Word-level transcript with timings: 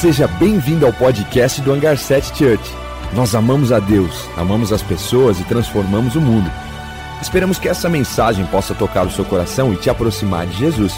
Seja 0.00 0.28
bem-vindo 0.28 0.86
ao 0.86 0.92
podcast 0.92 1.60
do 1.60 1.72
Hangar 1.72 1.98
7 1.98 2.28
Church. 2.28 2.62
Nós 3.16 3.34
amamos 3.34 3.72
a 3.72 3.80
Deus, 3.80 4.12
amamos 4.36 4.72
as 4.72 4.80
pessoas 4.80 5.40
e 5.40 5.44
transformamos 5.44 6.14
o 6.14 6.20
mundo. 6.20 6.48
Esperamos 7.20 7.58
que 7.58 7.68
essa 7.68 7.88
mensagem 7.88 8.46
possa 8.46 8.76
tocar 8.76 9.04
o 9.04 9.10
seu 9.10 9.24
coração 9.24 9.72
e 9.72 9.76
te 9.76 9.90
aproximar 9.90 10.46
de 10.46 10.56
Jesus. 10.56 10.92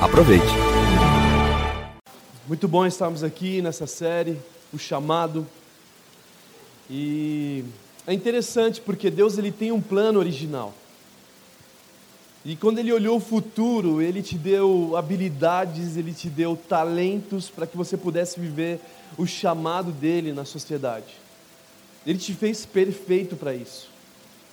Aproveite. 0.00 0.46
Muito 2.46 2.68
bom 2.68 2.86
estarmos 2.86 3.24
aqui 3.24 3.60
nessa 3.60 3.88
série, 3.88 4.38
o 4.72 4.78
chamado. 4.78 5.44
E 6.88 7.64
é 8.06 8.14
interessante 8.14 8.80
porque 8.80 9.10
Deus 9.10 9.36
ele 9.36 9.50
tem 9.50 9.72
um 9.72 9.80
plano 9.80 10.20
original. 10.20 10.72
E 12.44 12.54
quando 12.54 12.78
ele 12.78 12.92
olhou 12.92 13.16
o 13.16 13.20
futuro, 13.20 14.02
ele 14.02 14.22
te 14.22 14.36
deu 14.36 14.96
habilidades, 14.96 15.96
ele 15.96 16.12
te 16.12 16.28
deu 16.28 16.54
talentos 16.54 17.48
para 17.48 17.66
que 17.66 17.76
você 17.76 17.96
pudesse 17.96 18.38
viver 18.38 18.80
o 19.16 19.26
chamado 19.26 19.90
dele 19.90 20.30
na 20.32 20.44
sociedade. 20.44 21.14
Ele 22.06 22.18
te 22.18 22.34
fez 22.34 22.66
perfeito 22.66 23.34
para 23.34 23.54
isso. 23.54 23.88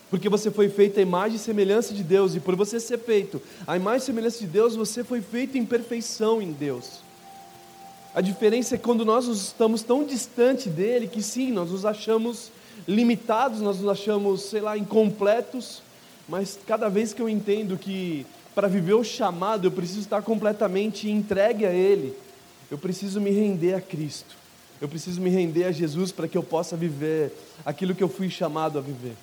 Porque 0.09 0.30
você 0.30 0.49
foi 0.49 0.70
feito 0.70 0.99
à 0.99 1.02
imagem 1.02 1.35
e 1.35 1.40
semelhança 1.40 1.94
de 1.94 2.04
Deus, 2.04 2.34
e 2.34 2.40
por 2.40 2.55
você 2.55 2.80
ser 2.80 2.98
feito 2.98 3.41
à 3.68 3.76
imagem 3.76 4.04
e 4.04 4.05
semelhança 4.05 4.40
de 4.40 4.48
Deus, 4.48 4.76
você 4.76 5.04
foi 5.04 5.21
feito 5.21 5.58
em 5.58 5.66
perfeição 5.66 6.41
em 6.41 6.54
Deus. 6.54 6.99
A 8.13 8.21
diferença 8.21 8.76
é 8.76 8.77
quando 8.77 9.05
nós 9.05 9.27
estamos 9.27 9.84
tão 9.84 10.05
distante 10.05 10.70
dele 10.70 11.08
que 11.08 11.21
sim, 11.21 11.52
nós 11.52 11.71
nos 11.71 11.85
achamos 11.85 12.52
limitados, 12.88 13.62
nós 13.62 13.80
nos 13.80 13.90
achamos, 13.90 14.44
sei 14.44 14.62
lá, 14.62 14.77
incompletos, 14.77 15.82
mas 16.31 16.58
cada 16.66 16.88
vez 16.88 17.13
que 17.13 17.21
eu 17.21 17.27
entendo 17.27 17.77
que 17.77 18.26
para 18.55 18.70
viver 18.70 18.94
o 18.94 19.03
chamado 19.03 19.67
eu 19.67 19.71
preciso 19.71 19.99
estar 19.99 20.21
completamente 20.21 21.09
entregue 21.09 21.65
a 21.65 21.73
Ele, 21.73 22.15
eu 22.71 22.77
preciso 22.77 23.20
me 23.20 23.32
render 23.32 23.73
a 23.73 23.82
Cristo, 23.82 24.38
eu 24.79 24.88
preciso 24.88 25.20
me 25.20 25.29
render 25.29 25.65
a 25.65 25.73
Jesus 25.73 26.10
para 26.10 26.29
que 26.29 26.38
eu 26.38 26.41
possa 26.41 26.77
viver 26.77 27.34
aquilo 27.65 27.93
que 27.93 28.01
eu 28.01 28.07
fui 28.07 28.29
chamado 28.29 28.79
a 28.79 28.82
viver, 28.82 29.18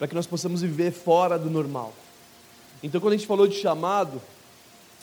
para 0.00 0.08
que 0.08 0.16
nós 0.16 0.26
possamos 0.26 0.60
viver 0.60 0.90
fora 0.90 1.38
do 1.38 1.48
normal. 1.48 1.94
Então, 2.82 3.00
quando 3.00 3.12
a 3.12 3.16
gente 3.16 3.28
falou 3.28 3.46
de 3.46 3.54
chamado, 3.54 4.20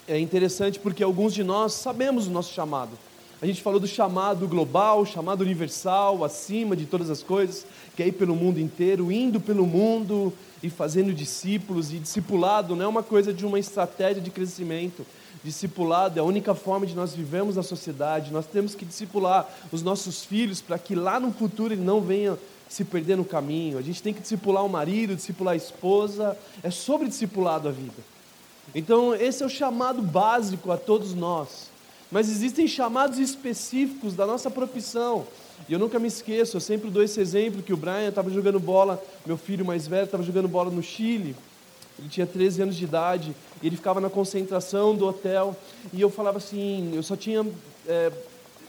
é 0.09 0.19
interessante 0.19 0.78
porque 0.78 1.02
alguns 1.02 1.34
de 1.34 1.42
nós 1.42 1.72
sabemos 1.72 2.28
o 2.28 2.31
nosso 2.31 2.53
chamado. 2.53 2.92
A 3.41 3.45
gente 3.45 3.61
falou 3.61 3.80
do 3.80 3.88
chamado 3.88 4.47
global, 4.47 5.05
chamado 5.05 5.41
universal, 5.41 6.23
acima 6.23 6.75
de 6.75 6.86
todas 6.86 7.09
as 7.09 7.22
coisas, 7.22 7.66
que 7.95 8.02
é 8.02 8.08
ir 8.08 8.14
pelo 8.14 8.36
mundo 8.36 8.59
inteiro, 8.59 9.11
indo 9.11 9.39
pelo 9.39 9.66
mundo, 9.66 10.33
e 10.64 10.69
fazendo 10.69 11.14
discípulos, 11.14 11.91
e 11.91 12.00
discipulado 12.00 12.75
não 12.75 12.86
é 12.86 12.88
uma 12.88 13.03
coisa 13.03 13.33
de 13.33 13.45
uma 13.45 13.59
estratégia 13.59 14.22
de 14.22 14.31
crescimento. 14.31 15.06
Discipulado 15.44 16.17
é 16.17 16.22
a 16.22 16.25
única 16.25 16.56
forma 16.56 16.88
de 16.88 16.95
nós 16.95 17.13
vivemos 17.13 17.56
na 17.56 17.61
sociedade. 17.61 18.33
Nós 18.33 18.47
temos 18.47 18.73
que 18.73 18.83
discipular 18.83 19.47
os 19.72 19.83
nossos 19.83 20.25
filhos 20.25 20.61
para 20.61 20.80
que 20.80 20.95
lá 20.95 21.19
no 21.19 21.31
futuro 21.31 21.73
ele 21.73 21.83
não 21.83 22.02
venha 22.02 22.38
se 22.67 22.83
perder 22.83 23.16
no 23.16 23.25
caminho. 23.25 23.78
A 23.78 23.81
gente 23.81 24.02
tem 24.02 24.13
que 24.13 24.22
discipular 24.22 24.66
o 24.66 24.69
marido, 24.69 25.16
discipular 25.16 25.53
a 25.53 25.58
esposa. 25.58 26.36
É 26.63 26.72
sobre 26.72 27.08
discipulado 27.08 27.67
a 27.67 27.72
vida. 27.72 27.94
Então, 28.73 29.13
esse 29.13 29.44
é 29.44 29.45
o 29.45 29.50
chamado 29.50 30.02
básico 30.02 30.72
a 30.72 30.78
todos 30.78 31.13
nós. 31.13 31.69
Mas 32.11 32.30
existem 32.30 32.67
chamados 32.67 33.20
específicos 33.20 34.14
da 34.14 34.25
nossa 34.25 34.50
profissão. 34.50 35.25
E 35.67 35.73
eu 35.73 35.80
nunca 35.80 35.98
me 35.98 36.08
esqueço, 36.08 36.58
eu 36.58 36.62
sempre 36.62 36.89
dou 36.89 37.02
esse 37.02 37.20
exemplo 37.20 37.64
que 37.64 37.73
o 37.73 37.78
Brian 37.78 38.09
estava 38.09 38.30
jogando 38.30 38.59
bola, 38.59 39.02
meu 39.25 39.38
filho 39.38 39.66
mais 39.66 39.88
velho 39.88 40.06
estava 40.06 40.23
jogando 40.23 40.47
bola 40.47 40.70
no 40.70 40.84
Chile. 40.84 41.36
Ele 41.97 42.09
tinha 42.09 42.28
13 42.28 42.62
anos 42.62 42.75
de 42.75 42.84
idade, 42.84 43.36
ele 43.64 43.75
ficava 43.75 44.02
na 44.02 44.09
concentração 44.09 44.95
do 44.95 45.08
hotel, 45.08 45.56
e 45.94 46.02
eu 46.02 46.09
falava 46.09 46.38
assim, 46.38 46.92
eu 46.94 47.02
só 47.02 47.16
tinha 47.16 47.45
é, 47.88 48.12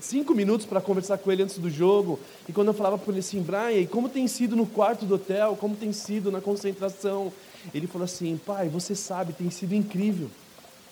cinco 0.01 0.33
minutos 0.33 0.65
para 0.65 0.81
conversar 0.81 1.19
com 1.19 1.33
ele 1.33 1.43
antes 1.43 1.59
do 1.59 1.69
jogo, 1.69 2.21
e 2.49 2.53
quando 2.53 2.69
eu 2.69 2.75
falava 2.75 2.97
para 2.97 3.11
ele 3.11 3.19
assim, 3.19 3.43
Brian, 3.43 3.73
e 3.73 3.87
como 3.87 4.09
tem 4.09 4.29
sido 4.29 4.55
no 4.55 4.65
quarto 4.65 5.05
do 5.05 5.17
hotel, 5.17 5.57
como 5.61 5.75
tem 5.75 5.93
sido 5.93 6.31
na 6.31 6.41
concentração? 6.41 7.33
Ele 7.75 7.89
falou 7.89 8.05
assim, 8.05 8.41
pai, 8.47 8.69
você 8.69 8.95
sabe, 8.95 9.33
tem 9.33 9.51
sido 9.51 9.75
incrível. 9.75 10.31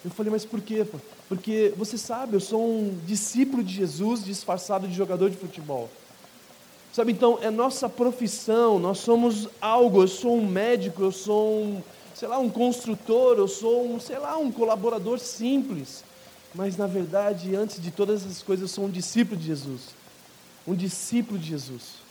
Eu 0.04 0.10
falei, 0.10 0.30
mas 0.30 0.44
por 0.44 0.60
quê? 0.60 0.86
Porque 1.28 1.72
você 1.78 1.96
sabe, 1.96 2.34
eu 2.34 2.40
sou 2.40 2.62
um 2.62 3.00
discípulo 3.06 3.64
de 3.64 3.72
Jesus 3.72 4.22
disfarçado 4.22 4.86
de 4.86 4.94
jogador 4.94 5.30
de 5.30 5.36
futebol. 5.36 5.88
Sabe, 6.92 7.10
então, 7.10 7.38
é 7.40 7.50
nossa 7.50 7.88
profissão, 7.88 8.78
nós 8.78 8.98
somos 8.98 9.48
algo, 9.60 10.02
eu 10.02 10.08
sou 10.08 10.36
um 10.36 10.46
médico, 10.46 11.02
eu 11.02 11.10
sou 11.10 11.62
um, 11.62 11.82
sei 12.14 12.28
lá, 12.28 12.38
um 12.38 12.50
construtor, 12.50 13.38
eu 13.38 13.48
sou 13.48 13.94
um, 13.94 13.98
sei 13.98 14.18
lá, 14.18 14.36
um 14.36 14.52
colaborador 14.52 15.18
simples. 15.18 16.04
Mas 16.54 16.76
na 16.76 16.86
verdade, 16.86 17.56
antes 17.56 17.80
de 17.80 17.90
todas 17.90 18.24
essas 18.24 18.42
coisas, 18.42 18.62
eu 18.62 18.74
sou 18.74 18.84
um 18.84 18.90
discípulo 18.90 19.40
de 19.40 19.46
Jesus. 19.46 19.88
Um 20.66 20.74
discípulo 20.74 21.38
de 21.38 21.48
Jesus. 21.48 22.04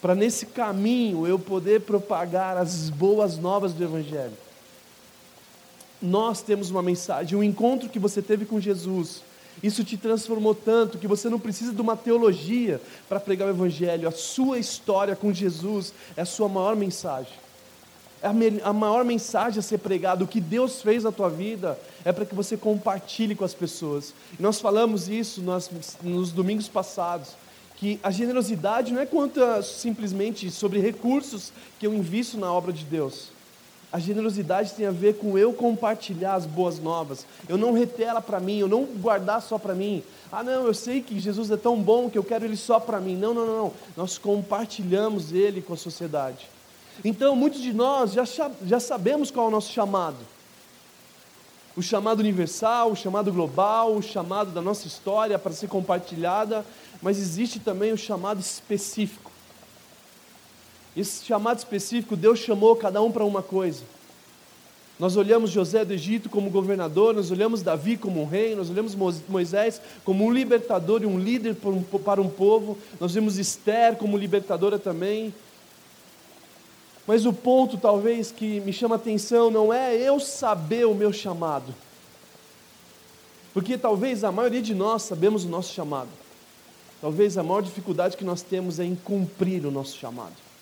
Para 0.00 0.14
nesse 0.14 0.44
caminho 0.46 1.26
eu 1.26 1.38
poder 1.38 1.80
propagar 1.80 2.58
as 2.58 2.90
boas 2.90 3.38
novas 3.38 3.72
do 3.72 3.82
Evangelho 3.82 4.44
nós 6.04 6.42
temos 6.42 6.70
uma 6.70 6.82
mensagem, 6.82 7.36
um 7.36 7.42
encontro 7.42 7.88
que 7.88 7.98
você 7.98 8.20
teve 8.20 8.44
com 8.44 8.60
Jesus. 8.60 9.22
Isso 9.62 9.82
te 9.82 9.96
transformou 9.96 10.54
tanto 10.54 10.98
que 10.98 11.06
você 11.06 11.30
não 11.30 11.40
precisa 11.40 11.72
de 11.72 11.80
uma 11.80 11.96
teologia 11.96 12.80
para 13.08 13.18
pregar 13.18 13.48
o 13.48 13.50
Evangelho. 13.50 14.06
A 14.06 14.12
sua 14.12 14.58
história 14.58 15.16
com 15.16 15.32
Jesus 15.32 15.94
é 16.16 16.22
a 16.22 16.26
sua 16.26 16.48
maior 16.48 16.76
mensagem. 16.76 17.32
É 18.22 18.28
a 18.62 18.72
maior 18.72 19.04
mensagem 19.04 19.58
a 19.58 19.62
ser 19.62 19.78
pregada. 19.78 20.24
O 20.24 20.28
que 20.28 20.40
Deus 20.40 20.82
fez 20.82 21.04
na 21.04 21.12
tua 21.12 21.30
vida 21.30 21.78
é 22.04 22.12
para 22.12 22.26
que 22.26 22.34
você 22.34 22.56
compartilhe 22.56 23.34
com 23.34 23.44
as 23.44 23.54
pessoas. 23.54 24.12
E 24.38 24.42
nós 24.42 24.60
falamos 24.60 25.08
isso 25.08 25.42
nos, 26.02 26.32
domingos 26.32 26.68
passados. 26.68 27.30
Que 27.76 27.98
a 28.02 28.10
generosidade 28.10 28.92
não 28.92 29.00
é 29.00 29.06
quanto 29.06 29.42
a, 29.42 29.62
simplesmente 29.62 30.50
sobre 30.50 30.80
recursos 30.80 31.52
que 31.78 31.86
eu 31.86 31.94
invisto 31.94 32.38
na 32.38 32.52
obra 32.52 32.72
de 32.72 32.84
Deus 32.84 33.33
a 33.94 33.98
generosidade 34.00 34.72
tem 34.72 34.86
a 34.86 34.90
ver 34.90 35.18
com 35.18 35.38
eu 35.38 35.52
compartilhar 35.52 36.34
as 36.34 36.44
boas 36.44 36.80
novas. 36.80 37.24
Eu 37.48 37.56
não 37.56 37.72
reter 37.72 38.08
ela 38.08 38.20
para 38.20 38.40
mim, 38.40 38.58
eu 38.58 38.66
não 38.66 38.82
guardar 38.84 39.40
só 39.40 39.56
para 39.56 39.72
mim. 39.72 40.02
Ah, 40.32 40.42
não, 40.42 40.66
eu 40.66 40.74
sei 40.74 41.00
que 41.00 41.20
Jesus 41.20 41.48
é 41.52 41.56
tão 41.56 41.80
bom 41.80 42.10
que 42.10 42.18
eu 42.18 42.24
quero 42.24 42.44
ele 42.44 42.56
só 42.56 42.80
para 42.80 42.98
mim. 42.98 43.14
Não, 43.14 43.32
não, 43.32 43.46
não, 43.46 43.56
não. 43.56 43.72
Nós 43.96 44.18
compartilhamos 44.18 45.32
ele 45.32 45.62
com 45.62 45.74
a 45.74 45.76
sociedade. 45.76 46.50
Então, 47.04 47.36
muitos 47.36 47.62
de 47.62 47.72
nós 47.72 48.12
já, 48.12 48.24
já 48.66 48.80
sabemos 48.80 49.30
qual 49.30 49.46
é 49.46 49.48
o 49.48 49.52
nosso 49.52 49.72
chamado. 49.72 50.18
O 51.76 51.82
chamado 51.82 52.18
universal, 52.18 52.90
o 52.90 52.96
chamado 52.96 53.32
global, 53.32 53.94
o 53.94 54.02
chamado 54.02 54.50
da 54.50 54.60
nossa 54.60 54.88
história 54.88 55.38
para 55.38 55.52
ser 55.52 55.68
compartilhada, 55.68 56.66
mas 57.00 57.16
existe 57.16 57.60
também 57.60 57.92
o 57.92 57.96
chamado 57.96 58.40
específico. 58.40 59.30
Esse 60.96 61.24
chamado 61.24 61.58
específico, 61.58 62.16
Deus 62.16 62.38
chamou 62.38 62.76
cada 62.76 63.02
um 63.02 63.10
para 63.10 63.24
uma 63.24 63.42
coisa. 63.42 63.82
Nós 64.98 65.16
olhamos 65.16 65.50
José 65.50 65.84
do 65.84 65.92
Egito 65.92 66.30
como 66.30 66.50
governador, 66.50 67.14
nós 67.14 67.32
olhamos 67.32 67.62
Davi 67.62 67.96
como 67.96 68.22
um 68.22 68.26
rei, 68.26 68.54
nós 68.54 68.70
olhamos 68.70 68.94
Moisés 69.28 69.80
como 70.04 70.24
um 70.24 70.32
libertador 70.32 71.02
e 71.02 71.06
um 71.06 71.18
líder 71.18 71.56
para 72.04 72.20
um 72.20 72.28
povo, 72.28 72.78
nós 73.00 73.12
vemos 73.12 73.36
Esther 73.36 73.96
como 73.96 74.16
libertadora 74.16 74.78
também. 74.78 75.34
Mas 77.08 77.26
o 77.26 77.32
ponto, 77.32 77.76
talvez, 77.76 78.30
que 78.30 78.60
me 78.60 78.72
chama 78.72 78.94
atenção 78.94 79.50
não 79.50 79.72
é 79.72 79.96
eu 79.96 80.20
saber 80.20 80.86
o 80.86 80.94
meu 80.94 81.12
chamado, 81.12 81.74
porque 83.52 83.76
talvez 83.76 84.22
a 84.22 84.30
maioria 84.30 84.62
de 84.62 84.74
nós 84.74 85.02
sabemos 85.02 85.44
o 85.44 85.48
nosso 85.48 85.74
chamado, 85.74 86.08
talvez 87.00 87.36
a 87.36 87.42
maior 87.42 87.62
dificuldade 87.62 88.16
que 88.16 88.24
nós 88.24 88.42
temos 88.42 88.78
é 88.78 88.84
em 88.84 88.94
cumprir 88.94 89.66
o 89.66 89.72
nosso 89.72 89.98
chamado. 89.98 90.53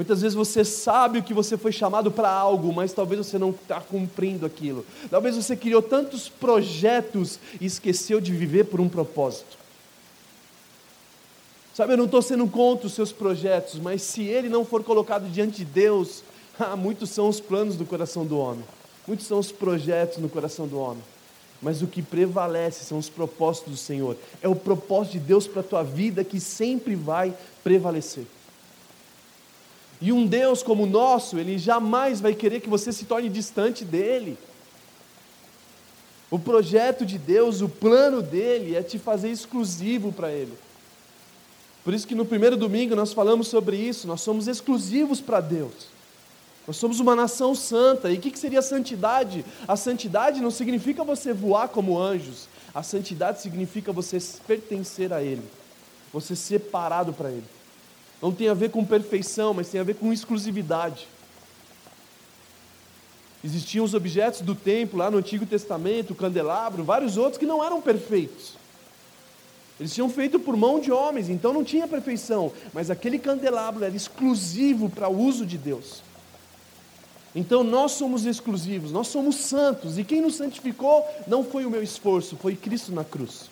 Muitas 0.00 0.22
vezes 0.22 0.34
você 0.34 0.64
sabe 0.64 1.20
que 1.20 1.34
você 1.34 1.58
foi 1.58 1.72
chamado 1.72 2.10
para 2.10 2.30
algo, 2.30 2.72
mas 2.72 2.90
talvez 2.90 3.26
você 3.26 3.38
não 3.38 3.50
está 3.50 3.82
cumprindo 3.82 4.46
aquilo. 4.46 4.82
Talvez 5.10 5.36
você 5.36 5.54
criou 5.54 5.82
tantos 5.82 6.26
projetos 6.26 7.38
e 7.60 7.66
esqueceu 7.66 8.18
de 8.18 8.32
viver 8.32 8.64
por 8.64 8.80
um 8.80 8.88
propósito. 8.88 9.58
Sabe, 11.74 11.92
eu 11.92 11.98
não 11.98 12.06
estou 12.06 12.22
sendo 12.22 12.48
contra 12.48 12.86
os 12.86 12.94
seus 12.94 13.12
projetos, 13.12 13.78
mas 13.78 14.00
se 14.00 14.22
ele 14.22 14.48
não 14.48 14.64
for 14.64 14.82
colocado 14.82 15.30
diante 15.30 15.58
de 15.58 15.64
Deus, 15.66 16.24
ah, 16.58 16.74
muitos 16.76 17.10
são 17.10 17.28
os 17.28 17.38
planos 17.38 17.76
do 17.76 17.84
coração 17.84 18.24
do 18.24 18.38
homem, 18.38 18.64
muitos 19.06 19.26
são 19.26 19.38
os 19.38 19.52
projetos 19.52 20.16
no 20.16 20.30
coração 20.30 20.66
do 20.66 20.78
homem. 20.78 21.02
Mas 21.60 21.82
o 21.82 21.86
que 21.86 22.00
prevalece 22.00 22.86
são 22.86 22.96
os 22.96 23.10
propósitos 23.10 23.70
do 23.74 23.76
Senhor. 23.76 24.16
É 24.40 24.48
o 24.48 24.56
propósito 24.56 25.12
de 25.12 25.18
Deus 25.18 25.46
para 25.46 25.60
a 25.60 25.62
tua 25.62 25.82
vida 25.82 26.24
que 26.24 26.40
sempre 26.40 26.94
vai 26.94 27.34
prevalecer. 27.62 28.24
E 30.00 30.12
um 30.12 30.26
Deus 30.26 30.62
como 30.62 30.84
o 30.84 30.86
nosso, 30.86 31.38
ele 31.38 31.58
jamais 31.58 32.20
vai 32.20 32.34
querer 32.34 32.60
que 32.60 32.68
você 32.68 32.92
se 32.92 33.04
torne 33.04 33.28
distante 33.28 33.84
dele. 33.84 34.38
O 36.30 36.38
projeto 36.38 37.04
de 37.04 37.18
Deus, 37.18 37.60
o 37.60 37.68
plano 37.68 38.22
dele 38.22 38.76
é 38.76 38.82
te 38.82 38.98
fazer 38.98 39.30
exclusivo 39.30 40.12
para 40.12 40.30
ele. 40.30 40.56
Por 41.84 41.92
isso 41.92 42.06
que 42.06 42.14
no 42.14 42.24
primeiro 42.24 42.56
domingo 42.56 42.94
nós 42.94 43.12
falamos 43.12 43.48
sobre 43.48 43.76
isso, 43.76 44.06
nós 44.06 44.20
somos 44.20 44.46
exclusivos 44.46 45.20
para 45.20 45.40
Deus. 45.40 45.88
Nós 46.66 46.76
somos 46.76 47.00
uma 47.00 47.16
nação 47.16 47.54
santa. 47.54 48.10
E 48.10 48.16
o 48.16 48.20
que 48.20 48.38
seria 48.38 48.62
santidade? 48.62 49.44
A 49.66 49.76
santidade 49.76 50.40
não 50.40 50.50
significa 50.50 51.02
você 51.02 51.32
voar 51.32 51.68
como 51.68 51.98
anjos. 51.98 52.48
A 52.72 52.82
santidade 52.82 53.40
significa 53.40 53.92
você 53.92 54.18
pertencer 54.46 55.12
a 55.12 55.22
Ele, 55.22 55.42
você 56.12 56.36
separado 56.36 57.12
para 57.12 57.30
Ele. 57.30 57.59
Não 58.20 58.32
tem 58.32 58.48
a 58.48 58.54
ver 58.54 58.70
com 58.70 58.84
perfeição, 58.84 59.54
mas 59.54 59.68
tem 59.68 59.80
a 59.80 59.84
ver 59.84 59.94
com 59.94 60.12
exclusividade. 60.12 61.06
Existiam 63.42 63.84
os 63.84 63.94
objetos 63.94 64.42
do 64.42 64.54
templo 64.54 64.98
lá 64.98 65.10
no 65.10 65.18
Antigo 65.18 65.46
Testamento, 65.46 66.12
o 66.12 66.16
candelabro, 66.16 66.84
vários 66.84 67.16
outros 67.16 67.38
que 67.38 67.46
não 67.46 67.64
eram 67.64 67.80
perfeitos. 67.80 68.54
Eles 69.78 69.94
tinham 69.94 70.10
feito 70.10 70.38
por 70.38 70.54
mão 70.58 70.78
de 70.78 70.92
homens, 70.92 71.30
então 71.30 71.54
não 71.54 71.64
tinha 71.64 71.88
perfeição, 71.88 72.52
mas 72.74 72.90
aquele 72.90 73.18
candelabro 73.18 73.82
era 73.82 73.96
exclusivo 73.96 74.90
para 74.90 75.08
o 75.08 75.18
uso 75.18 75.46
de 75.46 75.56
Deus. 75.56 76.02
Então 77.34 77.64
nós 77.64 77.92
somos 77.92 78.26
exclusivos, 78.26 78.92
nós 78.92 79.08
somos 79.08 79.36
santos, 79.36 79.96
e 79.96 80.04
quem 80.04 80.20
nos 80.20 80.34
santificou 80.34 81.06
não 81.26 81.42
foi 81.42 81.64
o 81.64 81.70
meu 81.70 81.82
esforço, 81.82 82.36
foi 82.36 82.54
Cristo 82.54 82.92
na 82.92 83.04
cruz. 83.04 83.48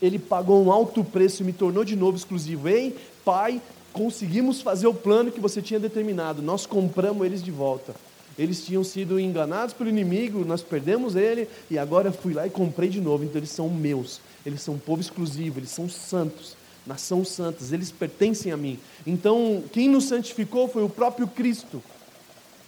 Ele 0.00 0.18
pagou 0.18 0.62
um 0.62 0.70
alto 0.70 1.02
preço 1.02 1.42
e 1.42 1.46
me 1.46 1.52
tornou 1.52 1.84
de 1.84 1.96
novo 1.96 2.16
exclusivo. 2.16 2.68
Ei, 2.68 2.96
Pai, 3.26 3.60
conseguimos 3.92 4.62
fazer 4.62 4.86
o 4.86 4.94
plano 4.94 5.30
que 5.30 5.40
você 5.40 5.60
tinha 5.60 5.78
determinado, 5.78 6.40
nós 6.40 6.64
compramos 6.64 7.26
eles 7.26 7.42
de 7.42 7.50
volta. 7.50 7.94
Eles 8.38 8.64
tinham 8.64 8.84
sido 8.84 9.20
enganados 9.20 9.74
pelo 9.74 9.90
inimigo, 9.90 10.44
nós 10.44 10.62
perdemos 10.62 11.14
ele, 11.14 11.46
e 11.70 11.78
agora 11.78 12.08
eu 12.08 12.12
fui 12.12 12.32
lá 12.32 12.46
e 12.46 12.50
comprei 12.50 12.88
de 12.88 13.00
novo, 13.00 13.24
então 13.24 13.38
eles 13.38 13.50
são 13.50 13.68
meus 13.68 14.20
eles 14.46 14.62
são 14.62 14.74
um 14.74 14.78
povo 14.78 15.00
exclusivo, 15.00 15.58
eles 15.58 15.70
são 15.70 15.88
santos, 15.88 16.56
nação 16.86 17.24
santas, 17.24 17.72
eles 17.72 17.90
pertencem 17.90 18.52
a 18.52 18.56
mim. 18.56 18.78
Então, 19.04 19.64
quem 19.72 19.88
nos 19.88 20.04
santificou 20.04 20.68
foi 20.68 20.84
o 20.84 20.88
próprio 20.88 21.26
Cristo, 21.26 21.82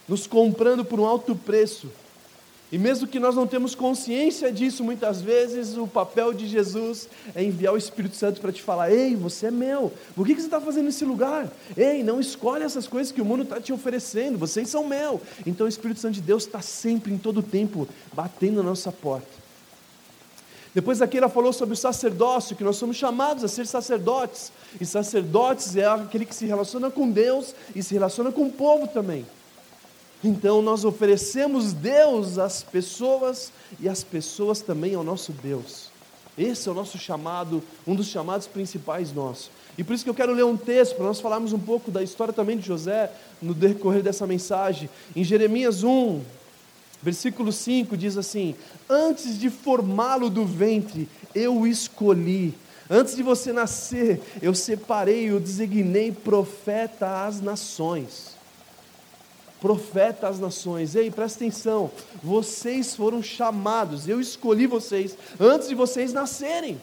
nos 0.08 0.26
comprando 0.26 0.84
por 0.84 0.98
um 0.98 1.06
alto 1.06 1.36
preço. 1.36 1.88
E 2.70 2.76
mesmo 2.76 3.06
que 3.06 3.18
nós 3.18 3.34
não 3.34 3.46
temos 3.46 3.74
consciência 3.74 4.52
disso, 4.52 4.84
muitas 4.84 5.22
vezes 5.22 5.76
o 5.78 5.86
papel 5.86 6.34
de 6.34 6.46
Jesus 6.46 7.08
é 7.34 7.42
enviar 7.42 7.72
o 7.72 7.78
Espírito 7.78 8.14
Santo 8.14 8.42
para 8.42 8.52
te 8.52 8.60
falar: 8.60 8.92
Ei, 8.92 9.16
você 9.16 9.46
é 9.46 9.50
meu, 9.50 9.90
por 10.14 10.26
que 10.26 10.34
você 10.34 10.42
está 10.42 10.60
fazendo 10.60 10.84
nesse 10.84 11.04
lugar? 11.04 11.50
Ei, 11.74 12.02
não 12.02 12.20
escolhe 12.20 12.64
essas 12.64 12.86
coisas 12.86 13.10
que 13.10 13.22
o 13.22 13.24
mundo 13.24 13.44
está 13.44 13.58
te 13.58 13.72
oferecendo, 13.72 14.36
vocês 14.36 14.68
são 14.68 14.86
meu. 14.86 15.20
Então 15.46 15.64
o 15.64 15.68
Espírito 15.68 16.00
Santo 16.00 16.14
de 16.14 16.20
Deus 16.20 16.44
está 16.44 16.60
sempre, 16.60 17.12
em 17.12 17.18
todo 17.18 17.42
tempo, 17.42 17.88
batendo 18.12 18.56
na 18.56 18.70
nossa 18.70 18.92
porta. 18.92 19.38
Depois 20.74 21.00
aqui 21.00 21.16
ela 21.16 21.30
falou 21.30 21.54
sobre 21.54 21.72
o 21.72 21.76
sacerdócio, 21.76 22.54
que 22.54 22.62
nós 22.62 22.76
somos 22.76 22.96
chamados 22.96 23.42
a 23.42 23.48
ser 23.48 23.66
sacerdotes. 23.66 24.52
E 24.78 24.84
sacerdotes 24.84 25.74
é 25.74 25.86
aquele 25.86 26.26
que 26.26 26.34
se 26.34 26.44
relaciona 26.44 26.90
com 26.90 27.10
Deus 27.10 27.54
e 27.74 27.82
se 27.82 27.94
relaciona 27.94 28.30
com 28.30 28.42
o 28.42 28.52
povo 28.52 28.86
também. 28.86 29.24
Então 30.22 30.60
nós 30.60 30.84
oferecemos 30.84 31.72
Deus 31.72 32.38
às 32.38 32.62
pessoas 32.62 33.52
e 33.80 33.88
as 33.88 34.02
pessoas 34.02 34.60
também 34.60 34.94
ao 34.94 35.04
nosso 35.04 35.32
Deus. 35.32 35.90
Esse 36.36 36.68
é 36.68 36.72
o 36.72 36.74
nosso 36.74 36.98
chamado, 36.98 37.62
um 37.86 37.94
dos 37.94 38.06
chamados 38.08 38.46
principais 38.46 39.12
nossos. 39.12 39.50
E 39.76 39.84
por 39.84 39.92
isso 39.92 40.04
que 40.04 40.10
eu 40.10 40.14
quero 40.14 40.32
ler 40.32 40.44
um 40.44 40.56
texto 40.56 40.96
para 40.96 41.06
nós 41.06 41.20
falarmos 41.20 41.52
um 41.52 41.58
pouco 41.58 41.90
da 41.90 42.02
história 42.02 42.32
também 42.32 42.58
de 42.58 42.66
José 42.66 43.12
no 43.40 43.54
decorrer 43.54 44.02
dessa 44.02 44.26
mensagem. 44.26 44.88
Em 45.14 45.22
Jeremias 45.22 45.82
1, 45.82 46.20
Versículo 47.02 47.52
5 47.52 47.96
diz 47.96 48.16
assim: 48.16 48.54
Antes 48.88 49.38
de 49.38 49.50
formá-lo 49.50 50.28
do 50.28 50.44
ventre, 50.44 51.08
eu 51.34 51.56
o 51.56 51.66
escolhi. 51.66 52.54
Antes 52.90 53.14
de 53.14 53.22
você 53.22 53.52
nascer, 53.52 54.20
eu 54.40 54.54
separei 54.54 55.26
e 55.26 55.32
o 55.32 55.38
designei 55.38 56.10
profeta 56.10 57.26
às 57.26 57.40
nações. 57.40 58.37
Profeta 59.60 60.28
às 60.28 60.38
nações. 60.38 60.94
Ei, 60.94 61.10
presta 61.10 61.38
atenção. 61.38 61.90
Vocês 62.22 62.94
foram 62.94 63.22
chamados, 63.22 64.08
eu 64.08 64.20
escolhi 64.20 64.66
vocês 64.66 65.16
antes 65.40 65.68
de 65.68 65.74
vocês 65.74 66.12
nascerem. 66.12 66.80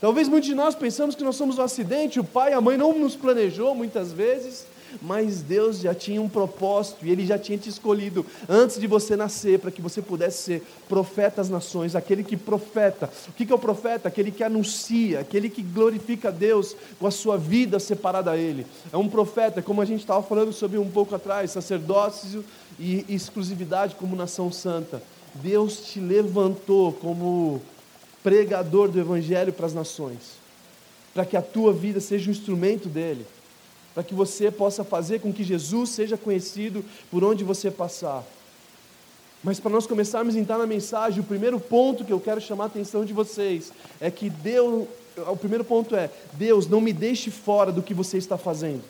Talvez 0.00 0.28
muitos 0.28 0.48
de 0.48 0.54
nós 0.54 0.74
pensamos 0.74 1.14
que 1.14 1.24
nós 1.24 1.36
somos 1.36 1.58
um 1.58 1.62
acidente, 1.62 2.20
o 2.20 2.24
pai 2.24 2.52
e 2.52 2.54
a 2.54 2.60
mãe 2.60 2.76
não 2.76 2.96
nos 2.98 3.16
planejou 3.16 3.74
muitas 3.74 4.12
vezes 4.12 4.66
mas 5.00 5.42
Deus 5.42 5.80
já 5.80 5.94
tinha 5.94 6.20
um 6.20 6.28
propósito 6.28 7.04
e 7.04 7.10
Ele 7.10 7.26
já 7.26 7.38
tinha 7.38 7.58
te 7.58 7.68
escolhido 7.68 8.24
antes 8.48 8.78
de 8.78 8.86
você 8.86 9.16
nascer, 9.16 9.58
para 9.58 9.70
que 9.70 9.82
você 9.82 10.00
pudesse 10.00 10.42
ser 10.42 10.62
profeta 10.88 11.40
às 11.40 11.48
nações, 11.48 11.94
aquele 11.94 12.22
que 12.22 12.36
profeta. 12.36 13.10
O 13.28 13.32
que 13.32 13.50
é 13.50 13.54
o 13.54 13.58
profeta? 13.58 14.08
Aquele 14.08 14.30
que 14.30 14.42
anuncia, 14.42 15.20
aquele 15.20 15.48
que 15.48 15.62
glorifica 15.62 16.28
a 16.28 16.32
Deus 16.32 16.76
com 16.98 17.06
a 17.06 17.10
sua 17.10 17.36
vida 17.36 17.78
separada 17.78 18.30
a 18.30 18.36
Ele. 18.36 18.66
É 18.92 18.96
um 18.96 19.08
profeta, 19.08 19.62
como 19.62 19.80
a 19.80 19.84
gente 19.84 20.00
estava 20.00 20.22
falando 20.22 20.52
sobre 20.52 20.78
um 20.78 20.90
pouco 20.90 21.14
atrás, 21.14 21.50
sacerdócio 21.50 22.44
e 22.78 23.04
exclusividade 23.08 23.94
como 23.94 24.16
nação 24.16 24.50
santa. 24.50 25.02
Deus 25.34 25.80
te 25.88 26.00
levantou 26.00 26.92
como 26.92 27.60
pregador 28.22 28.88
do 28.88 28.98
Evangelho 28.98 29.52
para 29.52 29.66
as 29.66 29.74
nações, 29.74 30.38
para 31.14 31.24
que 31.24 31.36
a 31.36 31.42
tua 31.42 31.72
vida 31.72 32.00
seja 32.00 32.28
um 32.28 32.32
instrumento 32.32 32.88
dele 32.88 33.26
para 33.96 34.04
que 34.04 34.14
você 34.14 34.50
possa 34.50 34.84
fazer 34.84 35.20
com 35.20 35.32
que 35.32 35.42
Jesus 35.42 35.88
seja 35.88 36.18
conhecido 36.18 36.84
por 37.10 37.24
onde 37.24 37.42
você 37.42 37.70
passar. 37.70 38.22
Mas 39.42 39.58
para 39.58 39.70
nós 39.70 39.86
começarmos 39.86 40.36
a 40.36 40.38
entrar 40.38 40.58
na 40.58 40.66
mensagem, 40.66 41.20
o 41.20 41.24
primeiro 41.24 41.58
ponto 41.58 42.04
que 42.04 42.12
eu 42.12 42.20
quero 42.20 42.38
chamar 42.38 42.64
a 42.64 42.66
atenção 42.66 43.06
de 43.06 43.14
vocês 43.14 43.72
é 43.98 44.10
que 44.10 44.28
Deus, 44.28 44.86
o 45.16 45.36
primeiro 45.38 45.64
ponto 45.64 45.96
é: 45.96 46.10
Deus, 46.34 46.66
não 46.66 46.78
me 46.78 46.92
deixe 46.92 47.30
fora 47.30 47.72
do 47.72 47.82
que 47.82 47.94
você 47.94 48.18
está 48.18 48.36
fazendo. 48.36 48.82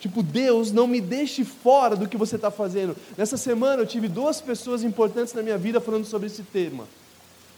Tipo, 0.00 0.20
Deus, 0.20 0.72
não 0.72 0.88
me 0.88 1.00
deixe 1.00 1.44
fora 1.44 1.94
do 1.94 2.08
que 2.08 2.16
você 2.16 2.34
está 2.34 2.50
fazendo. 2.50 2.96
Nessa 3.16 3.36
semana 3.36 3.82
eu 3.82 3.86
tive 3.86 4.08
duas 4.08 4.40
pessoas 4.40 4.82
importantes 4.82 5.32
na 5.32 5.44
minha 5.44 5.56
vida 5.56 5.80
falando 5.80 6.06
sobre 6.06 6.26
esse 6.26 6.42
tema. 6.42 6.88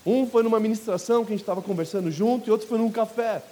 Um 0.05 0.27
foi 0.27 0.43
numa 0.43 0.61
ministração 0.61 1.25
que 1.25 1.33
a 1.33 1.35
gente 1.35 1.41
estava 1.41 1.63
conversando 1.63 2.11
junto, 2.11 2.47
e 2.47 2.51
outro 2.51 2.69
foi 2.69 2.77
num 2.77 2.93
café. 2.93 3.43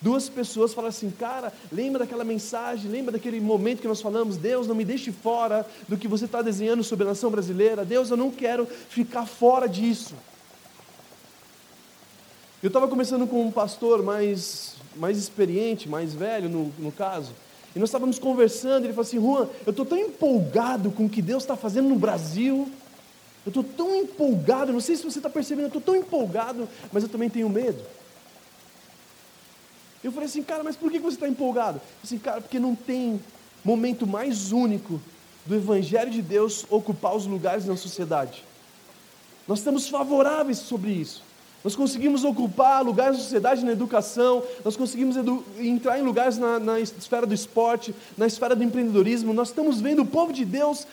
Duas 0.00 0.30
pessoas 0.30 0.72
falam 0.72 0.88
assim, 0.88 1.10
cara, 1.10 1.52
lembra 1.70 2.00
daquela 2.00 2.24
mensagem, 2.24 2.90
lembra 2.90 3.12
daquele 3.12 3.38
momento 3.38 3.82
que 3.82 3.88
nós 3.88 4.00
falamos, 4.00 4.38
Deus, 4.38 4.66
não 4.66 4.74
me 4.74 4.84
deixe 4.84 5.12
fora 5.12 5.66
do 5.86 5.96
que 5.96 6.08
você 6.08 6.24
está 6.24 6.40
desenhando 6.40 6.82
sobre 6.82 7.04
a 7.04 7.10
nação 7.10 7.30
brasileira, 7.30 7.84
Deus, 7.84 8.10
eu 8.10 8.16
não 8.16 8.30
quero 8.30 8.66
ficar 8.66 9.26
fora 9.26 9.68
disso. 9.68 10.14
Eu 12.62 12.68
estava 12.68 12.88
conversando 12.88 13.26
com 13.26 13.44
um 13.44 13.50
pastor 13.50 14.02
mais, 14.02 14.76
mais 14.96 15.18
experiente, 15.18 15.86
mais 15.86 16.14
velho 16.14 16.48
no, 16.48 16.72
no 16.78 16.90
caso, 16.90 17.32
e 17.76 17.78
nós 17.78 17.90
estávamos 17.90 18.18
conversando, 18.18 18.84
ele 18.84 18.94
falou 18.94 19.06
assim, 19.06 19.20
Juan, 19.20 19.48
eu 19.66 19.70
estou 19.70 19.84
tão 19.84 19.98
empolgado 19.98 20.90
com 20.90 21.04
o 21.04 21.10
que 21.10 21.20
Deus 21.20 21.42
está 21.42 21.56
fazendo 21.56 21.90
no 21.90 21.96
Brasil, 21.96 22.70
eu 23.44 23.50
estou 23.50 23.62
tão 23.62 23.94
empolgado, 23.94 24.72
não 24.72 24.80
sei 24.80 24.96
se 24.96 25.04
você 25.04 25.18
está 25.18 25.28
percebendo, 25.28 25.64
eu 25.64 25.78
estou 25.78 25.82
tão 25.82 25.96
empolgado, 25.96 26.66
mas 26.90 27.02
eu 27.02 27.08
também 27.08 27.28
tenho 27.28 27.48
medo. 27.48 27.82
Eu 30.02 30.12
falei 30.12 30.28
assim, 30.28 30.42
cara, 30.42 30.62
mas 30.62 30.76
por 30.76 30.90
que 30.90 30.98
você 30.98 31.16
está 31.16 31.28
empolgado? 31.28 31.76
Eu 31.76 31.80
falei 31.80 31.98
assim, 32.04 32.18
cara, 32.18 32.40
porque 32.40 32.58
não 32.58 32.74
tem 32.74 33.20
momento 33.64 34.06
mais 34.06 34.52
único 34.52 35.00
do 35.44 35.54
Evangelho 35.54 36.10
de 36.10 36.22
Deus 36.22 36.64
ocupar 36.70 37.14
os 37.14 37.26
lugares 37.26 37.66
na 37.66 37.76
sociedade. 37.76 38.44
Nós 39.46 39.58
estamos 39.58 39.88
favoráveis 39.88 40.58
sobre 40.58 40.90
isso. 40.90 41.22
Nós 41.62 41.76
conseguimos 41.76 42.24
ocupar 42.24 42.82
lugares 42.82 43.18
na 43.18 43.22
sociedade, 43.22 43.64
na 43.64 43.72
educação, 43.72 44.42
nós 44.64 44.76
conseguimos 44.76 45.16
entrar 45.58 45.98
em 45.98 46.02
lugares 46.02 46.38
na, 46.38 46.58
na, 46.58 46.80
esfera 46.80 47.26
do 47.26 47.34
esporte, 47.34 47.94
na 48.16 48.26
esfera 48.26 48.56
do 48.56 48.64
empreendedorismo. 48.64 49.34
Nós 49.34 49.48
estamos 49.48 49.78
vendo 49.78 50.00
o 50.00 50.06
povo 50.06 50.32
de 50.32 50.46
Deus 50.46 50.86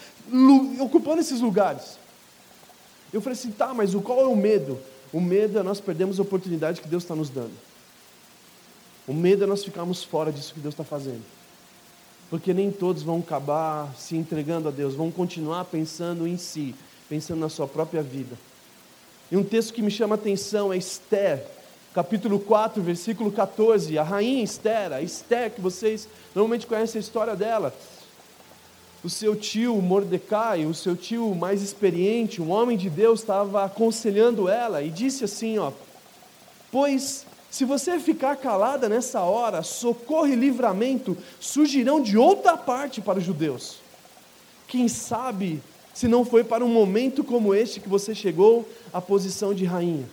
ocupando 0.80 1.22
esses 1.22 1.40
lugares. 1.40 1.98
Eu 3.14 3.22
falei 3.22 3.40
assim, 3.40 3.52
tá, 3.52 3.74
mas 3.74 3.96
o 3.96 4.02
qual 4.02 4.20
é 4.20 4.26
o 4.26 4.36
medo? 4.36 4.78
O 5.14 5.22
medo 5.22 5.58
é 5.58 5.64
nós 5.64 5.80
perdemos 5.80 6.20
a 6.20 6.24
oportunidade 6.24 6.82
que 6.82 6.88
Deus 6.90 7.04
está 7.04 7.16
nos 7.16 7.30
dando. 7.30 7.54
O 9.08 9.14
medo 9.14 9.46
é 9.46 9.48
nós 9.48 9.64
ficarmos 9.64 10.04
fora 10.04 10.32
disso 10.34 10.54
que 10.54 10.60
Deus 10.60 10.74
está 10.74 10.84
fazendo. 10.84 11.24
Porque 12.30 12.54
nem 12.54 12.70
todos 12.70 13.04
vão 13.04 13.20
acabar 13.20 13.96
se 13.98 14.18
entregando 14.18 14.68
a 14.68 14.72
Deus, 14.72 14.96
vão 14.96 15.10
continuar 15.10 15.64
pensando 15.66 16.28
em 16.28 16.38
si, 16.38 16.76
pensando 17.08 17.40
na 17.40 17.48
sua 17.48 17.68
própria 17.68 18.04
vida. 18.04 18.38
E 19.32 19.38
um 19.38 19.44
texto 19.46 19.74
que 19.74 19.82
me 19.82 19.90
chama 19.90 20.16
a 20.16 20.18
atenção 20.18 20.74
é 20.74 20.78
Esther, 20.78 21.46
capítulo 21.94 22.38
4, 22.38 22.84
versículo 22.84 23.32
14. 23.32 23.98
A 23.98 24.04
rainha 24.04 24.44
Esther, 24.44 24.92
a 24.92 25.02
Esther, 25.02 25.52
que 25.52 25.62
vocês 25.62 26.08
normalmente 26.36 26.68
conhecem 26.68 27.00
a 27.00 27.02
história 27.02 27.36
dela. 27.36 27.74
O 29.04 29.10
seu 29.10 29.38
tio 29.38 29.82
Mordecai, 29.82 30.66
o 30.66 30.74
seu 30.74 30.98
tio 30.98 31.34
mais 31.34 31.62
experiente, 31.62 32.42
um 32.42 32.52
homem 32.52 32.76
de 32.76 32.90
Deus, 32.90 33.22
estava 33.22 33.64
aconselhando 33.64 34.50
ela 34.50 34.82
e 34.82 34.90
disse 34.90 35.24
assim: 35.24 35.58
ó, 35.60 35.72
Pois 36.70 37.26
se 37.58 37.66
você 37.66 38.00
ficar 38.00 38.36
calada 38.36 38.88
nessa 38.88 39.22
hora, 39.22 39.64
socorro 39.64 40.28
e 40.28 40.36
livramento 40.36 41.18
surgirão 41.40 42.00
de 42.00 42.16
outra 42.16 42.56
parte 42.56 43.02
para 43.02 43.18
os 43.18 43.26
judeus. 43.26 43.78
Quem 44.68 44.88
sabe 44.88 45.60
se 45.92 46.08
não 46.08 46.24
foi 46.24 46.44
para 46.44 46.64
um 46.64 46.68
momento 46.68 47.24
como 47.24 47.56
este 47.56 47.80
que 47.80 47.90
você 47.90 48.14
chegou 48.14 48.70
à 48.94 49.02
posição 49.02 49.56
de 49.56 49.66
rainha. 49.66 50.08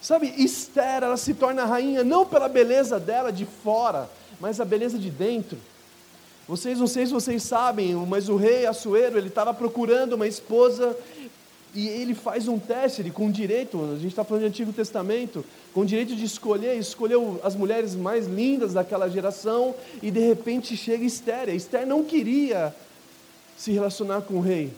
Sabe, 0.00 0.32
Esther, 0.38 1.02
ela 1.02 1.18
se 1.18 1.34
torna 1.34 1.66
rainha 1.66 2.02
não 2.02 2.24
pela 2.24 2.48
beleza 2.48 2.98
dela 2.98 3.30
de 3.30 3.44
fora, 3.44 4.08
mas 4.40 4.58
a 4.58 4.64
beleza 4.64 4.98
de 4.98 5.10
dentro. 5.10 5.58
Vocês, 6.48 6.78
não 6.78 6.86
sei 6.86 7.04
se 7.04 7.12
vocês 7.12 7.42
sabem, 7.42 7.94
mas 7.94 8.30
o 8.30 8.36
rei 8.36 8.64
Assuero, 8.64 9.18
ele 9.18 9.28
estava 9.28 9.52
procurando 9.52 10.14
uma 10.14 10.26
esposa 10.26 10.96
E 11.76 11.88
ele 11.88 12.14
faz 12.14 12.48
um 12.48 12.58
teste, 12.58 13.02
ele 13.02 13.10
com 13.10 13.30
direito, 13.30 13.78
a 13.92 13.96
gente 13.96 14.06
está 14.06 14.24
falando 14.24 14.44
de 14.44 14.48
Antigo 14.48 14.72
Testamento, 14.72 15.44
com 15.74 15.84
direito 15.84 16.16
de 16.16 16.24
escolher, 16.24 16.74
escolheu 16.78 17.38
as 17.44 17.54
mulheres 17.54 17.94
mais 17.94 18.26
lindas 18.26 18.72
daquela 18.72 19.10
geração, 19.10 19.74
e 20.02 20.10
de 20.10 20.20
repente 20.20 20.74
chega 20.74 21.04
Esther. 21.04 21.50
Esther 21.50 21.86
não 21.86 22.02
queria 22.02 22.74
se 23.58 23.72
relacionar 23.72 24.22
com 24.22 24.36
o 24.36 24.40
rei. 24.40 24.72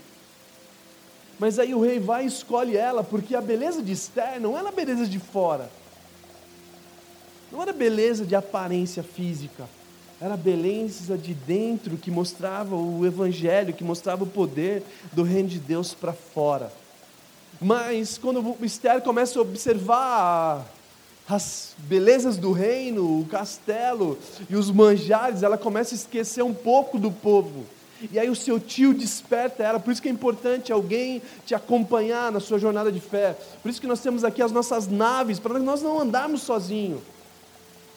Mas 1.39 1.61
aí 1.61 1.73
o 1.73 1.81
rei 1.81 2.01
vai 2.01 2.25
e 2.25 2.27
escolhe 2.27 2.77
ela, 2.77 3.05
porque 3.05 3.37
a 3.37 3.41
beleza 3.41 3.81
de 3.81 3.93
Esther 3.93 4.41
não 4.41 4.59
era 4.59 4.71
a 4.71 4.73
beleza 4.73 5.07
de 5.07 5.21
fora, 5.21 5.71
não 7.53 7.63
era 7.63 7.73
beleza 7.73 8.27
de 8.27 8.35
aparência 8.35 9.05
física, 9.05 9.69
era 10.21 10.35
a 10.35 10.37
beleza 10.37 11.17
de 11.17 11.33
dentro 11.33 11.97
que 11.97 12.11
mostrava 12.11 12.75
o 12.75 13.07
evangelho, 13.07 13.73
que 13.73 13.85
mostrava 13.85 14.25
o 14.25 14.27
poder 14.27 14.83
do 15.13 15.23
reino 15.23 15.49
de 15.49 15.61
Deus 15.61 15.95
para 15.95 16.13
fora. 16.13 16.73
Mas 17.61 18.19
quando 18.19 18.57
Esther 18.65 19.01
começa 19.03 19.39
a 19.39 19.43
observar 19.43 20.65
as 21.29 21.75
belezas 21.79 22.37
do 22.37 22.53
reino, 22.53 23.21
o 23.21 23.27
castelo 23.27 24.19
e 24.49 24.57
os 24.57 24.71
manjares, 24.71 25.43
ela 25.43 25.59
começa 25.59 25.95
a 25.95 25.97
esquecer 25.97 26.43
um 26.43 26.55
pouco 26.55 26.99
do 26.99 27.11
povo. 27.11 27.67
E 28.13 28.19
aí 28.19 28.31
o 28.31 28.37
seu 28.37 28.61
tio 28.61 28.95
desperta 28.95 29.63
ela, 29.63 29.81
por 29.81 29.91
isso 29.93 30.01
que 30.01 30.09
é 30.09 30.13
importante 30.13 30.73
alguém 30.73 31.21
te 31.45 31.55
acompanhar 31.55 32.31
na 32.31 32.39
sua 32.39 32.59
jornada 32.59 32.93
de 32.93 33.01
fé. 33.01 33.37
Por 33.61 33.69
isso 33.69 33.81
que 33.81 33.89
nós 33.89 34.01
temos 34.01 34.23
aqui 34.23 34.41
as 34.41 34.53
nossas 34.53 34.87
naves, 34.87 35.41
para 35.41 35.59
nós 35.59 35.83
não 35.83 36.01
andarmos 36.01 36.43
sozinhos. 36.43 37.01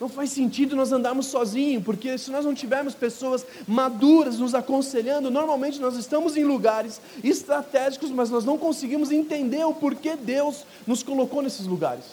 Não 0.01 0.09
faz 0.09 0.31
sentido 0.31 0.75
nós 0.75 0.91
andarmos 0.91 1.27
sozinhos, 1.27 1.83
porque 1.83 2.17
se 2.17 2.31
nós 2.31 2.43
não 2.43 2.55
tivermos 2.55 2.95
pessoas 2.95 3.45
maduras 3.67 4.39
nos 4.39 4.55
aconselhando, 4.55 5.29
normalmente 5.29 5.79
nós 5.79 5.95
estamos 5.95 6.35
em 6.35 6.43
lugares 6.43 6.99
estratégicos, 7.23 8.09
mas 8.09 8.31
nós 8.31 8.43
não 8.43 8.57
conseguimos 8.57 9.11
entender 9.11 9.63
o 9.63 9.75
porquê 9.75 10.15
Deus 10.15 10.65
nos 10.87 11.03
colocou 11.03 11.43
nesses 11.43 11.67
lugares. 11.67 12.05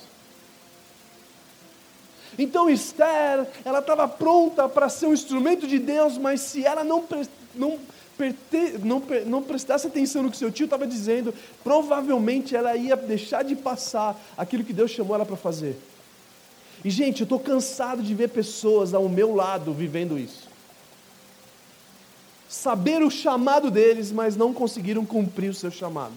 Então 2.38 2.68
Esther, 2.68 3.48
ela 3.64 3.78
estava 3.78 4.06
pronta 4.06 4.68
para 4.68 4.90
ser 4.90 5.06
um 5.06 5.14
instrumento 5.14 5.66
de 5.66 5.78
Deus, 5.78 6.18
mas 6.18 6.42
se 6.42 6.66
ela 6.66 6.84
não, 6.84 7.02
não, 7.54 7.78
não, 8.84 9.02
não 9.24 9.42
prestasse 9.42 9.86
atenção 9.86 10.22
no 10.22 10.30
que 10.30 10.36
seu 10.36 10.52
tio 10.52 10.66
estava 10.66 10.86
dizendo, 10.86 11.32
provavelmente 11.64 12.54
ela 12.54 12.76
ia 12.76 12.94
deixar 12.96 13.42
de 13.42 13.56
passar 13.56 14.14
aquilo 14.36 14.62
que 14.62 14.74
Deus 14.74 14.90
chamou 14.90 15.14
ela 15.14 15.24
para 15.24 15.38
fazer. 15.38 15.74
E, 16.84 16.90
gente, 16.90 17.20
eu 17.20 17.24
estou 17.24 17.40
cansado 17.40 18.02
de 18.02 18.14
ver 18.14 18.28
pessoas 18.28 18.94
ao 18.94 19.08
meu 19.08 19.34
lado 19.34 19.72
vivendo 19.72 20.18
isso. 20.18 20.48
Saber 22.48 23.02
o 23.02 23.10
chamado 23.10 23.70
deles, 23.70 24.10
mas 24.12 24.36
não 24.36 24.54
conseguiram 24.54 25.04
cumprir 25.04 25.50
o 25.50 25.54
seu 25.54 25.70
chamado. 25.70 26.14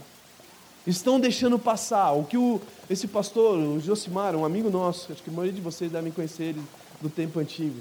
Estão 0.86 1.20
deixando 1.20 1.60
passar. 1.60 2.12
O 2.13 2.24
que 2.24 2.38
o, 2.38 2.62
esse 2.89 3.08
pastor, 3.08 3.58
o 3.58 3.80
Josimar, 3.80 4.36
um 4.36 4.46
amigo 4.46 4.70
nosso, 4.70 5.12
acho 5.12 5.22
que 5.22 5.30
a 5.30 5.34
maioria 5.34 5.53
de 5.53 5.62
vocês 5.62 5.91
devem 5.91 6.12
conhecer 6.12 6.44
ele 6.44 6.62
do 7.01 7.10
tempo 7.10 7.39
antigo. 7.39 7.77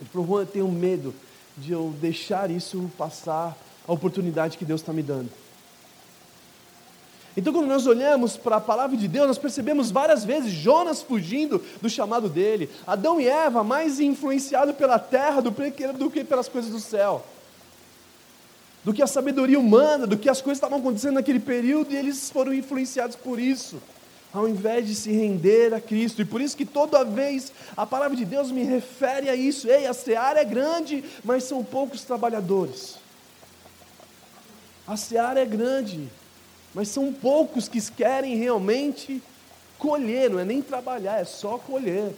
Ele 0.00 0.10
falou: 0.10 0.40
eu 0.40 0.46
tenho 0.46 0.68
medo 0.68 1.14
de 1.56 1.72
eu 1.72 1.94
deixar 2.00 2.50
isso 2.50 2.90
passar, 2.96 3.56
a 3.86 3.92
oportunidade 3.92 4.58
que 4.58 4.64
Deus 4.64 4.80
está 4.80 4.92
me 4.92 5.02
dando. 5.02 5.30
Então, 7.36 7.52
quando 7.52 7.66
nós 7.66 7.86
olhamos 7.86 8.36
para 8.36 8.56
a 8.56 8.60
palavra 8.60 8.96
de 8.96 9.06
Deus, 9.06 9.26
nós 9.26 9.36
percebemos 9.36 9.90
várias 9.90 10.24
vezes 10.24 10.50
Jonas 10.50 11.02
fugindo 11.02 11.62
do 11.82 11.90
chamado 11.90 12.30
dele, 12.30 12.70
Adão 12.86 13.20
e 13.20 13.28
Eva 13.28 13.62
mais 13.62 14.00
influenciados 14.00 14.74
pela 14.74 14.98
terra 14.98 15.42
do 15.42 15.52
que 16.10 16.24
pelas 16.24 16.48
coisas 16.48 16.70
do 16.70 16.80
céu, 16.80 17.26
do 18.82 18.94
que 18.94 19.02
a 19.02 19.06
sabedoria 19.06 19.60
humana, 19.60 20.06
do 20.06 20.16
que 20.16 20.30
as 20.30 20.40
coisas 20.40 20.56
estavam 20.56 20.78
acontecendo 20.78 21.14
naquele 21.14 21.40
período, 21.40 21.92
e 21.92 21.96
eles 21.96 22.30
foram 22.30 22.54
influenciados 22.54 23.16
por 23.16 23.38
isso, 23.38 23.82
ao 24.32 24.48
invés 24.48 24.86
de 24.86 24.94
se 24.94 25.12
render 25.12 25.74
a 25.74 25.80
Cristo. 25.80 26.22
E 26.22 26.24
por 26.24 26.40
isso 26.40 26.56
que 26.56 26.64
toda 26.64 27.04
vez 27.04 27.52
a 27.76 27.84
palavra 27.84 28.16
de 28.16 28.24
Deus 28.24 28.50
me 28.50 28.62
refere 28.62 29.28
a 29.28 29.34
isso: 29.34 29.68
ei, 29.68 29.86
a 29.86 29.92
seara 29.92 30.40
é 30.40 30.44
grande, 30.44 31.04
mas 31.22 31.44
são 31.44 31.62
poucos 31.62 32.02
trabalhadores. 32.02 32.96
A 34.86 34.96
seara 34.96 35.40
é 35.40 35.44
grande, 35.44 36.08
mas 36.76 36.88
são 36.88 37.10
poucos 37.10 37.68
que 37.68 37.80
querem 37.90 38.36
realmente 38.36 39.22
colher, 39.78 40.28
não 40.28 40.38
é 40.38 40.44
nem 40.44 40.60
trabalhar, 40.60 41.18
é 41.18 41.24
só 41.24 41.56
colher. 41.56 42.14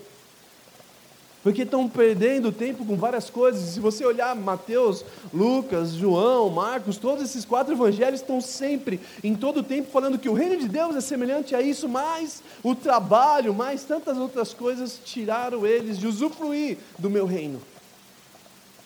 Porque 1.44 1.62
estão 1.62 1.88
perdendo 1.88 2.50
tempo 2.50 2.84
com 2.84 2.96
várias 2.96 3.30
coisas. 3.30 3.74
Se 3.74 3.78
você 3.78 4.04
olhar 4.04 4.34
Mateus, 4.34 5.04
Lucas, 5.32 5.92
João, 5.92 6.50
Marcos, 6.50 6.96
todos 6.96 7.22
esses 7.22 7.44
quatro 7.44 7.72
evangelhos 7.72 8.20
estão 8.20 8.40
sempre, 8.40 8.98
em 9.22 9.36
todo 9.36 9.60
o 9.60 9.62
tempo, 9.62 9.92
falando 9.92 10.18
que 10.18 10.28
o 10.28 10.34
reino 10.34 10.56
de 10.56 10.66
Deus 10.66 10.96
é 10.96 11.00
semelhante 11.00 11.54
a 11.54 11.62
isso, 11.62 11.88
mas 11.88 12.42
o 12.60 12.74
trabalho, 12.74 13.54
mais 13.54 13.84
tantas 13.84 14.18
outras 14.18 14.52
coisas, 14.52 14.98
tiraram 15.04 15.64
eles 15.64 16.00
de 16.00 16.08
usufruir 16.08 16.78
do 16.98 17.08
meu 17.08 17.26
reino. 17.26 17.62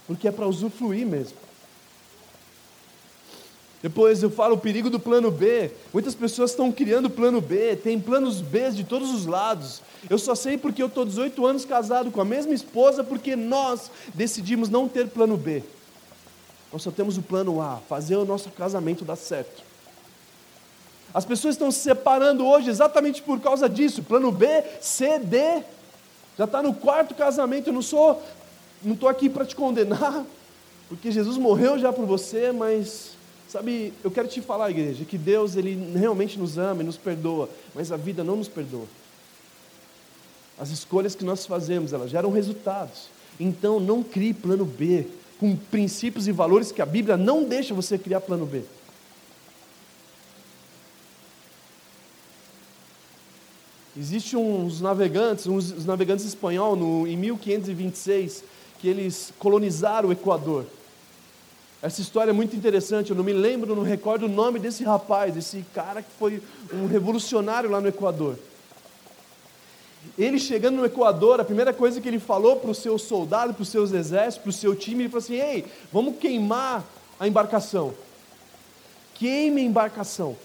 Porque 0.06 0.28
é 0.28 0.30
para 0.30 0.46
usufruir 0.46 1.06
mesmo. 1.06 1.41
Depois 3.82 4.22
eu 4.22 4.30
falo 4.30 4.54
o 4.54 4.58
perigo 4.58 4.88
do 4.88 5.00
plano 5.00 5.28
B. 5.28 5.70
Muitas 5.92 6.14
pessoas 6.14 6.52
estão 6.52 6.70
criando 6.70 7.10
plano 7.10 7.40
B, 7.40 7.74
tem 7.74 7.98
planos 7.98 8.40
B 8.40 8.70
de 8.70 8.84
todos 8.84 9.10
os 9.10 9.26
lados. 9.26 9.82
Eu 10.08 10.18
só 10.18 10.36
sei 10.36 10.56
porque 10.56 10.80
eu 10.80 10.86
estou 10.86 11.04
18 11.04 11.44
anos 11.44 11.64
casado 11.64 12.10
com 12.12 12.20
a 12.20 12.24
mesma 12.24 12.54
esposa, 12.54 13.02
porque 13.02 13.34
nós 13.34 13.90
decidimos 14.14 14.68
não 14.68 14.88
ter 14.88 15.08
plano 15.08 15.36
B. 15.36 15.64
Nós 16.72 16.82
só 16.82 16.92
temos 16.92 17.18
o 17.18 17.22
plano 17.22 17.60
A, 17.60 17.78
fazer 17.88 18.16
o 18.16 18.24
nosso 18.24 18.50
casamento 18.50 19.04
dar 19.04 19.16
certo. 19.16 19.62
As 21.12 21.24
pessoas 21.24 21.56
estão 21.56 21.70
se 21.70 21.80
separando 21.80 22.46
hoje 22.46 22.70
exatamente 22.70 23.20
por 23.20 23.40
causa 23.40 23.68
disso. 23.68 24.02
Plano 24.02 24.30
B, 24.30 24.46
C, 24.80 25.18
D. 25.18 25.62
Já 26.38 26.44
está 26.44 26.62
no 26.62 26.72
quarto 26.72 27.14
casamento. 27.14 27.66
Eu 27.66 27.74
não 27.74 27.82
sou, 27.82 28.22
não 28.82 28.94
estou 28.94 29.08
aqui 29.08 29.28
para 29.28 29.44
te 29.44 29.54
condenar, 29.54 30.24
porque 30.88 31.10
Jesus 31.10 31.36
morreu 31.36 31.78
já 31.78 31.92
por 31.92 32.06
você, 32.06 32.50
mas 32.52 33.12
Sabe, 33.52 33.92
eu 34.02 34.10
quero 34.10 34.28
te 34.28 34.40
falar, 34.40 34.70
igreja, 34.70 35.04
que 35.04 35.18
Deus 35.18 35.56
ele 35.56 35.92
realmente 35.94 36.38
nos 36.38 36.56
ama 36.56 36.82
e 36.82 36.86
nos 36.86 36.96
perdoa, 36.96 37.50
mas 37.74 37.92
a 37.92 37.98
vida 37.98 38.24
não 38.24 38.34
nos 38.34 38.48
perdoa. 38.48 38.86
As 40.58 40.70
escolhas 40.70 41.14
que 41.14 41.22
nós 41.22 41.44
fazemos, 41.44 41.92
elas 41.92 42.10
geram 42.10 42.30
resultados. 42.30 43.10
Então, 43.38 43.78
não 43.78 44.02
crie 44.02 44.32
plano 44.32 44.64
B 44.64 45.06
com 45.38 45.54
princípios 45.54 46.26
e 46.26 46.32
valores 46.32 46.72
que 46.72 46.80
a 46.80 46.86
Bíblia 46.86 47.18
não 47.18 47.44
deixa 47.44 47.74
você 47.74 47.98
criar 47.98 48.22
plano 48.22 48.46
B. 48.46 48.62
Existem 53.94 54.38
uns 54.38 54.80
navegantes, 54.80 55.46
uns 55.46 55.84
navegantes 55.84 56.24
espanhóis, 56.24 56.80
no, 56.80 57.06
em 57.06 57.18
1526, 57.18 58.44
que 58.78 58.88
eles 58.88 59.30
colonizaram 59.38 60.08
o 60.08 60.12
Equador. 60.12 60.64
Essa 61.82 62.00
história 62.00 62.30
é 62.30 62.32
muito 62.32 62.54
interessante, 62.54 63.10
eu 63.10 63.16
não 63.16 63.24
me 63.24 63.32
lembro, 63.32 63.74
não 63.74 63.82
recordo 63.82 64.26
o 64.26 64.28
nome 64.28 64.60
desse 64.60 64.84
rapaz, 64.84 65.34
desse 65.34 65.64
cara 65.74 66.00
que 66.00 66.10
foi 66.16 66.40
um 66.72 66.86
revolucionário 66.86 67.68
lá 67.68 67.80
no 67.80 67.88
Equador. 67.88 68.38
Ele 70.16 70.38
chegando 70.38 70.76
no 70.76 70.84
Equador, 70.84 71.40
a 71.40 71.44
primeira 71.44 71.72
coisa 71.72 72.00
que 72.00 72.06
ele 72.06 72.20
falou 72.20 72.56
para 72.56 72.70
os 72.70 72.78
seus 72.78 73.02
soldados, 73.02 73.56
para 73.56 73.62
os 73.62 73.68
seus 73.68 73.92
exércitos, 73.92 74.38
para 74.38 74.50
o 74.50 74.52
seu 74.52 74.76
time, 74.76 75.02
ele 75.02 75.08
falou 75.08 75.24
assim: 75.24 75.34
Ei, 75.34 75.64
vamos 75.92 76.18
queimar 76.18 76.84
a 77.18 77.26
embarcação. 77.26 77.92
Queime 79.14 79.60
a 79.60 79.64
embarcação. 79.64 80.36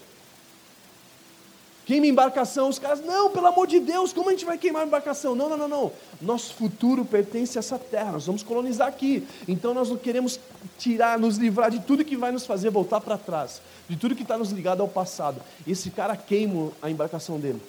Queima 1.88 2.06
embarcação, 2.06 2.68
os 2.68 2.78
caras, 2.78 3.00
não, 3.00 3.30
pelo 3.30 3.46
amor 3.46 3.66
de 3.66 3.80
Deus, 3.80 4.12
como 4.12 4.28
a 4.28 4.32
gente 4.32 4.44
vai 4.44 4.58
queimar 4.58 4.82
a 4.82 4.86
embarcação? 4.86 5.34
Não, 5.34 5.48
não, 5.48 5.56
não, 5.56 5.68
não. 5.68 5.92
Nosso 6.20 6.52
futuro 6.52 7.02
pertence 7.02 7.56
a 7.56 7.60
essa 7.60 7.78
terra, 7.78 8.12
nós 8.12 8.26
vamos 8.26 8.42
colonizar 8.42 8.86
aqui. 8.86 9.26
Então 9.48 9.72
nós 9.72 9.88
não 9.88 9.96
queremos 9.96 10.38
tirar, 10.78 11.18
nos 11.18 11.38
livrar 11.38 11.70
de 11.70 11.80
tudo 11.80 12.04
que 12.04 12.14
vai 12.14 12.30
nos 12.30 12.44
fazer 12.44 12.68
voltar 12.68 13.00
para 13.00 13.16
trás, 13.16 13.62
de 13.88 13.96
tudo 13.96 14.14
que 14.14 14.20
está 14.20 14.36
nos 14.36 14.50
ligado 14.50 14.82
ao 14.82 14.88
passado. 14.88 15.40
Esse 15.66 15.88
cara 15.90 16.14
queima 16.14 16.72
a 16.82 16.90
embarcação 16.90 17.40
dele. 17.40 17.62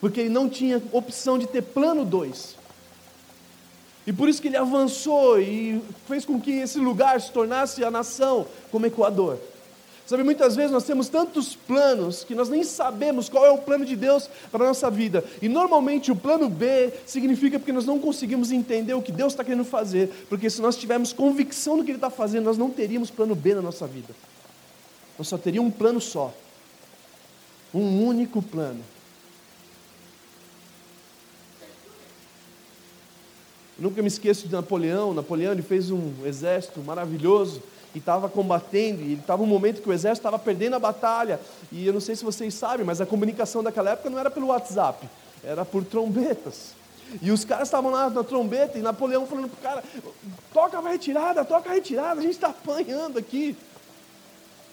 Porque 0.00 0.18
ele 0.22 0.30
não 0.30 0.48
tinha 0.48 0.82
opção 0.90 1.38
de 1.38 1.46
ter 1.46 1.62
plano 1.62 2.04
2. 2.04 2.56
E 4.04 4.12
por 4.12 4.28
isso 4.28 4.42
que 4.42 4.48
ele 4.48 4.56
avançou 4.56 5.40
e 5.40 5.80
fez 6.08 6.24
com 6.24 6.40
que 6.40 6.50
esse 6.50 6.80
lugar 6.80 7.20
se 7.20 7.30
tornasse 7.30 7.84
a 7.84 7.90
nação 7.92 8.48
como 8.72 8.86
Equador. 8.86 9.38
Sabe, 10.10 10.24
muitas 10.24 10.56
vezes 10.56 10.72
nós 10.72 10.82
temos 10.82 11.08
tantos 11.08 11.54
planos 11.54 12.24
que 12.24 12.34
nós 12.34 12.48
nem 12.48 12.64
sabemos 12.64 13.28
qual 13.28 13.46
é 13.46 13.50
o 13.52 13.58
plano 13.58 13.84
de 13.84 13.94
Deus 13.94 14.28
para 14.50 14.64
a 14.64 14.66
nossa 14.66 14.90
vida. 14.90 15.24
E 15.40 15.48
normalmente 15.48 16.10
o 16.10 16.16
plano 16.16 16.48
B 16.48 16.92
significa 17.06 17.60
porque 17.60 17.72
nós 17.72 17.86
não 17.86 17.96
conseguimos 18.00 18.50
entender 18.50 18.92
o 18.92 19.00
que 19.00 19.12
Deus 19.12 19.32
está 19.32 19.44
querendo 19.44 19.64
fazer. 19.64 20.08
Porque 20.28 20.50
se 20.50 20.60
nós 20.60 20.76
tivermos 20.76 21.12
convicção 21.12 21.76
do 21.76 21.84
que 21.84 21.92
Ele 21.92 21.98
está 21.98 22.10
fazendo, 22.10 22.46
nós 22.46 22.58
não 22.58 22.70
teríamos 22.70 23.08
plano 23.08 23.36
B 23.36 23.54
na 23.54 23.62
nossa 23.62 23.86
vida. 23.86 24.12
Nós 25.16 25.28
só 25.28 25.38
teríamos 25.38 25.72
um 25.72 25.76
plano 25.76 26.00
só. 26.00 26.34
Um 27.72 28.04
único 28.04 28.42
plano. 28.42 28.82
Eu 33.78 33.84
nunca 33.84 34.02
me 34.02 34.08
esqueço 34.08 34.48
de 34.48 34.52
Napoleão. 34.52 35.14
Napoleão 35.14 35.52
ele 35.52 35.62
fez 35.62 35.88
um 35.88 36.26
exército 36.26 36.80
maravilhoso 36.80 37.62
e 37.94 37.98
estava 37.98 38.28
combatendo, 38.28 39.02
e 39.02 39.14
estava 39.14 39.42
um 39.42 39.46
momento 39.46 39.82
que 39.82 39.88
o 39.88 39.92
exército 39.92 40.26
estava 40.26 40.38
perdendo 40.38 40.76
a 40.76 40.78
batalha, 40.78 41.40
e 41.72 41.86
eu 41.86 41.92
não 41.92 42.00
sei 42.00 42.14
se 42.14 42.24
vocês 42.24 42.54
sabem, 42.54 42.84
mas 42.84 43.00
a 43.00 43.06
comunicação 43.06 43.62
daquela 43.62 43.90
época 43.90 44.10
não 44.10 44.18
era 44.18 44.30
pelo 44.30 44.48
WhatsApp, 44.48 45.08
era 45.44 45.64
por 45.64 45.84
trombetas. 45.84 46.74
E 47.20 47.30
os 47.30 47.44
caras 47.44 47.66
estavam 47.66 47.90
lá 47.90 48.08
na 48.08 48.22
trombeta 48.22 48.78
e 48.78 48.82
Napoleão 48.82 49.26
falando 49.26 49.48
para 49.48 49.58
o 49.58 49.62
cara: 49.62 49.84
toca 50.52 50.78
a 50.78 50.88
retirada, 50.88 51.44
toca 51.44 51.68
a 51.68 51.72
retirada, 51.72 52.20
a 52.20 52.22
gente 52.22 52.34
está 52.34 52.48
apanhando 52.48 53.18
aqui. 53.18 53.56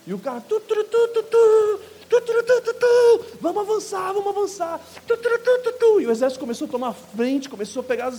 E 0.05 0.13
o 0.13 0.19
cara, 0.19 0.39
tu, 0.41 0.59
tu, 0.59 0.83
tu, 0.83 1.07
tu, 1.07 1.23
tu, 1.23 1.79
tu, 2.09 2.21
tu, 2.21 2.73
tu, 2.73 3.25
vamos 3.41 3.61
avançar, 3.61 4.13
vamos 4.13 4.35
avançar. 4.35 4.81
E 5.99 6.05
o 6.05 6.11
exército 6.11 6.39
começou 6.39 6.67
a 6.67 6.71
tomar 6.71 6.93
frente, 6.93 7.49
começou 7.49 7.81
a 7.81 7.83
pegar 7.83 8.13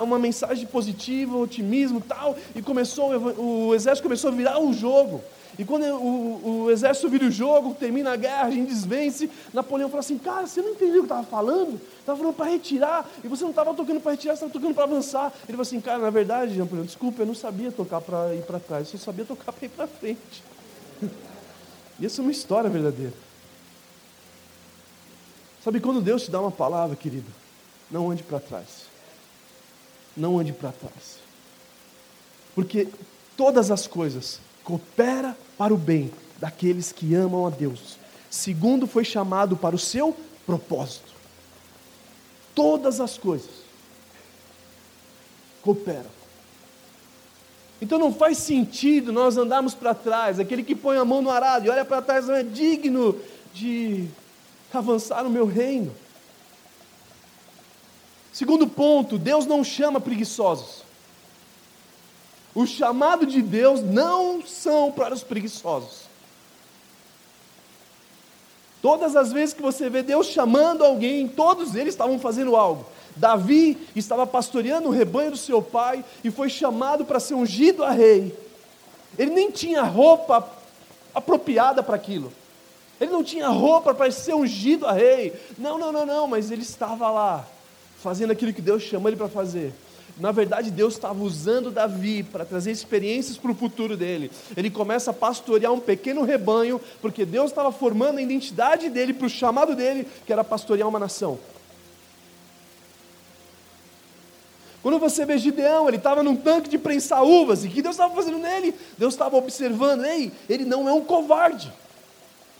uma 0.00 0.18
mensagem 0.18 0.66
positiva, 0.66 1.36
otimismo 1.36 2.00
tal, 2.00 2.36
e 2.54 2.62
começou, 2.62 3.10
o 3.38 3.74
exército 3.74 4.04
começou 4.04 4.30
a 4.30 4.34
virar 4.34 4.58
um 4.58 4.72
jogo. 4.72 5.22
E 5.58 5.64
quando 5.64 5.84
o, 5.84 6.64
o, 6.64 6.70
exército 6.70 7.10
vira 7.10 7.26
o 7.26 7.30
jogo, 7.30 7.74
termina 7.74 8.12
a 8.12 8.16
guerra, 8.16 8.44
a 8.44 8.50
gente 8.50 8.68
desvence, 8.68 9.30
Napoleão 9.52 9.88
fala 9.90 10.00
assim, 10.00 10.16
cara, 10.16 10.46
você 10.46 10.62
não 10.62 10.70
entendeu 10.70 11.02
o 11.02 11.06
que 11.06 11.12
estava 11.12 11.24
falando? 11.24 11.78
Estava 12.00 12.18
falando 12.18 12.34
para 12.34 12.50
retirar, 12.50 13.10
e 13.22 13.28
você 13.28 13.42
não 13.42 13.50
estava 13.50 13.74
tocando 13.74 14.00
para 14.00 14.12
retirar, 14.12 14.34
você 14.34 14.44
estava 14.44 14.52
tocando 14.52 14.74
para 14.74 14.84
avançar. 14.84 15.32
Ele 15.42 15.52
falou 15.52 15.62
assim, 15.62 15.80
cara, 15.80 15.98
na 15.98 16.10
verdade, 16.10 16.58
Napoleão, 16.58 16.86
desculpa, 16.86 17.22
eu 17.22 17.26
não 17.26 17.34
sabia 17.34 17.70
tocar 17.70 18.00
para 18.00 18.34
ir 18.34 18.42
para 18.42 18.58
trás, 18.58 18.90
eu 18.92 18.98
só 18.98 19.06
sabia 19.06 19.26
tocar 19.26 19.52
para 19.52 19.66
ir 19.66 19.68
para 19.68 19.86
frente. 19.86 20.42
E 22.00 22.06
essa 22.06 22.20
é 22.20 22.22
uma 22.22 22.32
história 22.32 22.68
verdadeira. 22.68 23.12
Sabe 25.64 25.80
quando 25.80 26.00
Deus 26.00 26.24
te 26.24 26.30
dá 26.30 26.40
uma 26.40 26.50
palavra, 26.50 26.96
querido? 26.96 27.30
Não 27.90 28.10
ande 28.10 28.22
para 28.22 28.40
trás. 28.40 28.86
Não 30.16 30.38
ande 30.38 30.52
para 30.52 30.72
trás. 30.72 31.18
Porque 32.54 32.88
todas 33.36 33.70
as 33.70 33.86
coisas 33.86 34.40
coopera 34.64 35.36
para 35.56 35.72
o 35.72 35.76
bem 35.76 36.12
daqueles 36.38 36.90
que 36.90 37.14
amam 37.14 37.46
a 37.46 37.50
Deus, 37.50 37.96
segundo 38.28 38.86
foi 38.86 39.04
chamado 39.04 39.56
para 39.56 39.76
o 39.76 39.78
seu 39.78 40.16
propósito. 40.44 41.12
Todas 42.54 43.00
as 43.00 43.16
coisas 43.16 43.62
cooperam. 45.62 46.10
Então 47.80 47.98
não 47.98 48.12
faz 48.12 48.38
sentido 48.38 49.12
nós 49.12 49.36
andarmos 49.36 49.74
para 49.74 49.94
trás. 49.94 50.38
Aquele 50.38 50.62
que 50.62 50.74
põe 50.74 50.98
a 50.98 51.04
mão 51.04 51.22
no 51.22 51.30
arado 51.30 51.66
e 51.66 51.70
olha 51.70 51.84
para 51.84 52.02
trás 52.02 52.26
não 52.26 52.34
é 52.34 52.42
digno 52.42 53.18
de 53.54 54.08
avançar 54.78 55.22
no 55.22 55.30
meu 55.30 55.46
reino. 55.46 55.94
Segundo 58.32 58.66
ponto, 58.66 59.18
Deus 59.18 59.44
não 59.46 59.62
chama 59.62 60.00
preguiçosos. 60.00 60.82
O 62.54 62.66
chamado 62.66 63.26
de 63.26 63.40
Deus 63.42 63.80
não 63.82 64.42
são 64.44 64.90
para 64.90 65.14
os 65.14 65.22
preguiçosos. 65.22 66.02
Todas 68.80 69.14
as 69.14 69.32
vezes 69.32 69.54
que 69.54 69.62
você 69.62 69.88
vê 69.88 70.02
Deus 70.02 70.26
chamando 70.26 70.84
alguém, 70.84 71.28
todos 71.28 71.74
eles 71.74 71.94
estavam 71.94 72.18
fazendo 72.18 72.56
algo. 72.56 72.84
Davi 73.14 73.78
estava 73.94 74.26
pastoreando 74.26 74.88
o 74.88 74.92
rebanho 74.92 75.30
do 75.30 75.36
seu 75.36 75.62
pai 75.62 76.04
e 76.24 76.30
foi 76.30 76.48
chamado 76.48 77.04
para 77.04 77.20
ser 77.20 77.34
ungido 77.34 77.84
a 77.84 77.90
rei. 77.90 78.36
Ele 79.18 79.30
nem 79.30 79.50
tinha 79.50 79.82
roupa 79.82 80.48
apropriada 81.14 81.82
para 81.82 81.94
aquilo. 81.94 82.32
Ele 83.02 83.10
não 83.10 83.24
tinha 83.24 83.48
roupa 83.48 83.92
para 83.92 84.12
ser 84.12 84.32
ungido 84.32 84.86
a 84.86 84.92
rei. 84.92 85.32
Não, 85.58 85.76
não, 85.76 85.90
não, 85.90 86.06
não, 86.06 86.28
mas 86.28 86.52
ele 86.52 86.62
estava 86.62 87.10
lá, 87.10 87.44
fazendo 88.00 88.30
aquilo 88.30 88.52
que 88.52 88.62
Deus 88.62 88.84
chamou 88.84 89.08
ele 89.08 89.16
para 89.16 89.28
fazer. 89.28 89.74
Na 90.20 90.30
verdade, 90.30 90.70
Deus 90.70 90.94
estava 90.94 91.20
usando 91.20 91.72
Davi 91.72 92.22
para 92.22 92.44
trazer 92.44 92.70
experiências 92.70 93.36
para 93.36 93.50
o 93.50 93.56
futuro 93.56 93.96
dele. 93.96 94.30
Ele 94.56 94.70
começa 94.70 95.10
a 95.10 95.14
pastorear 95.14 95.72
um 95.72 95.80
pequeno 95.80 96.22
rebanho, 96.22 96.80
porque 97.00 97.24
Deus 97.24 97.50
estava 97.50 97.72
formando 97.72 98.18
a 98.18 98.22
identidade 98.22 98.88
dele 98.88 99.12
para 99.12 99.26
o 99.26 99.30
chamado 99.30 99.74
dele, 99.74 100.06
que 100.24 100.32
era 100.32 100.44
pastorear 100.44 100.88
uma 100.88 101.00
nação. 101.00 101.40
Quando 104.80 105.00
você 105.00 105.26
vê 105.26 105.38
Gideão, 105.38 105.88
ele 105.88 105.96
estava 105.96 106.22
num 106.22 106.36
tanque 106.36 106.68
de 106.68 106.78
prensar 106.78 107.24
uvas, 107.24 107.64
e 107.64 107.66
o 107.66 107.70
que 107.70 107.82
Deus 107.82 107.96
estava 107.96 108.14
fazendo 108.14 108.38
nele? 108.38 108.72
Deus 108.96 109.12
estava 109.12 109.36
observando, 109.36 110.04
ei, 110.04 110.30
ele 110.48 110.64
não 110.64 110.88
é 110.88 110.92
um 110.92 111.00
covarde, 111.00 111.72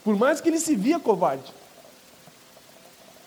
por 0.03 0.15
mais 0.17 0.41
que 0.41 0.49
ele 0.49 0.59
se 0.59 0.75
via 0.75 0.99
covarde. 0.99 1.53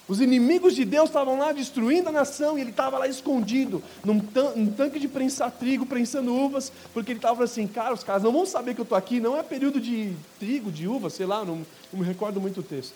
Os 0.09 0.21
inimigos 0.21 0.77
de 0.77 0.85
Deus 0.85 1.09
estavam 1.09 1.37
lá 1.37 1.51
destruindo 1.51 2.11
a 2.11 2.13
nação 2.13 2.57
e 2.57 2.61
ele 2.61 2.71
estava 2.71 2.97
lá 2.97 3.09
escondido, 3.09 3.83
num, 4.05 4.21
tan 4.21 4.53
num, 4.55 4.71
tanque 4.71 5.01
de 5.01 5.09
prensar 5.09 5.51
trigo, 5.51 5.85
prensando 5.85 6.33
uvas, 6.33 6.71
porque 6.95 7.11
ele 7.11 7.19
estava 7.19 7.43
assim, 7.43 7.67
cara, 7.67 7.93
os 7.93 8.05
caras 8.05 8.23
não 8.23 8.31
vão 8.31 8.47
saber 8.47 8.75
que 8.75 8.81
eu 8.81 8.85
estou 8.85 8.97
aqui, 8.97 9.19
não 9.19 9.37
é 9.37 9.43
período 9.43 9.81
de 9.81 10.15
trigo, 10.39 10.71
de 10.71 10.87
uva, 10.87 11.11
sei 11.11 11.27
lá, 11.27 11.45
não, 11.45 11.57
não 11.93 12.01
me 12.01 12.05
recordo 12.05 12.41
muito 12.41 12.61
o 12.61 12.63
texto. 12.63 12.95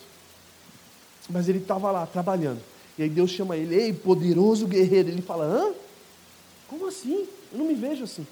Mas 1.28 1.48
ele 1.48 1.58
estava 1.58 1.90
lá 1.90 2.06
trabalhando. 2.06 2.60
E 2.96 3.02
aí 3.02 3.08
Deus 3.08 3.30
chama 3.30 3.56
ele, 3.56 3.74
ei, 3.74 3.92
poderoso 3.92 4.66
guerreiro. 4.66 5.08
Ele 5.08 5.22
fala, 5.22 5.44
hã? 5.44 5.72
Como 6.68 6.86
assim? 6.86 7.26
Eu 7.52 7.58
não 7.58 7.66
me 7.66 7.74
vejo 7.74 8.04
assim. 8.04 8.26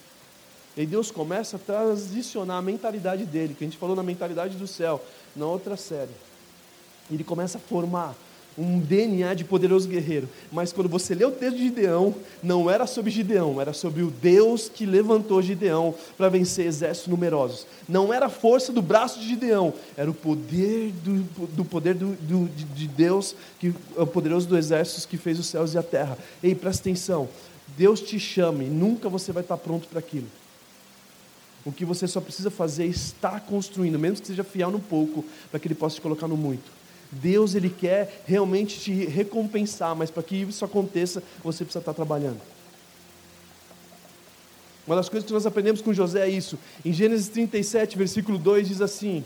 E 0.77 0.83
aí 0.83 0.87
Deus 0.87 1.11
começa 1.11 1.57
a 1.57 1.59
transicionar 1.59 2.59
a 2.59 2.63
mentalidade 2.63 3.25
dele, 3.25 3.55
que 3.55 3.65
a 3.65 3.67
gente 3.67 3.77
falou 3.77 3.97
na 3.97 4.03
mentalidade 4.03 4.57
do 4.57 4.67
céu, 4.67 5.05
na 5.39 5.47
outra 5.47 5.77
série. 5.77 6.11
Ele 7.11 7.25
começa 7.25 7.57
a 7.59 7.61
formar 7.61 8.15
um 8.59 8.81
DNA 8.81 9.35
de 9.35 9.45
poderoso 9.45 9.89
guerreiro. 9.89 10.29
Mas 10.51 10.73
quando 10.73 10.89
você 10.89 11.15
lê 11.15 11.25
o 11.25 11.31
texto 11.31 11.57
de 11.57 11.63
Gideão, 11.63 12.15
não 12.43 12.69
era 12.69 12.87
sobre 12.87 13.11
Gideão, 13.11 13.61
era 13.61 13.73
sobre 13.73 14.03
o 14.03 14.11
Deus 14.11 14.69
que 14.69 14.85
levantou 14.85 15.41
Gideão 15.41 15.95
para 16.17 16.29
vencer 16.29 16.67
exércitos 16.67 17.09
numerosos. 17.09 17.67
Não 17.89 18.13
era 18.13 18.27
a 18.27 18.31
força 18.31 18.73
do 18.73 18.83
braço 18.83 19.21
de 19.21 19.29
Gideão, 19.29 19.73
era 19.97 20.11
o 20.11 20.15
poder 20.15 20.91
do, 21.05 21.23
do 21.55 21.65
poder 21.65 21.95
do, 21.95 22.17
do, 22.17 22.49
de 22.49 22.89
Deus, 22.89 23.37
que 23.61 23.73
o 23.97 24.07
poderoso 24.07 24.49
do 24.49 24.59
exército 24.59 25.07
que 25.07 25.17
fez 25.17 25.39
os 25.39 25.47
céus 25.47 25.75
e 25.75 25.79
a 25.79 25.83
terra. 25.83 26.19
Ei, 26.43 26.55
presta 26.55 26.83
atenção. 26.83 27.29
Deus 27.77 28.01
te 28.01 28.19
chama 28.19 28.65
e 28.65 28.69
nunca 28.69 29.09
você 29.09 29.31
vai 29.31 29.43
estar 29.43 29.57
pronto 29.57 29.87
para 29.87 30.01
aquilo. 30.01 30.27
O 31.69 31.73
que 31.73 31.85
você 31.85 32.09
só 32.09 32.19
precisa 32.19 32.51
fazer 32.51 32.85
é 32.85 32.87
estar 32.87 33.41
construindo, 33.41 33.99
mesmo 33.99 34.23
que 34.23 34.27
seja 34.27 34.43
fiel 34.43 34.71
no 34.71 34.81
pouco, 34.81 35.23
para 35.51 35.61
que 35.61 35.69
Ele 35.69 35.75
possa 35.75 35.97
te 35.97 36.01
colocar 36.01 36.27
no 36.27 36.35
muito. 36.35 36.79
Deus 37.11 37.55
ele 37.55 37.71
quer 37.71 38.23
realmente 38.27 38.81
te 38.81 38.93
recompensar, 39.07 39.95
mas 39.95 40.11
para 40.11 40.23
que 40.23 40.37
isso 40.37 40.65
aconteça, 40.65 41.23
você 41.43 41.65
precisa 41.65 41.81
estar 41.81 41.95
trabalhando. 41.95 42.41
Uma 44.87 44.97
das 44.97 45.09
coisas 45.09 45.27
que 45.27 45.33
nós 45.33 45.47
aprendemos 45.47 45.83
com 45.83 45.93
José 45.93 46.27
é 46.27 46.31
isso. 46.31 46.59
Em 46.85 46.93
Gênesis 46.93 47.29
37, 47.29 47.97
versículo 47.97 48.39
2 48.39 48.69
diz 48.69 48.81
assim: 48.81 49.25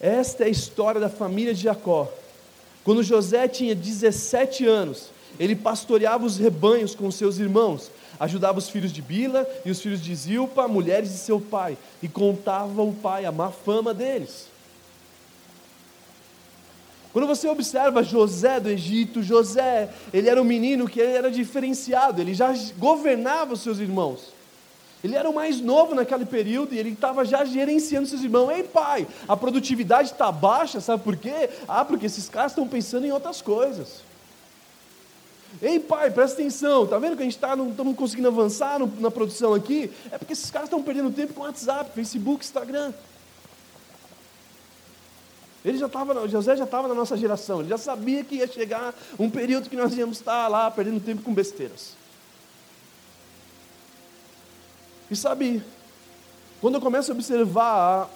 Esta 0.00 0.44
é 0.44 0.46
a 0.46 0.50
história 0.50 1.00
da 1.00 1.08
família 1.08 1.54
de 1.54 1.62
Jacó. 1.62 2.12
Quando 2.82 3.02
José 3.02 3.46
tinha 3.46 3.74
17 3.74 4.66
anos, 4.66 5.10
ele 5.38 5.56
pastoreava 5.56 6.24
os 6.24 6.36
rebanhos 6.36 6.94
com 6.94 7.10
seus 7.10 7.38
irmãos, 7.38 7.90
ajudava 8.18 8.58
os 8.58 8.68
filhos 8.68 8.92
de 8.92 9.02
Bila 9.02 9.46
e 9.64 9.70
os 9.70 9.80
filhos 9.80 10.02
de 10.02 10.14
Zilpa, 10.14 10.68
mulheres 10.68 11.10
de 11.10 11.18
seu 11.18 11.40
pai, 11.40 11.76
e 12.02 12.08
contava 12.08 12.80
ao 12.80 12.92
pai 12.92 13.24
a 13.24 13.32
má 13.32 13.50
fama 13.50 13.94
deles. 13.94 14.46
Quando 17.12 17.26
você 17.26 17.48
observa 17.48 18.02
José 18.02 18.60
do 18.60 18.68
Egito, 18.68 19.22
José, 19.22 19.90
ele 20.12 20.28
era 20.28 20.40
um 20.40 20.44
menino 20.44 20.88
que 20.88 21.00
era 21.00 21.30
diferenciado, 21.30 22.20
ele 22.20 22.34
já 22.34 22.54
governava 22.76 23.54
os 23.54 23.60
seus 23.60 23.78
irmãos. 23.78 24.38
Ele 25.02 25.14
era 25.14 25.30
o 25.30 25.34
mais 25.34 25.60
novo 25.60 25.94
naquele 25.94 26.26
período 26.26 26.74
e 26.74 26.78
ele 26.78 26.90
estava 26.90 27.24
já 27.24 27.44
gerenciando 27.44 28.08
seus 28.08 28.22
irmãos. 28.22 28.50
Ei, 28.50 28.64
pai, 28.64 29.06
a 29.28 29.36
produtividade 29.36 30.10
está 30.10 30.30
baixa, 30.32 30.80
sabe 30.80 31.04
por 31.04 31.16
quê? 31.16 31.50
Ah, 31.68 31.84
porque 31.84 32.06
esses 32.06 32.28
caras 32.28 32.52
estão 32.52 32.66
pensando 32.66 33.06
em 33.06 33.12
outras 33.12 33.40
coisas. 33.40 34.02
Ei, 35.60 35.80
pai, 35.80 36.10
presta 36.10 36.40
atenção, 36.40 36.86
tá 36.86 36.98
vendo 36.98 37.16
que 37.16 37.22
a 37.22 37.24
gente 37.24 37.38
tá, 37.38 37.56
não 37.56 37.70
estamos 37.70 37.96
conseguindo 37.96 38.28
avançar 38.28 38.78
no, 38.78 38.86
na 39.00 39.10
produção 39.10 39.54
aqui? 39.54 39.90
É 40.12 40.18
porque 40.18 40.32
esses 40.32 40.50
caras 40.50 40.66
estão 40.66 40.82
perdendo 40.82 41.10
tempo 41.10 41.34
com 41.34 41.42
WhatsApp, 41.42 41.90
Facebook, 41.94 42.44
Instagram. 42.44 42.92
Ele 45.64 45.76
já 45.76 45.86
estava, 45.86 46.28
José 46.28 46.56
já 46.56 46.64
estava 46.64 46.86
na 46.86 46.94
nossa 46.94 47.16
geração, 47.16 47.60
ele 47.60 47.68
já 47.68 47.78
sabia 47.78 48.22
que 48.22 48.36
ia 48.36 48.46
chegar 48.46 48.94
um 49.18 49.28
período 49.28 49.68
que 49.68 49.76
nós 49.76 49.96
íamos 49.96 50.18
estar 50.18 50.46
lá 50.48 50.70
perdendo 50.70 51.00
tempo 51.00 51.22
com 51.22 51.34
besteiras. 51.34 51.96
E 55.10 55.16
sabe, 55.16 55.62
quando 56.60 56.76
eu 56.76 56.80
começo 56.80 57.10
a 57.10 57.14
observar 57.14 58.08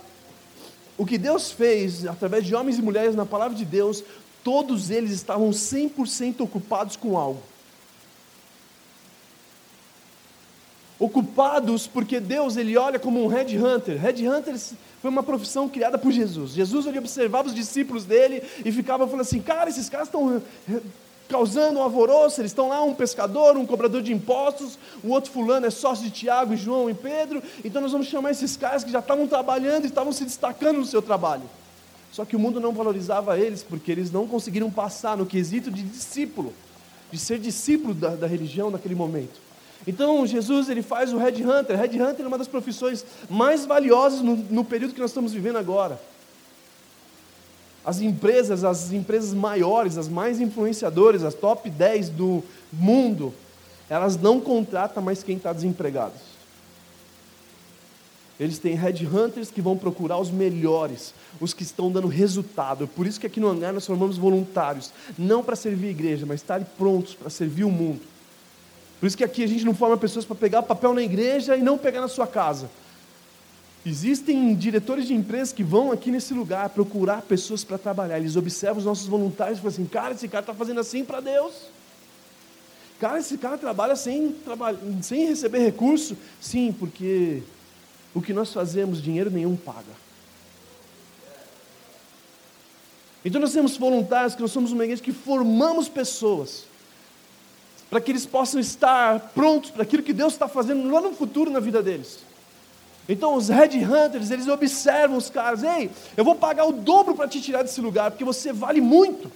o 0.97 1.07
que 1.07 1.19
Deus 1.19 1.51
fez 1.51 2.07
através 2.07 2.45
de 2.45 2.55
homens 2.55 2.79
e 2.79 2.83
mulheres 2.83 3.17
na 3.17 3.27
palavra 3.27 3.57
de 3.57 3.65
Deus, 3.65 4.05
todos 4.45 4.91
eles 4.91 5.11
estavam 5.13 5.51
100% 5.51 6.41
ocupados 6.41 6.97
com 6.97 7.17
algo. 7.17 7.43
Ocupados 10.99 11.89
porque 11.89 12.21
Deus 12.21 12.57
ele 12.57 12.77
olha 12.77 12.99
como 12.99 13.25
um 13.25 13.27
headhunter. 13.27 14.01
Headhunter 14.01 14.57
foi 15.01 15.11
uma 15.11 15.23
profissão 15.23 15.69
criada 15.69 15.99
por 15.99 16.13
Jesus. 16.13 16.53
Jesus 16.53 16.87
ele 16.87 16.99
observava 16.99 17.49
os 17.49 17.55
discípulos 17.55 18.05
dele 18.05 18.41
e 18.65 18.71
ficava 18.71 19.05
falando 19.07 19.23
assim: 19.23 19.41
cara, 19.41 19.69
esses 19.69 19.89
caras 19.89 20.07
estão 20.07 20.41
causando 21.29 21.81
um 21.81 21.83
alvoroço. 21.83 22.41
Eles 22.41 22.53
estão 22.53 22.69
lá, 22.69 22.83
um 22.83 22.95
pescador, 22.95 23.57
um 23.57 23.67
cobrador 23.67 24.01
de 24.01 24.13
impostos, 24.13 24.79
o 25.03 25.09
outro 25.09 25.33
fulano 25.33 25.67
é 25.67 25.71
sócio 25.71 26.05
de 26.05 26.11
Tiago, 26.11 26.57
João 26.57 26.89
e 26.89 26.95
Pedro. 26.95 27.43
Então 27.65 27.83
nós 27.83 27.91
vamos 27.91 28.07
chamar 28.07 28.31
esses 28.31 28.57
caras 28.57 28.85
que 28.85 28.93
já 28.93 29.01
estavam 29.01 29.27
trabalhando 29.27 29.85
e 29.85 29.89
estavam 29.89 30.13
se 30.13 30.25
destacando 30.25 30.79
no 30.79 30.87
seu 30.87 31.03
trabalho. 31.03 31.43
Só 32.13 32.27
que 32.27 32.37
o 32.37 32.39
mundo 32.39 32.61
não 32.61 32.73
valorizava 32.73 33.39
eles 33.39 33.63
porque 33.63 33.91
eles 33.91 34.13
não 34.13 34.29
conseguiram 34.29 34.71
passar 34.71 35.17
no 35.17 35.25
quesito 35.25 35.71
de 35.71 35.83
discípulo, 35.83 36.53
de 37.11 37.19
ser 37.19 37.39
discípulo 37.39 37.95
da, 37.95 38.11
da 38.15 38.27
religião 38.27 38.71
naquele 38.71 38.95
momento. 38.95 39.41
Então 39.87 40.25
Jesus 40.27 40.69
ele 40.69 40.83
faz 40.83 41.13
o 41.13 41.19
Red 41.19 41.43
Hunter. 41.43 41.77
Red 41.77 42.01
Hunter 42.01 42.25
é 42.25 42.29
uma 42.29 42.39
das 42.39 42.47
profissões 42.47 43.05
mais 43.31 43.65
valiosas 43.65 44.21
no, 44.21 44.37
no 44.37 44.63
período 44.63 44.93
que 44.93 45.01
nós 45.01 45.11
estamos 45.11 45.33
vivendo 45.33 45.57
agora. 45.57 45.99
As 47.85 48.01
empresas, 48.01 48.63
as 48.63 48.93
empresas 48.93 49.33
maiores, 49.33 49.97
as 49.97 50.07
mais 50.07 50.39
influenciadoras, 50.39 51.25
as 51.25 51.35
top 51.35 51.69
10 51.69 52.11
do 52.11 52.45
mundo, 52.73 53.35
elas 53.89 54.17
não 54.17 54.39
contratam 54.39 55.03
mais 55.03 55.23
quem 55.23 55.37
está 55.37 55.53
desempregado. 55.53 56.13
Eles 58.43 58.59
têm 58.59 58.75
headhunters 58.75 59.51
que 59.51 59.63
vão 59.63 59.77
procurar 59.77 60.19
os 60.19 60.31
melhores, 60.31 61.15
os 61.41 61.55
que 61.55 61.63
estão 61.63 61.91
dando 61.93 62.09
resultado. 62.09 62.89
Por 62.89 63.07
isso 63.07 63.21
que 63.21 63.27
aqui 63.27 63.39
no 63.39 63.49
Hangar 63.49 63.73
nós 63.73 63.87
formamos 63.87 64.19
voluntários, 64.19 64.93
não 65.17 65.43
para 65.45 65.55
servir 65.55 65.89
a 65.89 65.91
igreja, 65.91 66.27
mas 66.27 66.41
estarem 66.41 66.67
prontos 66.77 67.15
para 67.15 67.31
servir 67.31 67.65
o 67.65 67.71
mundo. 67.71 68.01
Por 68.99 69.07
isso 69.07 69.17
que 69.17 69.25
aqui 69.25 69.45
a 69.45 69.47
gente 69.47 69.65
não 69.65 69.75
forma 69.75 69.97
pessoas 69.97 70.25
para 70.25 70.35
pegar 70.35 70.63
papel 70.63 70.93
na 70.93 71.03
igreja 71.03 71.57
e 71.57 71.63
não 71.63 71.79
pegar 71.79 72.01
na 72.01 72.09
sua 72.09 72.27
casa. 72.27 72.69
Existem 73.85 74.55
diretores 74.55 75.07
de 75.07 75.15
empresas 75.15 75.53
que 75.53 75.65
vão 75.65 75.91
aqui 75.91 76.11
nesse 76.11 76.33
lugar 76.33 76.69
procurar 76.69 77.23
pessoas 77.23 77.65
para 77.65 77.79
trabalhar. 77.79 78.19
Eles 78.19 78.37
observam 78.37 78.79
os 78.79 78.85
nossos 78.85 79.07
voluntários 79.07 79.59
e 79.59 79.61
falam 79.61 79.75
assim: 79.75 79.87
cara, 79.87 80.15
esse 80.15 80.29
cara 80.29 80.43
está 80.43 80.55
fazendo 80.55 80.79
assim 80.79 81.05
para 81.05 81.21
Deus. 81.21 81.53
Cara, 83.01 83.19
esse 83.19 83.37
cara 83.37 83.59
trabalha 83.59 83.97
sem, 83.97 84.37
sem 85.03 85.27
receber 85.27 85.59
recurso. 85.59 86.17
Sim, 86.41 86.73
porque 86.79 87.43
o 88.15 88.21
que 88.21 88.33
nós 88.33 88.53
fazemos, 88.53 89.03
dinheiro 89.03 89.31
nenhum 89.31 89.57
paga. 89.57 90.03
Então 93.25 93.41
nós 93.41 93.53
temos 93.53 93.77
voluntários 93.77 94.35
que 94.35 94.43
nós 94.43 94.51
somos 94.51 94.73
uma 94.73 94.85
igreja 94.85 95.03
que 95.03 95.13
formamos 95.13 95.89
pessoas 95.89 96.65
para 97.89 98.01
que 98.01 98.11
eles 98.11 98.27
possam 98.27 98.59
estar 98.59 99.21
prontos 99.35 99.71
para 99.71 99.83
aquilo 99.83 100.03
que 100.03 100.13
Deus 100.13 100.33
está 100.33 100.49
fazendo 100.49 100.91
lá 100.91 101.01
no 101.01 101.13
futuro 101.13 101.51
na 101.51 101.61
vida 101.61 101.83
deles. 101.83 102.21
Então 103.09 103.35
os 103.35 103.49
headhunters, 103.49 104.31
eles 104.31 104.49
observam 104.49 105.17
os 105.17 105.29
caras, 105.29 105.63
ei, 105.63 105.91
eu 106.17 106.25
vou 106.25 106.35
pagar 106.35 106.65
o 106.65 106.73
dobro 106.73 107.15
para 107.15 107.29
te 107.29 107.41
tirar 107.41 107.63
desse 107.63 107.81
lugar, 107.81 108.11
porque 108.11 108.25
você 108.25 108.53
vale 108.53 108.81
muito. 108.81 109.31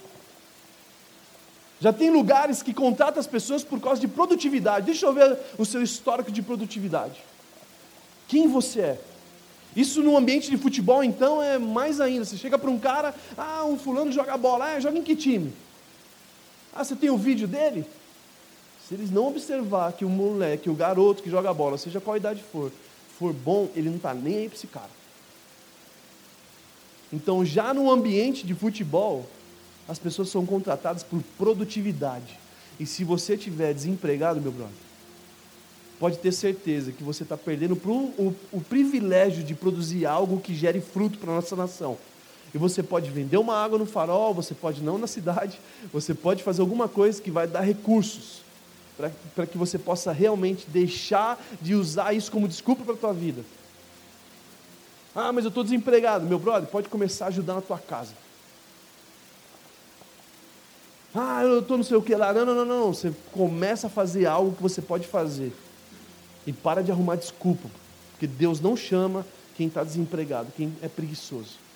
Já 1.79 1.93
tem 1.93 2.09
lugares 2.09 2.63
que 2.63 2.73
contratam 2.73 3.19
as 3.19 3.27
pessoas 3.27 3.63
por 3.63 3.79
causa 3.79 4.01
de 4.01 4.07
produtividade. 4.07 4.87
Deixa 4.87 5.05
eu 5.05 5.13
ver 5.13 5.37
o 5.57 5.65
seu 5.65 5.83
histórico 5.83 6.31
de 6.31 6.41
produtividade. 6.41 7.23
Quem 8.27 8.47
você 8.47 8.81
é? 8.81 9.01
Isso 9.75 10.01
no 10.01 10.17
ambiente 10.17 10.49
de 10.49 10.57
futebol, 10.57 11.03
então, 11.03 11.41
é 11.41 11.57
mais 11.57 12.01
ainda. 12.01 12.25
Você 12.25 12.35
chega 12.35 12.57
para 12.57 12.69
um 12.69 12.79
cara, 12.79 13.13
ah, 13.37 13.63
um 13.63 13.77
fulano 13.77 14.11
joga 14.11 14.35
bola, 14.35 14.73
ah, 14.73 14.79
joga 14.79 14.97
em 14.97 15.03
que 15.03 15.15
time? 15.15 15.53
Ah, 16.73 16.83
você 16.83 16.95
tem 16.95 17.09
o 17.09 17.17
vídeo 17.17 17.47
dele? 17.47 17.85
Se 18.87 18.93
eles 18.93 19.11
não 19.11 19.27
observar 19.27 19.93
que 19.93 20.05
o 20.05 20.09
moleque, 20.09 20.69
o 20.69 20.73
garoto 20.73 21.21
que 21.21 21.29
joga 21.29 21.53
bola, 21.53 21.77
seja 21.77 22.01
qual 22.01 22.17
idade 22.17 22.41
for, 22.51 22.71
for 23.19 23.33
bom, 23.33 23.69
ele 23.75 23.89
não 23.89 23.97
está 23.97 24.13
nem 24.13 24.37
aí 24.37 24.49
para 24.49 24.57
esse 24.57 24.67
cara. 24.67 24.89
Então, 27.11 27.45
já 27.45 27.73
no 27.73 27.91
ambiente 27.91 28.47
de 28.47 28.53
futebol, 28.55 29.29
as 29.87 29.99
pessoas 29.99 30.29
são 30.29 30.45
contratadas 30.45 31.03
por 31.03 31.21
produtividade. 31.37 32.39
E 32.79 32.85
se 32.85 33.03
você 33.03 33.35
estiver 33.35 33.73
desempregado, 33.73 34.41
meu 34.41 34.51
brother, 34.51 34.86
pode 35.99 36.17
ter 36.17 36.31
certeza 36.31 36.91
que 36.91 37.03
você 37.03 37.23
está 37.23 37.37
perdendo 37.37 37.73
o, 37.73 38.35
o, 38.51 38.61
privilégio 38.61 39.43
de 39.43 39.55
produzir 39.55 40.05
algo 40.05 40.39
que 40.39 40.53
gere 40.53 40.79
fruto 40.79 41.17
para 41.17 41.31
a 41.31 41.35
nossa 41.35 41.55
nação. 41.55 41.97
E 42.53 42.57
você 42.57 42.81
pode 42.81 43.09
vender 43.09 43.37
uma 43.37 43.55
água 43.55 43.77
no 43.77 43.85
farol, 43.85 44.33
você 44.33 44.53
pode 44.53 44.81
não 44.81 44.97
na 44.97 45.07
cidade, 45.07 45.59
você 45.91 46.13
pode 46.13 46.43
fazer 46.43 46.61
alguma 46.61 46.87
coisa 46.87 47.21
que 47.21 47.31
vai 47.31 47.47
dar 47.47 47.61
recursos 47.61 48.41
para 49.35 49.45
que 49.45 49.57
você 49.57 49.77
possa 49.77 50.11
realmente 50.11 50.65
deixar 50.69 51.39
de 51.61 51.75
usar 51.75 52.13
isso 52.13 52.31
como 52.31 52.47
desculpa 52.47 52.83
para 52.83 52.93
a 52.93 52.97
tua 52.97 53.13
vida. 53.13 53.43
Ah, 55.15 55.31
mas 55.31 55.45
eu 55.45 55.49
estou 55.49 55.63
desempregado. 55.63 56.25
Meu 56.25 56.39
brother, 56.39 56.69
pode 56.69 56.89
começar 56.89 57.25
a 57.25 57.27
ajudar 57.29 57.55
na 57.55 57.61
tua 57.61 57.77
casa. 57.77 58.13
Ah, 61.13 61.43
eu 61.43 61.59
estou 61.59 61.77
não 61.77 61.83
sei 61.83 61.97
o 61.97 62.01
que 62.01 62.15
lá. 62.15 62.33
Não, 62.33 62.45
não, 62.45 62.53
não, 62.53 62.65
não. 62.65 62.93
Você 62.93 63.13
começa 63.31 63.87
a 63.87 63.89
fazer 63.89 64.25
algo 64.25 64.55
que 64.55 64.61
você 64.61 64.81
pode 64.81 65.07
fazer. 65.07 65.51
E 66.47 66.53
para 66.53 66.81
de 66.81 66.91
arrumar 66.91 67.17
desculpa. 67.17 67.69
Porque 68.11 68.25
Deus 68.25 68.59
não 68.59 68.75
chama 68.75 69.23
quem 69.55 69.67
está 69.67 69.83
desempregado, 69.83 70.51
quem 70.55 70.73
é 70.81 70.87
preguiçoso. 70.87 71.67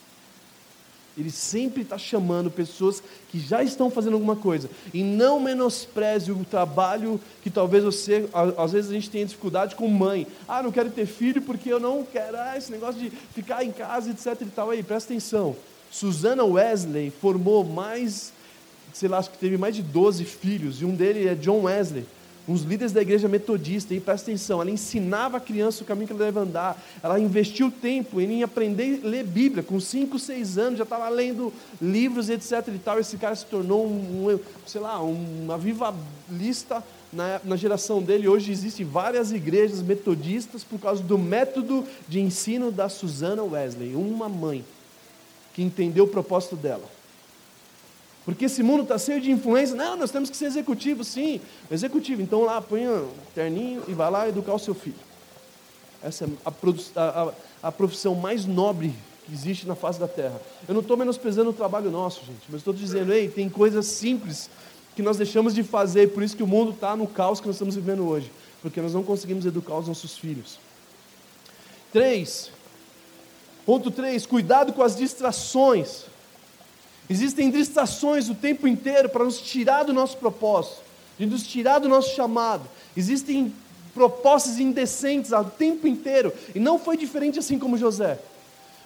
Ele 1.17 1.29
sempre 1.29 1.81
está 1.81 1.97
chamando 1.97 2.49
pessoas 2.49 3.03
que 3.29 3.37
já 3.37 3.61
estão 3.61 3.91
fazendo 3.91 4.13
alguma 4.13 4.35
coisa. 4.35 4.69
E 4.93 5.03
não 5.03 5.41
menospreze 5.41 6.31
o 6.31 6.45
trabalho 6.45 7.19
que 7.43 7.49
talvez 7.49 7.83
você, 7.83 8.29
às 8.57 8.71
vezes 8.71 8.89
a 8.89 8.93
gente 8.93 9.09
tenha 9.09 9.25
dificuldade 9.25 9.75
com 9.75 9.87
mãe. 9.89 10.25
Ah, 10.47 10.63
não 10.63 10.71
quero 10.71 10.89
ter 10.89 11.05
filho 11.05 11.41
porque 11.41 11.71
eu 11.71 11.81
não 11.81 12.05
quero 12.05 12.37
ah, 12.37 12.57
esse 12.57 12.71
negócio 12.71 12.99
de 12.99 13.09
ficar 13.09 13.63
em 13.63 13.71
casa, 13.71 14.09
etc 14.09 14.41
e 14.41 14.45
tal. 14.45 14.69
Aí, 14.69 14.81
presta 14.81 15.11
atenção. 15.11 15.55
Susana 15.91 16.45
Wesley 16.45 17.11
formou 17.11 17.65
mais, 17.65 18.31
sei 18.93 19.09
lá, 19.09 19.17
acho 19.17 19.31
que 19.31 19.37
teve 19.37 19.57
mais 19.57 19.75
de 19.75 19.83
12 19.83 20.23
filhos. 20.23 20.81
E 20.81 20.85
um 20.85 20.95
deles 20.95 21.27
é 21.27 21.35
John 21.35 21.63
Wesley 21.63 22.05
uns 22.47 22.61
líderes 22.61 22.91
da 22.91 23.01
igreja 23.01 23.27
metodista, 23.27 23.93
e 23.93 23.99
presta 23.99 24.31
atenção, 24.31 24.61
ela 24.61 24.71
ensinava 24.71 25.37
a 25.37 25.39
criança 25.39 25.83
o 25.83 25.85
caminho 25.85 26.07
que 26.07 26.13
ela 26.13 26.25
deve 26.25 26.39
andar, 26.39 26.81
ela 27.01 27.19
investiu 27.19 27.71
tempo 27.71 28.19
em 28.19 28.43
aprender 28.43 29.01
a 29.03 29.07
ler 29.07 29.23
Bíblia, 29.23 29.63
com 29.63 29.79
5, 29.79 30.17
6 30.17 30.57
anos, 30.57 30.77
já 30.77 30.83
estava 30.83 31.07
lendo 31.09 31.53
livros, 31.81 32.29
etc 32.29 32.67
e 32.73 32.79
tal, 32.79 32.99
esse 32.99 33.17
cara 33.17 33.35
se 33.35 33.45
tornou 33.45 33.85
um, 33.85 34.31
um 34.31 34.39
sei 34.65 34.81
lá, 34.81 35.01
uma 35.01 35.57
vivalista 35.57 36.83
na, 37.13 37.41
na 37.43 37.55
geração 37.55 38.01
dele, 38.01 38.27
hoje 38.27 38.51
existem 38.51 38.85
várias 38.85 39.31
igrejas 39.31 39.81
metodistas 39.81 40.63
por 40.63 40.79
causa 40.79 41.03
do 41.03 41.17
método 41.17 41.85
de 42.07 42.19
ensino 42.19 42.71
da 42.71 42.89
Susana 42.89 43.43
Wesley, 43.43 43.95
uma 43.95 44.29
mãe 44.29 44.63
que 45.53 45.61
entendeu 45.61 46.05
o 46.05 46.07
propósito 46.07 46.55
dela. 46.55 47.00
Porque 48.23 48.45
esse 48.45 48.61
mundo 48.61 48.83
está 48.83 48.97
cheio 48.97 49.19
de 49.19 49.31
influência. 49.31 49.75
Não, 49.75 49.97
nós 49.97 50.11
temos 50.11 50.29
que 50.29 50.37
ser 50.37 50.45
executivo, 50.45 51.03
sim. 51.03 51.41
Executivo, 51.69 52.21
então 52.21 52.41
lá, 52.41 52.61
põe 52.61 52.87
um 52.87 53.09
terninho 53.33 53.83
e 53.87 53.93
vai 53.93 54.11
lá 54.11 54.29
educar 54.29 54.53
o 54.53 54.59
seu 54.59 54.75
filho. 54.75 54.95
Essa 56.03 56.25
é 56.25 56.27
a, 56.95 56.99
a, 56.99 57.33
a 57.63 57.71
profissão 57.71 58.15
mais 58.15 58.45
nobre 58.45 58.93
que 59.25 59.33
existe 59.33 59.67
na 59.67 59.75
face 59.75 59.99
da 59.99 60.07
terra. 60.07 60.39
Eu 60.67 60.73
não 60.73 60.81
estou 60.81 60.97
menosprezando 60.97 61.49
o 61.49 61.53
trabalho 61.53 61.91
nosso, 61.91 62.25
gente, 62.25 62.43
mas 62.49 62.61
estou 62.61 62.73
dizendo, 62.73 63.13
ei, 63.13 63.27
tem 63.27 63.49
coisas 63.49 63.85
simples 63.85 64.49
que 64.95 65.01
nós 65.01 65.17
deixamos 65.17 65.53
de 65.53 65.63
fazer, 65.63 66.11
por 66.11 66.21
isso 66.21 66.35
que 66.35 66.43
o 66.43 66.47
mundo 66.47 66.71
está 66.71 66.95
no 66.95 67.07
caos 67.07 67.39
que 67.39 67.47
nós 67.47 67.55
estamos 67.55 67.75
vivendo 67.75 68.07
hoje, 68.07 68.31
porque 68.61 68.81
nós 68.81 68.93
não 68.93 69.03
conseguimos 69.03 69.45
educar 69.45 69.77
os 69.77 69.87
nossos 69.87 70.17
filhos. 70.17 70.59
Três. 71.91 72.51
Ponto 73.65 73.91
três, 73.91 74.25
cuidado 74.25 74.73
com 74.73 74.81
as 74.81 74.95
distrações. 74.95 76.05
Existem 77.11 77.51
distrações 77.51 78.29
o 78.29 78.35
tempo 78.35 78.65
inteiro 78.65 79.09
para 79.09 79.25
nos 79.25 79.41
tirar 79.41 79.83
do 79.83 79.91
nosso 79.91 80.15
propósito, 80.15 80.81
de 81.19 81.25
nos 81.25 81.45
tirar 81.45 81.79
do 81.79 81.89
nosso 81.89 82.15
chamado. 82.15 82.63
Existem 82.95 83.53
propostas 83.93 84.59
indecentes 84.59 85.33
o 85.33 85.43
tempo 85.43 85.85
inteiro, 85.85 86.31
e 86.55 86.59
não 86.59 86.79
foi 86.79 86.95
diferente 86.95 87.37
assim 87.37 87.59
como 87.59 87.77
José. 87.77 88.17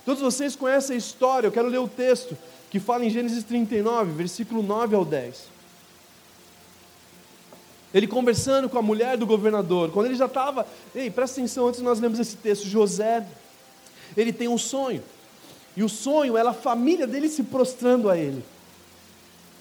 Todos 0.03 0.23
vocês 0.23 0.55
conhecem 0.55 0.95
a 0.95 0.97
história, 0.97 1.45
eu 1.45 1.51
quero 1.51 1.67
ler 1.67 1.77
o 1.77 1.88
texto 1.88 2.35
que 2.71 2.79
fala 2.79 3.05
em 3.05 3.11
Gênesis 3.11 3.43
39, 3.43 4.13
versículo 4.13 4.63
9 4.63 4.95
ao 4.95 5.05
10. 5.05 5.43
Ele 7.93 8.07
conversando 8.07 8.67
com 8.67 8.79
a 8.79 8.81
mulher 8.81 9.17
do 9.17 9.27
governador, 9.27 9.91
quando 9.91 10.07
ele 10.07 10.15
já 10.15 10.25
estava, 10.25 10.65
ei, 10.95 11.11
presta 11.11 11.39
atenção, 11.39 11.67
antes 11.67 11.79
nós 11.79 11.99
lemos 11.99 12.17
esse 12.17 12.38
texto, 12.38 12.67
José, 12.67 13.23
ele 14.17 14.33
tem 14.33 14.47
um 14.47 14.57
sonho. 14.57 15.03
E 15.75 15.83
o 15.83 15.89
sonho 15.89 16.38
é 16.38 16.41
a 16.41 16.53
família 16.53 17.05
dele 17.05 17.27
se 17.27 17.43
prostrando 17.43 18.09
a 18.09 18.17
ele. 18.17 18.43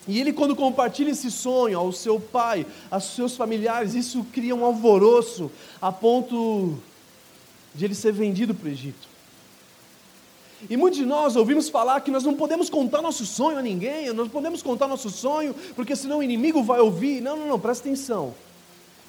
E 0.06 0.20
ele, 0.20 0.32
quando 0.32 0.54
compartilha 0.54 1.10
esse 1.10 1.30
sonho 1.30 1.78
ao 1.78 1.90
seu 1.90 2.20
pai, 2.20 2.66
aos 2.90 3.04
seus 3.14 3.36
familiares, 3.36 3.94
isso 3.94 4.24
cria 4.32 4.54
um 4.54 4.64
alvoroço 4.64 5.50
a 5.80 5.90
ponto 5.90 6.76
de 7.74 7.84
ele 7.84 7.94
ser 7.94 8.12
vendido 8.12 8.54
para 8.54 8.68
o 8.68 8.70
Egito. 8.70 9.08
E 10.68 10.76
muitos 10.76 10.98
de 10.98 11.04
nós 11.04 11.36
ouvimos 11.36 11.68
falar 11.68 12.00
que 12.00 12.10
nós 12.10 12.22
não 12.22 12.34
podemos 12.34 12.70
contar 12.70 13.02
nosso 13.02 13.26
sonho 13.26 13.58
a 13.58 13.62
ninguém, 13.62 14.06
nós 14.08 14.16
não 14.16 14.28
podemos 14.28 14.62
contar 14.62 14.86
nosso 14.86 15.10
sonho, 15.10 15.54
porque 15.74 15.96
senão 15.96 16.18
o 16.18 16.22
inimigo 16.22 16.62
vai 16.62 16.80
ouvir. 16.80 17.20
Não, 17.20 17.36
não, 17.36 17.48
não, 17.48 17.60
presta 17.60 17.88
atenção. 17.88 18.34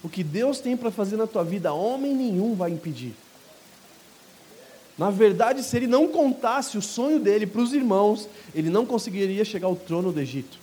O 0.04 0.10
que 0.10 0.24
Deus 0.24 0.60
tem 0.60 0.76
para 0.76 0.92
fazer 0.92 1.18
na 1.18 1.28
tua 1.28 1.44
vida, 1.44 1.74
homem 1.74 2.14
nenhum 2.14 2.56
vai 2.56 2.72
impedir. 2.72 3.14
Na 4.98 5.10
verdade, 5.10 5.62
se 5.62 5.76
ele 5.76 5.88
não 5.88 6.08
contasse 6.08 6.78
o 6.78 6.82
sonho 6.82 7.20
dele 7.20 7.46
para 7.46 7.62
os 7.62 7.74
irmãos, 7.74 8.30
ele 8.54 8.70
não 8.70 8.86
conseguiria 8.86 9.44
chegar 9.44 9.68
ao 9.68 9.76
trono 9.76 10.12
do 10.12 10.20
Egito. 10.20 10.58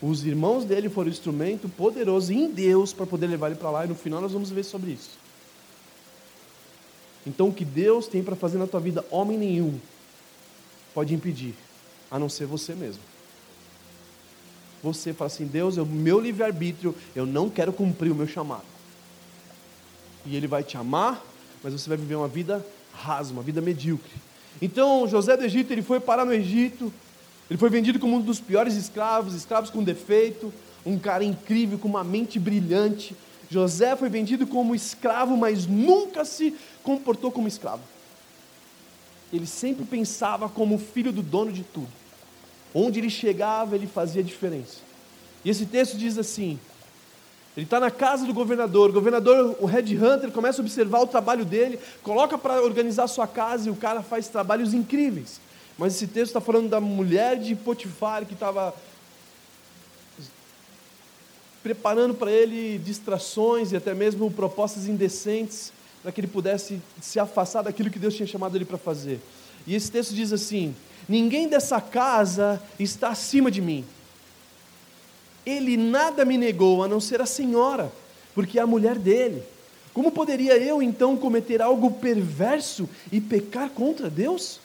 Os 0.00 0.24
irmãos 0.24 0.64
dele 0.64 0.88
foram 0.88 1.08
um 1.08 1.12
instrumento 1.12 1.68
poderoso 1.68 2.32
em 2.32 2.50
Deus 2.50 2.92
para 2.92 3.06
poder 3.06 3.26
levar 3.26 3.48
ele 3.48 3.56
para 3.56 3.70
lá, 3.70 3.84
e 3.84 3.88
no 3.88 3.94
final 3.94 4.20
nós 4.20 4.32
vamos 4.32 4.50
ver 4.50 4.64
sobre 4.64 4.92
isso. 4.92 5.18
Então, 7.26 7.48
o 7.48 7.52
que 7.52 7.64
Deus 7.64 8.08
tem 8.08 8.22
para 8.22 8.34
fazer 8.34 8.58
na 8.58 8.66
tua 8.66 8.80
vida, 8.80 9.04
homem 9.10 9.38
nenhum 9.38 9.78
pode 10.92 11.14
impedir, 11.14 11.54
a 12.10 12.18
não 12.18 12.28
ser 12.28 12.46
você 12.46 12.74
mesmo. 12.74 13.02
Você 14.82 15.12
fala 15.12 15.28
assim: 15.28 15.46
Deus, 15.46 15.78
é 15.78 15.82
o 15.82 15.86
meu 15.86 16.18
livre-arbítrio, 16.18 16.94
eu 17.14 17.24
não 17.24 17.48
quero 17.48 17.72
cumprir 17.72 18.10
o 18.10 18.14
meu 18.14 18.26
chamado. 18.26 18.64
E 20.26 20.34
Ele 20.34 20.48
vai 20.48 20.64
te 20.64 20.76
amar, 20.76 21.24
mas 21.62 21.72
você 21.72 21.88
vai 21.88 21.96
viver 21.96 22.16
uma 22.16 22.26
vida 22.26 22.64
rasa, 22.92 23.32
uma 23.32 23.42
vida 23.42 23.60
medíocre. 23.60 24.12
Então, 24.60 25.06
José 25.08 25.36
do 25.36 25.44
Egito, 25.44 25.72
ele 25.72 25.82
foi 25.82 25.98
parar 25.98 26.24
no 26.24 26.32
Egito, 26.32 26.92
ele 27.50 27.58
foi 27.58 27.68
vendido 27.68 27.98
como 27.98 28.16
um 28.16 28.20
dos 28.20 28.40
piores 28.40 28.74
escravos, 28.74 29.34
escravos 29.34 29.70
com 29.70 29.82
defeito, 29.82 30.52
um 30.84 30.98
cara 30.98 31.24
incrível, 31.24 31.78
com 31.78 31.88
uma 31.88 32.04
mente 32.04 32.38
brilhante. 32.38 33.16
José 33.50 33.94
foi 33.96 34.08
vendido 34.08 34.46
como 34.46 34.74
escravo, 34.74 35.36
mas 35.36 35.66
nunca 35.66 36.24
se 36.24 36.56
comportou 36.82 37.30
como 37.30 37.48
escravo. 37.48 37.82
Ele 39.32 39.46
sempre 39.46 39.84
pensava 39.84 40.48
como 40.48 40.78
filho 40.78 41.12
do 41.12 41.22
dono 41.22 41.52
de 41.52 41.62
tudo. 41.62 41.88
Onde 42.74 43.00
ele 43.00 43.10
chegava, 43.10 43.74
ele 43.74 43.86
fazia 43.86 44.22
diferença. 44.22 44.78
E 45.44 45.50
esse 45.50 45.66
texto 45.66 45.96
diz 45.96 46.16
assim: 46.18 46.58
ele 47.56 47.66
está 47.66 47.78
na 47.78 47.90
casa 47.90 48.24
do 48.24 48.32
governador, 48.32 48.90
o 48.90 48.92
governador, 48.92 49.56
o 49.60 49.66
Red 49.66 49.94
Hunter, 49.96 50.30
começa 50.30 50.60
a 50.60 50.64
observar 50.64 51.00
o 51.00 51.06
trabalho 51.06 51.44
dele, 51.44 51.78
coloca 52.02 52.38
para 52.38 52.62
organizar 52.62 53.06
sua 53.08 53.26
casa 53.26 53.68
e 53.68 53.72
o 53.72 53.76
cara 53.76 54.02
faz 54.02 54.28
trabalhos 54.28 54.72
incríveis. 54.72 55.40
Mas 55.76 55.94
esse 55.94 56.06
texto 56.06 56.28
está 56.28 56.40
falando 56.40 56.68
da 56.70 56.80
mulher 56.80 57.38
de 57.38 57.54
Potifar 57.54 58.24
que 58.24 58.32
estava 58.32 58.74
preparando 61.62 62.14
para 62.14 62.30
ele 62.30 62.78
distrações 62.78 63.70
e 63.70 63.76
até 63.76 63.94
mesmo 63.94 64.30
propostas 64.30 64.88
indecentes 64.88 65.72
para 66.02 66.10
que 66.10 66.20
ele 66.20 66.28
pudesse 66.28 66.80
se 67.00 67.20
afastar 67.20 67.62
daquilo 67.62 67.90
que 67.90 67.98
Deus 67.98 68.14
tinha 68.14 68.26
chamado 68.26 68.56
ele 68.56 68.64
para 68.64 68.78
fazer. 68.78 69.20
E 69.66 69.74
esse 69.74 69.90
texto 69.90 70.14
diz 70.14 70.32
assim: 70.32 70.74
Ninguém 71.08 71.48
dessa 71.48 71.80
casa 71.80 72.60
está 72.78 73.10
acima 73.10 73.50
de 73.50 73.60
mim. 73.60 73.84
Ele 75.44 75.76
nada 75.76 76.24
me 76.24 76.38
negou 76.38 76.82
a 76.82 76.88
não 76.88 77.00
ser 77.00 77.20
a 77.20 77.26
senhora, 77.26 77.92
porque 78.34 78.58
é 78.58 78.62
a 78.62 78.66
mulher 78.66 78.98
dele. 78.98 79.42
Como 79.92 80.10
poderia 80.10 80.56
eu 80.56 80.82
então 80.82 81.16
cometer 81.16 81.60
algo 81.60 81.90
perverso 81.90 82.88
e 83.10 83.20
pecar 83.20 83.70
contra 83.70 84.08
Deus? 84.08 84.60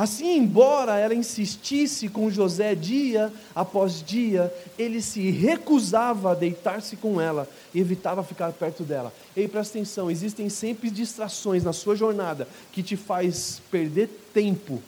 Assim, 0.00 0.34
embora 0.38 0.98
ela 0.98 1.14
insistisse 1.14 2.08
com 2.08 2.30
José 2.30 2.74
dia 2.74 3.30
após 3.54 4.02
dia, 4.02 4.50
ele 4.78 5.02
se 5.02 5.30
recusava 5.30 6.32
a 6.32 6.34
deitar-se 6.34 6.96
com 6.96 7.20
ela 7.20 7.46
e 7.74 7.80
evitava 7.80 8.24
ficar 8.24 8.50
perto 8.52 8.82
dela. 8.82 9.12
Ei, 9.36 9.46
presta 9.46 9.76
atenção, 9.76 10.10
existem 10.10 10.48
sempre 10.48 10.88
distrações 10.88 11.64
na 11.64 11.74
sua 11.74 11.94
jornada 11.94 12.48
que 12.72 12.82
te 12.82 12.96
faz 12.96 13.60
perder 13.70 14.08
tempo 14.32 14.82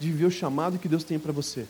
de 0.00 0.10
viver 0.10 0.26
o 0.26 0.32
chamado 0.32 0.80
que 0.80 0.88
Deus 0.88 1.04
tem 1.04 1.16
para 1.16 1.30
você. 1.30 1.64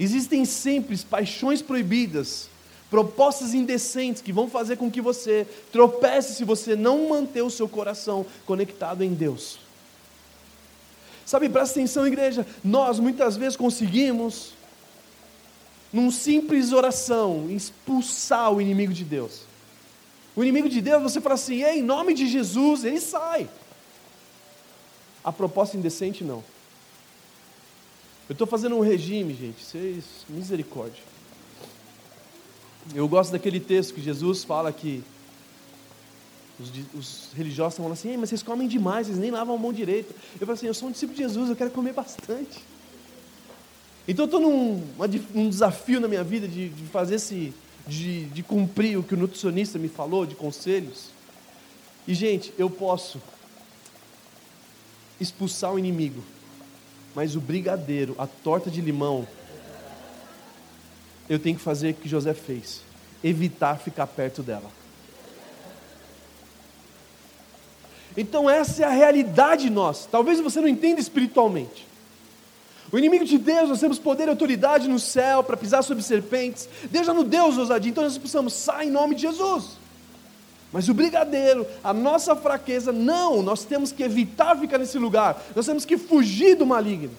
Existem 0.00 0.46
sempre 0.46 0.96
paixões 0.96 1.60
proibidas, 1.60 2.48
propostas 2.88 3.52
indecentes 3.52 4.22
que 4.22 4.32
vão 4.32 4.48
fazer 4.48 4.78
com 4.78 4.90
que 4.90 5.02
você 5.02 5.46
tropece 5.70 6.34
se 6.34 6.42
você 6.42 6.74
não 6.74 7.10
manter 7.10 7.42
o 7.42 7.50
seu 7.50 7.68
coração 7.68 8.24
conectado 8.46 9.04
em 9.04 9.12
Deus. 9.12 9.58
Sabe, 11.26 11.50
presta 11.50 11.78
atenção, 11.78 12.06
igreja, 12.06 12.46
nós 12.64 12.98
muitas 12.98 13.36
vezes 13.36 13.58
conseguimos, 13.58 14.54
num 15.92 16.10
simples 16.10 16.72
oração, 16.72 17.50
expulsar 17.50 18.50
o 18.54 18.60
inimigo 18.60 18.94
de 18.94 19.04
Deus. 19.04 19.42
O 20.34 20.42
inimigo 20.42 20.68
de 20.70 20.80
Deus, 20.80 21.02
você 21.02 21.20
fala 21.20 21.34
assim, 21.34 21.62
em 21.62 21.82
nome 21.82 22.14
de 22.14 22.26
Jesus, 22.26 22.84
ele 22.84 23.00
sai. 23.02 23.46
A 25.22 25.30
proposta 25.30 25.76
indecente, 25.76 26.24
não. 26.24 26.42
Eu 28.30 28.34
estou 28.34 28.46
fazendo 28.46 28.76
um 28.76 28.80
regime, 28.80 29.34
gente, 29.34 29.60
vocês, 29.60 30.04
misericórdia. 30.28 31.02
Eu 32.94 33.08
gosto 33.08 33.32
daquele 33.32 33.58
texto 33.58 33.92
que 33.92 34.00
Jesus 34.00 34.44
fala 34.44 34.72
que 34.72 35.02
os, 36.60 36.70
os 36.94 37.28
religiosos 37.34 37.76
falando 37.76 37.94
assim, 37.94 38.16
mas 38.16 38.28
vocês 38.28 38.40
comem 38.40 38.68
demais, 38.68 39.08
vocês 39.08 39.18
nem 39.18 39.32
lavam 39.32 39.56
a 39.56 39.58
mão 39.58 39.72
direita. 39.72 40.14
Eu 40.34 40.46
falo 40.46 40.52
assim, 40.52 40.68
eu 40.68 40.74
sou 40.74 40.88
um 40.88 40.92
discípulo 40.92 41.16
de 41.16 41.24
Jesus, 41.24 41.50
eu 41.50 41.56
quero 41.56 41.72
comer 41.72 41.92
bastante. 41.92 42.60
Então 44.06 44.26
eu 44.26 44.26
estou 44.26 44.40
num 44.40 44.80
um 45.34 45.48
desafio 45.48 45.98
na 45.98 46.06
minha 46.06 46.22
vida 46.22 46.46
de, 46.46 46.68
de 46.68 46.84
fazer 46.84 47.16
esse, 47.16 47.52
de, 47.84 48.26
de 48.26 48.44
cumprir 48.44 48.96
o 48.96 49.02
que 49.02 49.14
o 49.14 49.18
nutricionista 49.18 49.76
me 49.76 49.88
falou, 49.88 50.24
de 50.24 50.36
conselhos. 50.36 51.08
E 52.06 52.14
gente, 52.14 52.54
eu 52.56 52.70
posso 52.70 53.20
expulsar 55.18 55.74
o 55.74 55.80
inimigo. 55.80 56.22
Mas 57.14 57.34
o 57.34 57.40
brigadeiro, 57.40 58.14
a 58.18 58.26
torta 58.26 58.70
de 58.70 58.80
limão, 58.80 59.26
eu 61.28 61.38
tenho 61.38 61.56
que 61.56 61.62
fazer 61.62 61.90
o 61.90 61.94
que 61.94 62.08
José 62.08 62.34
fez: 62.34 62.82
evitar 63.22 63.78
ficar 63.78 64.06
perto 64.06 64.42
dela. 64.42 64.70
Então, 68.16 68.50
essa 68.50 68.82
é 68.82 68.84
a 68.84 68.90
realidade 68.90 69.70
nossa. 69.70 70.08
Talvez 70.10 70.40
você 70.40 70.60
não 70.60 70.68
entenda 70.68 71.00
espiritualmente. 71.00 71.86
O 72.92 72.98
inimigo 72.98 73.24
de 73.24 73.38
Deus, 73.38 73.68
nós 73.68 73.78
temos 73.78 74.00
poder 74.00 74.26
e 74.26 74.30
autoridade 74.30 74.88
no 74.88 74.98
céu 74.98 75.44
para 75.44 75.56
pisar 75.56 75.82
sobre 75.82 76.02
serpentes. 76.02 76.68
Deus 76.90 77.06
já 77.06 77.14
nos 77.14 77.26
deu 77.28 77.44
ousadia, 77.44 77.90
então 77.90 78.02
nós 78.02 78.18
precisamos 78.18 78.52
sair 78.52 78.88
em 78.88 78.90
nome 78.90 79.14
de 79.14 79.22
Jesus. 79.22 79.79
Mas 80.72 80.88
o 80.88 80.94
brigadeiro, 80.94 81.66
a 81.82 81.92
nossa 81.92 82.36
fraqueza, 82.36 82.92
não, 82.92 83.42
nós 83.42 83.64
temos 83.64 83.90
que 83.90 84.02
evitar 84.02 84.56
ficar 84.56 84.78
nesse 84.78 84.98
lugar, 84.98 85.42
nós 85.54 85.66
temos 85.66 85.84
que 85.84 85.98
fugir 85.98 86.54
do 86.54 86.64
maligno. 86.64 87.10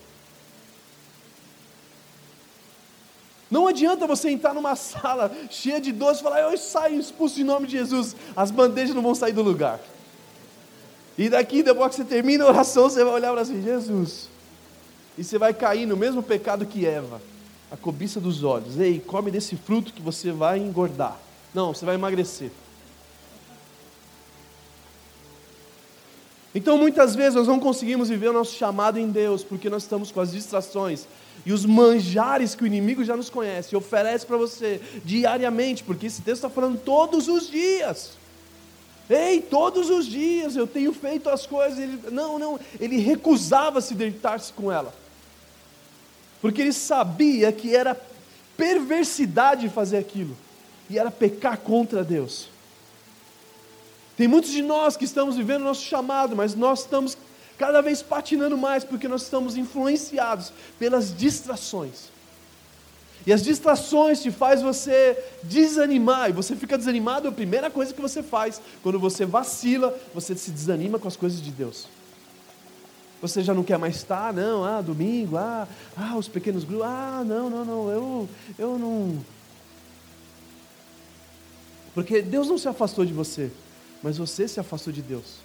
Não 3.50 3.68
adianta 3.68 4.08
você 4.08 4.30
entrar 4.30 4.54
numa 4.54 4.78
sala 4.78 5.30
cheia 5.50 5.82
de 5.82 5.92
doces 5.92 6.22
e 6.22 6.24
falar, 6.24 6.40
eu 6.40 6.58
saio 6.58 6.98
expulso 6.98 7.42
em 7.42 7.44
nome 7.44 7.68
de 7.68 7.74
Jesus, 7.74 8.16
as 8.34 8.50
bandejas 8.50 8.96
não 8.96 9.02
vão 9.02 9.14
sair 9.14 9.34
do 9.34 9.42
lugar. 9.42 9.82
E 11.18 11.28
daqui, 11.28 11.62
depois 11.62 11.90
que 11.90 11.98
você 11.98 12.06
termina 12.06 12.46
a 12.46 12.48
oração, 12.48 12.90
você 12.90 13.04
vai 13.04 13.14
olhar 13.16 13.34
para 13.34 13.42
assim, 13.42 13.62
Jesus. 13.62 14.30
E 15.18 15.24
você 15.26 15.38
vai 15.38 15.54
cair 15.54 15.86
no 15.86 15.98
mesmo 15.98 16.24
pecado 16.24 16.66
que 16.66 16.86
Eva, 16.86 17.22
a 17.70 17.76
cobiça 17.76 18.22
dos 18.22 18.42
olhos. 18.46 18.80
Ei, 18.80 19.02
come 19.06 19.30
desse 19.30 19.58
fruto 19.58 19.92
que 19.92 20.02
você 20.02 20.32
vai 20.32 20.58
engordar. 20.58 21.20
Não, 21.54 21.74
você 21.74 21.86
vai 21.86 21.96
emagrecer. 21.96 22.50
Então 26.54 26.78
muitas 26.78 27.16
vezes 27.16 27.36
nós 27.36 27.48
não 27.48 27.60
conseguimos 27.60 28.10
viver 28.10 28.30
o 28.30 28.34
nosso 28.34 28.56
chamado 28.56 29.00
em 29.00 29.10
Deus, 29.10 29.44
porque 29.44 29.70
nós 29.70 29.84
estamos 29.84 30.12
com 30.12 30.20
as 30.20 30.32
distrações 30.32 31.06
e 31.46 31.52
os 31.52 31.66
manjares 31.66 32.54
que 32.54 32.64
o 32.64 32.68
inimigo 32.68 33.04
já 33.04 33.16
nos 33.16 33.30
conhece 33.30 33.74
e 33.74 33.78
oferece 33.78 34.26
para 34.26 34.38
você 34.38 34.82
diariamente, 35.04 35.84
porque 35.84 36.08
esse 36.08 36.22
texto 36.22 36.46
está 36.46 36.50
falando 36.50 36.78
todos 36.78 37.28
os 37.28 37.50
dias. 37.50 38.12
Ei, 39.10 39.42
todos 39.42 39.90
os 39.90 40.06
dias 40.06 40.56
eu 40.56 40.68
tenho 40.68 40.94
feito 40.94 41.30
as 41.30 41.46
coisas. 41.46 41.80
Ele, 41.80 42.00
não, 42.12 42.38
não, 42.38 42.60
ele 42.80 42.98
recusava 42.98 43.82
se 43.82 43.94
deitar-se 43.96 44.54
com 44.54 44.72
ela, 44.72 44.94
porque 46.42 46.62
ele 46.62 46.74
sabia 46.74 47.52
que 47.52 47.76
era 47.76 48.00
perversidade 48.56 49.68
fazer 49.70 49.98
aquilo, 49.98 50.38
e 50.90 51.00
era 51.00 51.10
pecar 51.10 51.58
contra 51.58 52.04
Deus. 52.04 52.51
Tem 54.22 54.28
muitos 54.28 54.52
de 54.52 54.62
nós 54.62 54.96
que 54.96 55.04
estamos 55.04 55.36
vivendo 55.36 55.62
o 55.62 55.64
nosso 55.64 55.82
chamado, 55.82 56.36
mas 56.36 56.54
nós 56.54 56.82
estamos 56.82 57.18
cada 57.58 57.82
vez 57.82 58.04
patinando 58.04 58.56
mais 58.56 58.84
porque 58.84 59.08
nós 59.08 59.24
estamos 59.24 59.58
influenciados 59.58 60.54
pelas 60.78 61.12
distrações. 61.18 62.12
E 63.26 63.34
as 63.34 63.42
distrações 63.42 64.22
te 64.22 64.30
faz 64.30 64.62
você 64.62 65.18
desanimar, 65.42 66.30
e 66.30 66.34
você 66.34 66.56
fica 66.56 66.78
desanimado, 66.78 67.30
a 67.30 67.32
primeira 67.32 67.72
coisa 67.72 67.96
que 67.96 68.00
você 68.00 68.22
faz. 68.22 68.62
Quando 68.84 69.00
você 69.00 69.26
vacila, 69.26 70.00
você 70.14 70.36
se 70.36 70.52
desanima 70.52 71.00
com 71.00 71.08
as 71.08 71.16
coisas 71.16 71.42
de 71.42 71.50
Deus. 71.50 71.88
Você 73.24 73.42
já 73.42 73.56
não 73.56 73.64
quer 73.64 73.80
mais 73.80 73.96
estar, 73.96 74.32
não, 74.32 74.64
ah, 74.64 74.82
domingo, 74.82 75.36
ah, 75.36 75.68
ah, 75.98 76.16
os 76.16 76.28
pequenos 76.28 76.64
grupos, 76.64 76.86
ah, 76.86 77.24
não, 77.26 77.50
não, 77.50 77.66
não, 77.66 77.90
eu, 77.90 78.30
eu 78.60 78.78
não. 78.78 79.18
Porque 81.96 82.22
Deus 82.22 82.48
não 82.48 82.60
se 82.60 82.68
afastou 82.68 83.04
de 83.04 83.14
você 83.14 83.50
mas 84.02 84.18
você 84.18 84.48
se 84.48 84.60
afastou 84.60 84.92
de 84.92 85.02
Deus. 85.02 85.38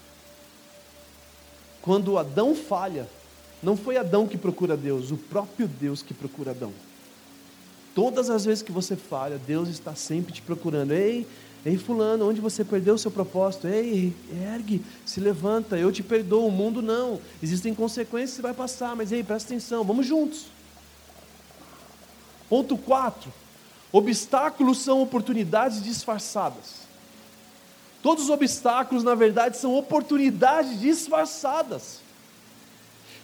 Quando 1.83 2.19
Adão 2.19 2.55
falha, 2.55 3.09
não 3.63 3.77
foi 3.77 3.97
Adão 3.97 4.27
que 4.27 4.37
procura 4.37 4.77
Deus, 4.77 5.11
o 5.11 5.17
próprio 5.17 5.69
Deus 5.69 6.03
que 6.03 6.13
procura 6.13 6.51
Adão. 6.51 6.73
Todas 7.95 8.29
as 8.29 8.45
vezes 8.45 8.63
que 8.63 8.73
você 8.73 8.95
falha, 8.95 9.39
Deus 9.39 9.69
está 9.69 9.95
sempre 9.95 10.33
te 10.33 10.43
procurando. 10.43 10.93
Ei, 10.93 11.27
ei, 11.65 11.79
Fulano, 11.79 12.29
onde 12.29 12.41
você 12.41 12.63
perdeu 12.63 12.95
o 12.95 12.99
seu 12.99 13.11
propósito? 13.11 13.67
Ei, 13.67 14.13
ergue, 14.53 14.85
se 15.07 15.19
levanta, 15.19 15.79
eu 15.79 15.91
te 15.91 16.03
perdoo. 16.03 16.47
O 16.47 16.51
mundo 16.51 16.83
não. 16.83 17.19
Existem 17.43 17.75
consequências 17.75 18.37
que 18.37 18.43
vai 18.43 18.53
passar, 18.53 18.95
mas 18.95 19.13
ei, 19.13 19.25
presta 19.25 19.49
atenção, 19.49 19.83
vamos 19.83 20.07
juntos. 20.07 20.47
Ponto 22.51 22.77
4. 22.77 23.33
Obstáculos 23.91 24.79
são 24.79 25.01
oportunidades 25.01 25.83
disfarçadas. 25.83 26.86
Todos 28.07 28.23
os 28.23 28.31
obstáculos, 28.31 29.03
na 29.03 29.17
verdade, 29.17 29.57
são 29.57 29.75
oportunidades 29.75 30.79
disfarçadas. 30.79 31.99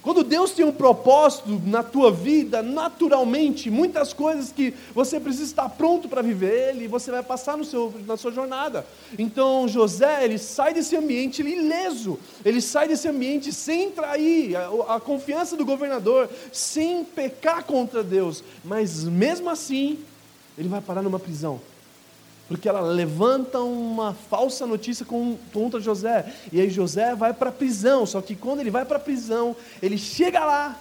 Quando 0.03 0.25
Deus 0.25 0.51
tem 0.51 0.65
um 0.65 0.73
propósito 0.73 1.63
na 1.65 1.85
tua 1.85 2.11
vida, 2.11 2.65
naturalmente, 2.65 3.71
muitas 3.71 4.13
coisas 4.13 4.51
que 4.51 4.75
você 4.93 5.21
precisa 5.21 5.45
estar 5.45 5.69
pronto 5.69 6.09
para 6.09 6.21
viver, 6.21 6.71
ele, 6.71 6.89
você 6.89 7.13
vai 7.13 7.23
passar 7.23 7.57
no 7.57 7.65
seu, 7.65 7.95
na 8.09 8.17
sua 8.17 8.33
jornada. 8.33 8.85
Então 9.17 9.69
José, 9.69 10.25
ele 10.25 10.37
sai 10.37 10.75
desse 10.75 10.97
ambiente 10.97 11.43
ileso, 11.43 12.19
ele 12.45 12.61
sai 12.61 12.89
desse 12.89 13.07
ambiente 13.07 13.53
sem 13.53 13.93
trair 13.93 14.57
a, 14.57 14.97
a 14.97 15.01
confiança 15.01 15.57
do 15.57 15.65
governador, 15.65 16.29
sem 16.51 17.05
pecar 17.05 17.63
contra 17.63 18.03
Deus, 18.03 18.43
mas 18.65 19.05
mesmo 19.05 19.49
assim, 19.49 20.01
ele 20.59 20.69
vai 20.69 20.81
parar 20.81 21.03
numa 21.03 21.21
prisão 21.21 21.61
porque 22.49 22.69
ela 22.69 22.81
levanta 22.81 23.61
uma 23.61 24.15
falsa 24.15 24.67
notícia 24.67 25.07
contra 25.53 25.81
José. 25.81 26.33
E 26.53 26.61
aí 26.61 26.69
José 26.69 27.15
vai 27.15 27.33
para 27.33 27.49
a 27.49 27.53
prisão. 27.53 28.05
Só 28.05 28.21
que 28.21 28.37
quando 28.37 28.61
ele 28.61 28.71
vai 28.71 28.85
para 28.85 28.97
a 28.97 29.01
prisão, 29.01 29.57
ele 29.83 29.97
chega 29.97 30.45
lá, 30.45 30.79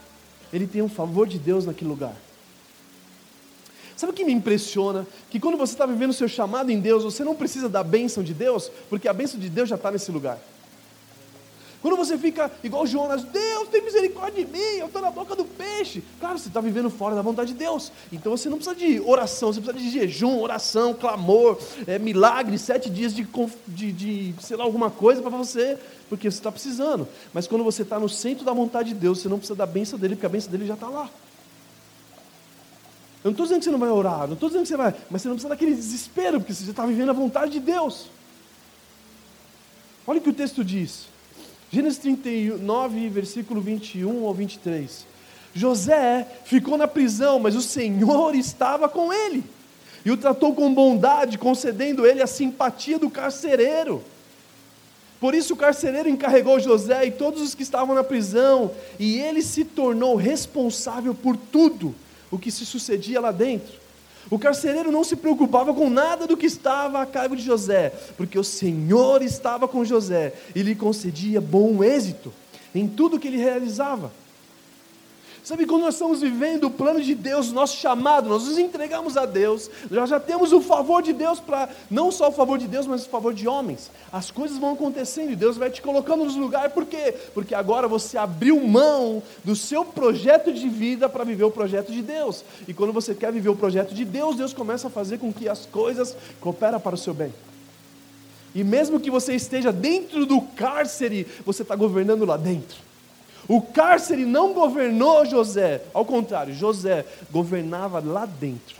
ele 0.51 0.67
tem 0.67 0.81
um 0.81 0.89
favor 0.89 1.27
de 1.27 1.39
Deus 1.39 1.65
naquele 1.65 1.89
lugar. 1.89 2.15
Sabe 3.95 4.13
o 4.13 4.15
que 4.15 4.25
me 4.25 4.33
impressiona? 4.33 5.05
Que 5.29 5.39
quando 5.39 5.57
você 5.57 5.73
está 5.73 5.85
vivendo 5.85 6.09
o 6.09 6.13
seu 6.13 6.27
chamado 6.27 6.71
em 6.71 6.79
Deus, 6.79 7.03
você 7.03 7.23
não 7.23 7.35
precisa 7.35 7.69
da 7.69 7.83
bênção 7.83 8.23
de 8.23 8.33
Deus, 8.33 8.71
porque 8.89 9.07
a 9.07 9.13
bênção 9.13 9.39
de 9.39 9.47
Deus 9.47 9.69
já 9.69 9.75
está 9.75 9.91
nesse 9.91 10.11
lugar. 10.11 10.39
Quando 11.81 11.97
você 11.97 12.15
fica 12.15 12.51
igual 12.63 12.85
Jonas, 12.85 13.23
Deus 13.23 13.67
tem 13.69 13.83
misericórdia 13.83 14.45
de 14.45 14.51
mim, 14.51 14.77
eu 14.77 14.85
estou 14.85 15.01
na 15.01 15.09
boca 15.09 15.35
do 15.35 15.43
peixe. 15.43 16.03
Claro, 16.19 16.37
você 16.37 16.47
está 16.47 16.61
vivendo 16.61 16.91
fora 16.91 17.15
da 17.15 17.23
vontade 17.23 17.53
de 17.53 17.57
Deus. 17.57 17.91
Então 18.11 18.37
você 18.37 18.49
não 18.49 18.57
precisa 18.57 18.75
de 18.75 18.99
oração, 18.99 19.51
você 19.51 19.59
precisa 19.59 19.83
de 19.83 19.89
jejum, 19.89 20.39
oração, 20.39 20.93
clamor, 20.93 21.57
é, 21.87 21.97
milagre, 21.97 22.55
sete 22.59 22.87
dias 22.87 23.15
de, 23.15 23.27
de, 23.67 23.91
de 23.91 24.35
sei 24.39 24.55
lá, 24.57 24.63
alguma 24.63 24.91
coisa 24.91 25.23
para 25.23 25.31
você, 25.31 25.75
porque 26.07 26.29
você 26.29 26.37
está 26.37 26.51
precisando. 26.51 27.07
Mas 27.33 27.47
quando 27.47 27.63
você 27.63 27.81
está 27.81 27.99
no 27.99 28.07
centro 28.07 28.45
da 28.45 28.53
vontade 28.53 28.89
de 28.89 28.95
Deus, 28.95 29.19
você 29.19 29.27
não 29.27 29.37
precisa 29.37 29.55
da 29.55 29.65
bênção 29.65 29.97
dele, 29.97 30.15
porque 30.15 30.27
a 30.27 30.29
bênção 30.29 30.51
dele 30.51 30.67
já 30.67 30.75
está 30.75 30.87
lá. 30.87 31.09
Eu 33.23 33.29
não 33.29 33.31
estou 33.31 33.45
dizendo 33.45 33.59
que 33.59 33.65
você 33.65 33.71
não 33.71 33.79
vai 33.79 33.89
orar, 33.89 34.27
não 34.27 34.33
estou 34.33 34.49
dizendo 34.49 34.63
que 34.63 34.69
você 34.69 34.77
vai, 34.77 34.95
mas 35.09 35.21
você 35.23 35.27
não 35.27 35.35
precisa 35.35 35.49
daquele 35.49 35.73
desespero, 35.73 36.39
porque 36.39 36.53
você 36.53 36.69
está 36.69 36.85
vivendo 36.85 37.09
a 37.09 37.13
vontade 37.13 37.51
de 37.51 37.59
Deus. 37.59 38.07
Olha 40.05 40.19
o 40.19 40.21
que 40.21 40.29
o 40.29 40.33
texto 40.33 40.63
diz. 40.63 41.10
Gênesis 41.71 41.99
39, 41.99 43.07
versículo 43.09 43.61
21 43.61 44.25
ao 44.25 44.33
23. 44.33 45.05
José 45.53 46.27
ficou 46.43 46.77
na 46.77 46.87
prisão, 46.87 47.39
mas 47.39 47.55
o 47.55 47.61
Senhor 47.61 48.35
estava 48.35 48.89
com 48.89 49.13
ele 49.13 49.43
e 50.03 50.11
o 50.11 50.17
tratou 50.17 50.53
com 50.53 50.73
bondade, 50.73 51.37
concedendo 51.37 52.05
ele 52.05 52.21
a 52.21 52.27
simpatia 52.27 52.99
do 52.99 53.09
carcereiro. 53.09 54.03
Por 55.19 55.35
isso 55.35 55.53
o 55.53 55.57
carcereiro 55.57 56.09
encarregou 56.09 56.59
José 56.59 57.05
e 57.05 57.11
todos 57.11 57.41
os 57.41 57.53
que 57.53 57.63
estavam 57.63 57.95
na 57.95 58.03
prisão, 58.03 58.71
e 58.99 59.19
ele 59.19 59.41
se 59.41 59.63
tornou 59.63 60.15
responsável 60.15 61.13
por 61.13 61.37
tudo 61.37 61.93
o 62.31 62.39
que 62.39 62.49
se 62.49 62.65
sucedia 62.65 63.21
lá 63.21 63.31
dentro. 63.31 63.80
O 64.29 64.39
carcereiro 64.39 64.91
não 64.91 65.03
se 65.03 65.15
preocupava 65.15 65.73
com 65.73 65.89
nada 65.89 66.27
do 66.27 66.37
que 66.37 66.45
estava 66.45 67.01
a 67.01 67.05
cargo 67.05 67.35
de 67.35 67.43
José, 67.43 67.93
porque 68.15 68.37
o 68.37 68.43
Senhor 68.43 69.21
estava 69.21 69.67
com 69.67 69.83
José 69.83 70.33
e 70.55 70.61
lhe 70.61 70.75
concedia 70.75 71.41
bom 71.41 71.83
êxito 71.83 72.33
em 72.73 72.87
tudo 72.87 73.19
que 73.19 73.27
ele 73.27 73.37
realizava. 73.37 74.11
Sabe, 75.43 75.65
quando 75.65 75.81
nós 75.81 75.95
estamos 75.95 76.21
vivendo 76.21 76.65
o 76.65 76.69
plano 76.69 77.01
de 77.01 77.15
Deus, 77.15 77.51
nosso 77.51 77.75
chamado, 77.77 78.29
nós 78.29 78.45
nos 78.45 78.59
entregamos 78.59 79.17
a 79.17 79.25
Deus, 79.25 79.71
nós 79.89 80.07
já 80.07 80.19
temos 80.19 80.53
o 80.53 80.61
favor 80.61 81.01
de 81.01 81.13
Deus 81.13 81.39
para, 81.39 81.67
não 81.89 82.11
só 82.11 82.29
o 82.29 82.31
favor 82.31 82.59
de 82.59 82.67
Deus, 82.67 82.85
mas 82.85 83.07
o 83.07 83.09
favor 83.09 83.33
de 83.33 83.47
homens. 83.47 83.89
As 84.11 84.29
coisas 84.29 84.59
vão 84.59 84.73
acontecendo 84.73 85.31
e 85.31 85.35
Deus 85.35 85.57
vai 85.57 85.71
te 85.71 85.81
colocando 85.81 86.23
nos 86.23 86.35
lugares, 86.35 86.71
por 86.71 86.85
quê? 86.85 87.15
Porque 87.33 87.55
agora 87.55 87.87
você 87.87 88.19
abriu 88.19 88.61
mão 88.61 89.23
do 89.43 89.55
seu 89.55 89.83
projeto 89.83 90.53
de 90.53 90.69
vida 90.69 91.09
para 91.09 91.23
viver 91.23 91.43
o 91.43 91.51
projeto 91.51 91.91
de 91.91 92.03
Deus. 92.03 92.43
E 92.67 92.73
quando 92.73 92.93
você 92.93 93.15
quer 93.15 93.31
viver 93.31 93.49
o 93.49 93.55
projeto 93.55 93.95
de 93.95 94.05
Deus, 94.05 94.35
Deus 94.35 94.53
começa 94.53 94.87
a 94.87 94.91
fazer 94.91 95.17
com 95.17 95.33
que 95.33 95.49
as 95.49 95.65
coisas 95.65 96.15
cooperam 96.39 96.79
para 96.79 96.93
o 96.93 96.97
seu 96.97 97.15
bem. 97.15 97.33
E 98.53 98.63
mesmo 98.63 98.99
que 98.99 99.09
você 99.09 99.33
esteja 99.33 99.71
dentro 99.71 100.23
do 100.25 100.39
cárcere, 100.41 101.25
você 101.43 101.63
está 101.63 101.75
governando 101.75 102.25
lá 102.25 102.37
dentro. 102.37 102.90
O 103.47 103.61
cárcere 103.61 104.25
não 104.25 104.53
governou 104.53 105.25
José, 105.25 105.81
ao 105.93 106.05
contrário, 106.05 106.53
José 106.53 107.05
governava 107.31 107.99
lá 107.99 108.25
dentro. 108.25 108.77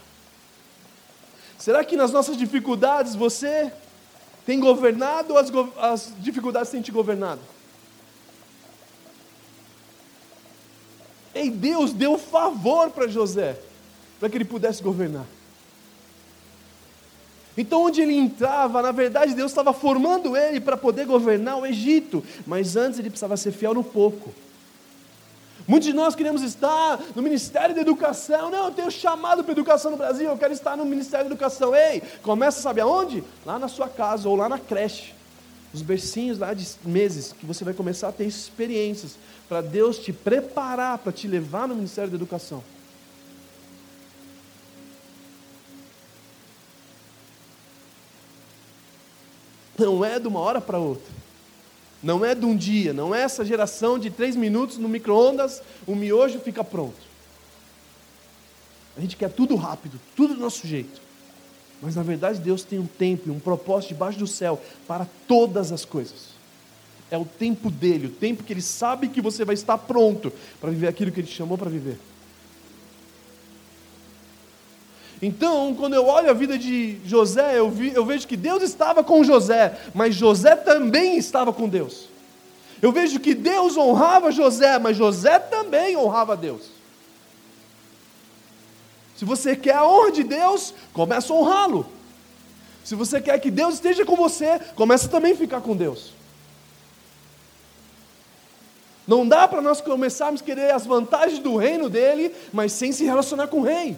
Será 1.58 1.84
que 1.84 1.96
nas 1.96 2.10
nossas 2.10 2.36
dificuldades 2.36 3.14
você 3.14 3.72
tem 4.44 4.58
governado 4.58 5.34
ou 5.34 5.38
as, 5.38 5.50
as 5.78 6.12
dificuldades 6.18 6.70
têm 6.70 6.82
te 6.82 6.90
governado? 6.90 7.40
Ei, 11.34 11.50
Deus 11.50 11.92
deu 11.92 12.18
favor 12.18 12.90
para 12.90 13.08
José, 13.08 13.58
para 14.18 14.28
que 14.28 14.36
ele 14.36 14.44
pudesse 14.44 14.82
governar. 14.82 15.24
Então, 17.56 17.82
onde 17.82 18.00
ele 18.00 18.14
entrava, 18.14 18.80
na 18.80 18.92
verdade, 18.92 19.34
Deus 19.34 19.50
estava 19.50 19.72
formando 19.72 20.36
ele 20.36 20.60
para 20.60 20.76
poder 20.76 21.06
governar 21.06 21.58
o 21.58 21.66
Egito, 21.66 22.24
mas 22.46 22.76
antes 22.76 22.98
ele 22.98 23.10
precisava 23.10 23.36
ser 23.36 23.52
fiel 23.52 23.74
no 23.74 23.84
pouco. 23.84 24.32
Muitos 25.66 25.86
de 25.86 25.92
nós 25.94 26.14
queremos 26.14 26.42
estar 26.42 26.98
no 27.14 27.22
Ministério 27.22 27.74
da 27.74 27.80
Educação. 27.80 28.50
Não, 28.50 28.66
eu 28.66 28.70
tenho 28.72 28.90
chamado 28.90 29.44
para 29.44 29.52
educação 29.52 29.90
no 29.90 29.96
Brasil, 29.96 30.28
eu 30.28 30.36
quero 30.36 30.52
estar 30.52 30.76
no 30.76 30.84
Ministério 30.84 31.26
da 31.26 31.34
Educação. 31.34 31.74
Ei, 31.74 32.02
começa, 32.22 32.60
sabe 32.60 32.80
aonde? 32.80 33.22
Lá 33.46 33.58
na 33.58 33.68
sua 33.68 33.88
casa 33.88 34.28
ou 34.28 34.36
lá 34.36 34.48
na 34.48 34.58
creche. 34.58 35.14
Os 35.72 35.80
bercinhos 35.80 36.38
lá 36.38 36.52
de 36.52 36.68
meses 36.84 37.32
que 37.32 37.46
você 37.46 37.64
vai 37.64 37.72
começar 37.72 38.08
a 38.08 38.12
ter 38.12 38.24
experiências 38.24 39.16
para 39.48 39.60
Deus 39.60 39.98
te 39.98 40.12
preparar 40.12 40.98
para 40.98 41.12
te 41.12 41.26
levar 41.26 41.68
no 41.68 41.74
Ministério 41.74 42.10
da 42.10 42.16
Educação. 42.16 42.62
Não 49.78 50.04
é 50.04 50.18
de 50.18 50.28
uma 50.28 50.40
hora 50.40 50.60
para 50.60 50.78
outra. 50.78 51.21
Não 52.02 52.24
é 52.24 52.34
de 52.34 52.44
um 52.44 52.56
dia, 52.56 52.92
não 52.92 53.14
é 53.14 53.22
essa 53.22 53.44
geração 53.44 53.98
de 53.98 54.10
três 54.10 54.34
minutos 54.34 54.76
no 54.76 54.88
micro-ondas, 54.88 55.62
o 55.86 55.94
miojo 55.94 56.40
fica 56.40 56.64
pronto. 56.64 57.12
A 58.96 59.00
gente 59.00 59.16
quer 59.16 59.30
tudo 59.30 59.54
rápido, 59.54 60.00
tudo 60.16 60.34
do 60.34 60.40
nosso 60.40 60.66
jeito. 60.66 61.00
Mas 61.80 61.96
na 61.96 62.02
verdade 62.02 62.40
Deus 62.40 62.62
tem 62.62 62.78
um 62.78 62.86
tempo 62.86 63.28
e 63.28 63.32
um 63.32 63.40
propósito 63.40 63.90
debaixo 63.90 64.18
do 64.18 64.26
céu 64.26 64.60
para 64.86 65.06
todas 65.26 65.72
as 65.72 65.84
coisas. 65.84 66.32
É 67.10 67.18
o 67.18 67.24
tempo 67.24 67.70
dele, 67.70 68.06
o 68.06 68.10
tempo 68.10 68.42
que 68.42 68.52
ele 68.52 68.62
sabe 68.62 69.08
que 69.08 69.20
você 69.20 69.44
vai 69.44 69.54
estar 69.54 69.76
pronto 69.78 70.32
para 70.60 70.70
viver 70.70 70.88
aquilo 70.88 71.12
que 71.12 71.20
ele 71.20 71.26
te 71.26 71.34
chamou 71.34 71.58
para 71.58 71.70
viver. 71.70 71.98
Então, 75.24 75.72
quando 75.76 75.94
eu 75.94 76.04
olho 76.04 76.28
a 76.28 76.32
vida 76.32 76.58
de 76.58 76.98
José, 77.04 77.56
eu, 77.56 77.70
vi, 77.70 77.94
eu 77.94 78.04
vejo 78.04 78.26
que 78.26 78.36
Deus 78.36 78.60
estava 78.60 79.04
com 79.04 79.22
José, 79.22 79.78
mas 79.94 80.16
José 80.16 80.56
também 80.56 81.16
estava 81.16 81.52
com 81.52 81.68
Deus. 81.68 82.08
Eu 82.82 82.90
vejo 82.90 83.20
que 83.20 83.32
Deus 83.32 83.76
honrava 83.76 84.32
José, 84.32 84.80
mas 84.80 84.96
José 84.96 85.38
também 85.38 85.96
honrava 85.96 86.36
Deus. 86.36 86.62
Se 89.14 89.24
você 89.24 89.54
quer 89.54 89.76
a 89.76 89.86
honra 89.86 90.10
de 90.10 90.24
Deus, 90.24 90.74
começa 90.92 91.32
a 91.32 91.36
honrá-lo. 91.36 91.86
Se 92.82 92.96
você 92.96 93.20
quer 93.20 93.38
que 93.38 93.52
Deus 93.52 93.74
esteja 93.74 94.04
com 94.04 94.16
você, 94.16 94.58
começa 94.74 95.08
também 95.08 95.34
a 95.34 95.36
ficar 95.36 95.60
com 95.60 95.76
Deus. 95.76 96.14
Não 99.06 99.28
dá 99.28 99.46
para 99.46 99.62
nós 99.62 99.80
começarmos 99.80 100.42
a 100.42 100.44
querer 100.44 100.72
as 100.72 100.84
vantagens 100.84 101.38
do 101.38 101.56
reino 101.56 101.88
dele, 101.88 102.34
mas 102.52 102.72
sem 102.72 102.90
se 102.90 103.04
relacionar 103.04 103.46
com 103.46 103.60
o 103.60 103.62
rei. 103.62 103.96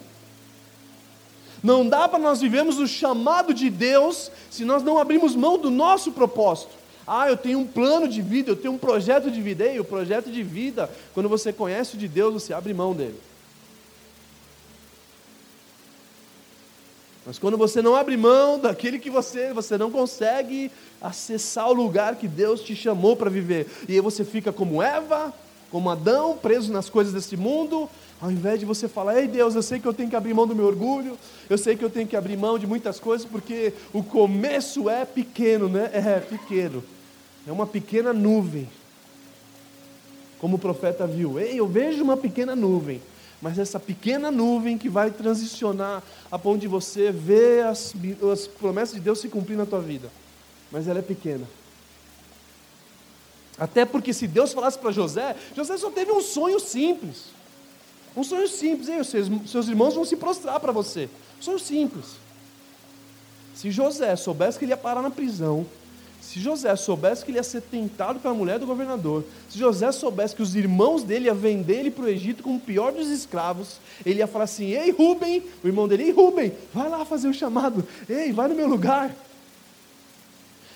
Não 1.64 1.88
dá 1.88 2.06
para 2.06 2.18
nós 2.18 2.42
vivermos 2.42 2.78
o 2.78 2.86
chamado 2.86 3.54
de 3.54 3.70
Deus 3.70 4.30
se 4.50 4.66
nós 4.66 4.82
não 4.82 4.98
abrimos 4.98 5.34
mão 5.34 5.56
do 5.56 5.70
nosso 5.70 6.12
propósito. 6.12 6.72
Ah, 7.06 7.30
eu 7.30 7.38
tenho 7.38 7.58
um 7.58 7.66
plano 7.66 8.06
de 8.06 8.20
vida, 8.20 8.50
eu 8.50 8.56
tenho 8.56 8.74
um 8.74 8.78
projeto 8.78 9.30
de 9.30 9.40
vida. 9.40 9.64
Ei, 9.64 9.80
o 9.80 9.84
projeto 9.84 10.30
de 10.30 10.42
vida, 10.42 10.90
quando 11.14 11.26
você 11.26 11.54
conhece 11.54 11.96
de 11.96 12.06
Deus, 12.06 12.34
você 12.34 12.52
abre 12.52 12.74
mão 12.74 12.92
dele. 12.92 13.18
Mas 17.24 17.38
quando 17.38 17.56
você 17.56 17.80
não 17.80 17.96
abre 17.96 18.14
mão 18.18 18.58
daquele 18.58 18.98
que 18.98 19.08
você, 19.08 19.54
você 19.54 19.78
não 19.78 19.90
consegue 19.90 20.70
acessar 21.00 21.70
o 21.70 21.72
lugar 21.72 22.16
que 22.16 22.28
Deus 22.28 22.60
te 22.60 22.76
chamou 22.76 23.16
para 23.16 23.30
viver. 23.30 23.66
E 23.88 23.94
aí 23.94 24.00
você 24.00 24.22
fica 24.22 24.52
como 24.52 24.82
Eva, 24.82 25.32
como 25.70 25.88
Adão, 25.88 26.36
preso 26.36 26.70
nas 26.70 26.90
coisas 26.90 27.14
desse 27.14 27.38
mundo, 27.38 27.88
ao 28.24 28.32
invés 28.32 28.58
de 28.58 28.64
você 28.64 28.88
falar, 28.88 29.20
ei 29.20 29.28
Deus, 29.28 29.54
eu 29.54 29.62
sei 29.62 29.78
que 29.78 29.86
eu 29.86 29.92
tenho 29.92 30.08
que 30.08 30.16
abrir 30.16 30.32
mão 30.32 30.46
do 30.46 30.56
meu 30.56 30.64
orgulho, 30.64 31.18
eu 31.50 31.58
sei 31.58 31.76
que 31.76 31.84
eu 31.84 31.90
tenho 31.90 32.08
que 32.08 32.16
abrir 32.16 32.38
mão 32.38 32.58
de 32.58 32.66
muitas 32.66 32.98
coisas, 32.98 33.26
porque 33.26 33.74
o 33.92 34.02
começo 34.02 34.88
é 34.88 35.04
pequeno, 35.04 35.68
né? 35.68 35.90
É 35.92 36.20
pequeno. 36.20 36.82
É 37.46 37.52
uma 37.52 37.66
pequena 37.66 38.14
nuvem. 38.14 38.66
Como 40.38 40.56
o 40.56 40.58
profeta 40.58 41.06
viu, 41.06 41.38
ei, 41.38 41.60
eu 41.60 41.66
vejo 41.66 42.02
uma 42.02 42.16
pequena 42.16 42.56
nuvem, 42.56 43.02
mas 43.42 43.58
essa 43.58 43.78
pequena 43.78 44.30
nuvem 44.30 44.78
que 44.78 44.88
vai 44.88 45.10
transicionar 45.10 46.02
a 46.32 46.38
ponto 46.38 46.62
de 46.62 46.66
você 46.66 47.12
ver 47.12 47.66
as, 47.66 47.92
as 48.32 48.46
promessas 48.46 48.94
de 48.94 49.02
Deus 49.02 49.20
se 49.20 49.28
cumprir 49.28 49.58
na 49.58 49.66
tua 49.66 49.82
vida. 49.82 50.10
Mas 50.72 50.88
ela 50.88 51.00
é 51.00 51.02
pequena. 51.02 51.46
Até 53.58 53.84
porque 53.84 54.14
se 54.14 54.26
Deus 54.26 54.54
falasse 54.54 54.78
para 54.78 54.92
José, 54.92 55.36
José 55.54 55.76
só 55.76 55.90
teve 55.90 56.10
um 56.10 56.22
sonho 56.22 56.58
simples. 56.58 57.34
Um 58.16 58.22
sonho 58.22 58.48
simples, 58.48 58.88
Ei, 58.88 59.00
os 59.00 59.08
seus, 59.08 59.28
seus 59.46 59.68
irmãos 59.68 59.94
vão 59.94 60.04
se 60.04 60.16
prostrar 60.16 60.60
para 60.60 60.72
você. 60.72 61.08
Um 61.38 61.42
sonho 61.42 61.58
simples. 61.58 62.04
Se 63.54 63.70
José 63.70 64.14
soubesse 64.16 64.58
que 64.58 64.64
ele 64.64 64.72
ia 64.72 64.76
parar 64.76 65.02
na 65.02 65.10
prisão, 65.10 65.66
se 66.20 66.40
José 66.40 66.74
soubesse 66.74 67.24
que 67.24 67.30
ele 67.30 67.38
ia 67.38 67.42
ser 67.42 67.60
tentado 67.60 68.18
pela 68.18 68.34
mulher 68.34 68.58
do 68.58 68.66
governador, 68.66 69.24
se 69.48 69.58
José 69.58 69.92
soubesse 69.92 70.34
que 70.34 70.42
os 70.42 70.56
irmãos 70.56 71.02
dele 71.02 71.26
iam 71.26 71.36
vender 71.36 71.80
ele 71.80 71.90
para 71.90 72.04
o 72.04 72.08
Egito 72.08 72.42
como 72.42 72.56
o 72.56 72.60
pior 72.60 72.92
dos 72.92 73.08
escravos, 73.08 73.78
ele 74.06 74.20
ia 74.20 74.26
falar 74.26 74.44
assim: 74.44 74.70
Ei, 74.70 74.90
Rubem, 74.90 75.42
o 75.62 75.66
irmão 75.66 75.86
dele, 75.86 76.04
ei, 76.04 76.12
Rubem, 76.12 76.52
vai 76.72 76.88
lá 76.88 77.04
fazer 77.04 77.28
o 77.28 77.34
chamado, 77.34 77.86
ei, 78.08 78.32
vai 78.32 78.48
no 78.48 78.54
meu 78.54 78.66
lugar. 78.66 79.14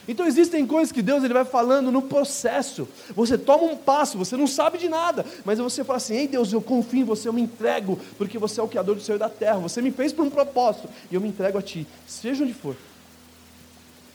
Então 0.08 0.26
existem 0.26 0.66
coisas 0.66 0.90
que 0.90 1.02
Deus 1.02 1.22
ele 1.22 1.34
vai 1.34 1.44
falando 1.44 1.92
no 1.92 2.00
processo. 2.00 2.88
Você 3.14 3.36
toma 3.36 3.64
um 3.64 3.76
passo, 3.76 4.16
você 4.16 4.38
não 4.38 4.46
sabe 4.46 4.78
de 4.78 4.88
nada, 4.88 5.24
mas 5.44 5.58
você 5.58 5.84
fala 5.84 5.98
assim: 5.98 6.16
Ei 6.16 6.26
Deus, 6.26 6.50
eu 6.50 6.62
confio 6.62 7.00
em 7.00 7.04
você, 7.04 7.28
eu 7.28 7.32
me 7.32 7.42
entrego, 7.42 8.00
porque 8.16 8.38
você 8.38 8.58
é 8.58 8.62
o 8.62 8.68
Criador 8.68 8.94
do 8.94 9.02
céu 9.02 9.16
e 9.16 9.18
da 9.18 9.28
terra. 9.28 9.58
Você 9.58 9.82
me 9.82 9.90
fez 9.90 10.10
por 10.10 10.24
um 10.24 10.30
propósito 10.30 10.88
e 11.10 11.14
eu 11.14 11.20
me 11.20 11.28
entrego 11.28 11.58
a 11.58 11.62
Ti, 11.62 11.86
seja 12.06 12.42
onde 12.42 12.54
for. 12.54 12.74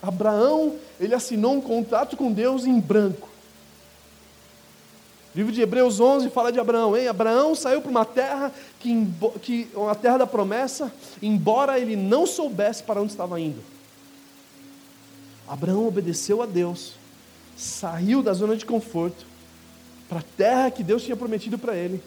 Abraão, 0.02 0.76
ele 1.00 1.14
assinou 1.14 1.54
um 1.54 1.62
contrato 1.62 2.18
com 2.18 2.32
Deus 2.32 2.66
em 2.66 2.80
branco. 2.80 3.30
O 5.34 5.38
livro 5.38 5.52
de 5.52 5.62
Hebreus 5.62 6.00
11 6.00 6.30
fala 6.32 6.52
de 6.52 6.60
Abraão. 6.60 6.98
Hein? 6.98 7.08
Abraão 7.08 7.56
saiu 7.56 7.82
para 7.82 7.91
uma 7.91 8.06
terra 8.06 8.52
que, 8.80 9.08
que 9.41 9.68
uma 9.76 9.96
terra 9.96 10.18
da 10.18 10.28
promessa, 10.28 10.91
embora 11.22 11.80
ele 11.80 11.96
não 11.96 12.26
soubesse 12.26 12.84
para 12.84 13.00
onde 13.00 13.12
estava 13.12 13.39
indo. 13.39 13.72
Abraão 15.54 15.88
obedeceu 15.88 16.41
a 16.41 16.47
Deus, 16.47 16.93
saiu 17.56 18.24
da 18.24 18.34
zona 18.34 18.58
de 18.58 18.66
conforto 18.66 19.24
para 20.10 20.18
a 20.18 20.24
terra 20.36 20.72
que 20.72 20.84
Deus 20.84 21.04
tinha 21.04 21.16
prometido 21.16 21.60
para 21.60 21.76
ele, 21.76 22.01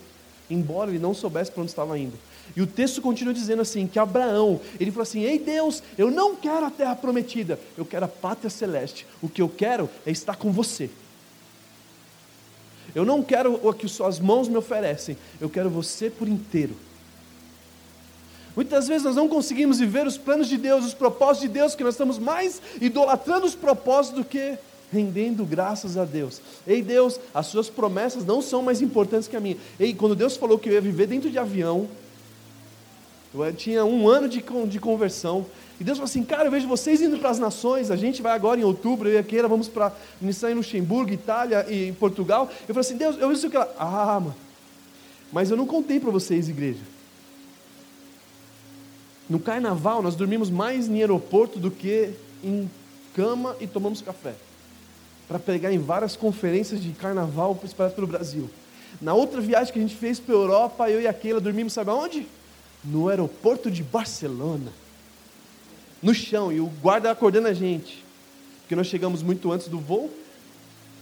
embora 0.50 0.90
ele 0.90 0.98
não 0.98 1.14
soubesse 1.14 1.52
para 1.52 1.62
onde 1.62 1.70
estava 1.70 1.96
indo. 1.96 2.18
E 2.56 2.60
o 2.60 2.66
texto 2.66 3.00
continua 3.00 3.32
dizendo 3.32 3.62
assim: 3.62 3.86
que 3.86 4.00
Abraão, 4.00 4.60
ele 4.80 4.90
falou 4.90 5.04
assim: 5.04 5.22
Ei 5.22 5.38
Deus, 5.38 5.80
eu 5.96 6.10
não 6.10 6.34
quero 6.34 6.66
a 6.66 6.70
terra 6.72 6.96
prometida, 6.96 7.56
eu 7.78 7.84
quero 7.84 8.06
a 8.06 8.08
pátria 8.08 8.50
celeste. 8.50 9.06
O 9.22 9.28
que 9.28 9.40
eu 9.40 9.48
quero 9.48 9.88
é 10.04 10.10
estar 10.10 10.34
com 10.34 10.50
você. 10.50 10.90
Eu 12.96 13.04
não 13.04 13.22
quero 13.22 13.60
o 13.62 13.72
que 13.72 13.86
suas 13.86 14.18
mãos 14.18 14.48
me 14.48 14.56
oferecem, 14.56 15.16
eu 15.40 15.48
quero 15.48 15.70
você 15.70 16.10
por 16.10 16.26
inteiro. 16.26 16.74
Muitas 18.56 18.88
vezes 18.88 19.04
nós 19.04 19.14
não 19.14 19.28
conseguimos 19.28 19.78
viver 19.78 20.06
os 20.06 20.16
planos 20.16 20.48
de 20.48 20.56
Deus, 20.56 20.86
os 20.86 20.94
propósitos 20.94 21.42
de 21.42 21.48
Deus, 21.48 21.74
que 21.74 21.84
nós 21.84 21.92
estamos 21.92 22.18
mais 22.18 22.62
idolatrando 22.80 23.44
os 23.44 23.54
propósitos 23.54 24.22
do 24.22 24.24
que 24.24 24.56
rendendo 24.90 25.44
graças 25.44 25.98
a 25.98 26.06
Deus. 26.06 26.40
Ei 26.66 26.80
Deus, 26.80 27.20
as 27.34 27.48
suas 27.48 27.68
promessas 27.68 28.24
não 28.24 28.40
são 28.40 28.62
mais 28.62 28.80
importantes 28.80 29.28
que 29.28 29.36
a 29.36 29.40
minha. 29.40 29.58
Ei, 29.78 29.92
quando 29.92 30.16
Deus 30.16 30.38
falou 30.38 30.58
que 30.58 30.70
eu 30.70 30.72
ia 30.72 30.80
viver 30.80 31.06
dentro 31.06 31.30
de 31.30 31.38
avião, 31.38 31.86
eu 33.34 33.52
tinha 33.52 33.84
um 33.84 34.08
ano 34.08 34.26
de, 34.26 34.42
de 34.66 34.80
conversão, 34.80 35.44
e 35.78 35.84
Deus 35.84 35.98
falou 35.98 36.08
assim, 36.08 36.24
cara, 36.24 36.46
eu 36.46 36.50
vejo 36.50 36.66
vocês 36.66 37.02
indo 37.02 37.18
para 37.18 37.28
as 37.28 37.38
nações, 37.38 37.90
a 37.90 37.96
gente 37.96 38.22
vai 38.22 38.32
agora 38.32 38.58
em 38.58 38.64
outubro, 38.64 39.10
eu 39.10 39.16
e 39.16 39.18
a 39.18 39.22
Keira 39.22 39.46
vamos 39.46 39.68
para 39.68 39.92
iniciar 40.22 40.50
em 40.50 40.54
Luxemburgo, 40.54 41.12
Itália 41.12 41.66
e 41.68 41.92
Portugal. 41.92 42.50
Eu 42.66 42.74
falei 42.74 42.80
assim, 42.80 42.96
Deus, 42.96 43.18
eu 43.18 43.28
vi 43.28 43.34
isso 43.34 43.50
que 43.50 43.56
ela, 43.56 43.70
ah, 43.78 44.18
mano, 44.18 44.34
mas 45.30 45.50
eu 45.50 45.56
não 45.58 45.66
contei 45.66 46.00
para 46.00 46.10
vocês, 46.10 46.48
igreja. 46.48 46.95
No 49.28 49.40
carnaval, 49.40 50.02
nós 50.02 50.14
dormimos 50.14 50.50
mais 50.50 50.88
em 50.88 51.00
aeroporto 51.00 51.58
do 51.58 51.70
que 51.70 52.10
em 52.44 52.70
cama 53.14 53.56
e 53.60 53.66
tomamos 53.66 54.00
café. 54.00 54.34
Para 55.26 55.38
pegar 55.38 55.72
em 55.72 55.78
várias 55.78 56.14
conferências 56.14 56.80
de 56.80 56.90
carnaval 56.92 57.58
espalhadas 57.64 57.94
pelo 57.94 58.06
Brasil. 58.06 58.48
Na 59.00 59.14
outra 59.14 59.40
viagem 59.40 59.72
que 59.72 59.78
a 59.78 59.82
gente 59.82 59.96
fez 59.96 60.20
para 60.20 60.34
a 60.34 60.38
Europa, 60.38 60.90
eu 60.90 61.00
e 61.00 61.08
a 61.08 61.12
Keila 61.12 61.40
dormimos, 61.40 61.72
sabe 61.72 61.90
aonde? 61.90 62.26
No 62.84 63.08
aeroporto 63.08 63.70
de 63.70 63.82
Barcelona. 63.82 64.72
No 66.00 66.14
chão, 66.14 66.52
e 66.52 66.60
o 66.60 66.66
guarda 66.66 67.10
acordando 67.10 67.48
a 67.48 67.52
gente. 67.52 68.04
Porque 68.60 68.76
nós 68.76 68.86
chegamos 68.86 69.22
muito 69.22 69.50
antes 69.50 69.66
do 69.66 69.78
voo, 69.78 70.10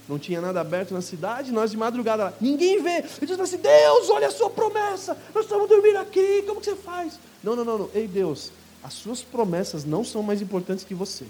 não 0.07 0.19
tinha 0.19 0.39
nada 0.39 0.61
aberto 0.61 0.93
na 0.93 1.01
cidade, 1.01 1.51
nós 1.51 1.71
de 1.71 1.77
madrugada 1.77 2.25
lá, 2.25 2.33
ninguém 2.39 2.81
vê. 2.81 2.97
Ele 2.97 3.25
diz 3.25 3.39
assim: 3.39 3.57
Deus, 3.57 4.09
olha 4.09 4.27
a 4.27 4.31
sua 4.31 4.49
promessa, 4.49 5.17
nós 5.33 5.45
estamos 5.45 5.67
dormindo 5.67 5.97
aqui, 5.97 6.43
como 6.45 6.59
que 6.59 6.65
você 6.65 6.75
faz? 6.75 7.19
Não, 7.43 7.55
não, 7.55 7.65
não, 7.65 7.77
não. 7.79 7.89
Ei 7.93 8.07
Deus, 8.07 8.51
as 8.83 8.93
suas 8.93 9.21
promessas 9.21 9.83
não 9.83 10.03
são 10.03 10.21
mais 10.21 10.41
importantes 10.41 10.85
que 10.85 10.93
você. 10.93 11.25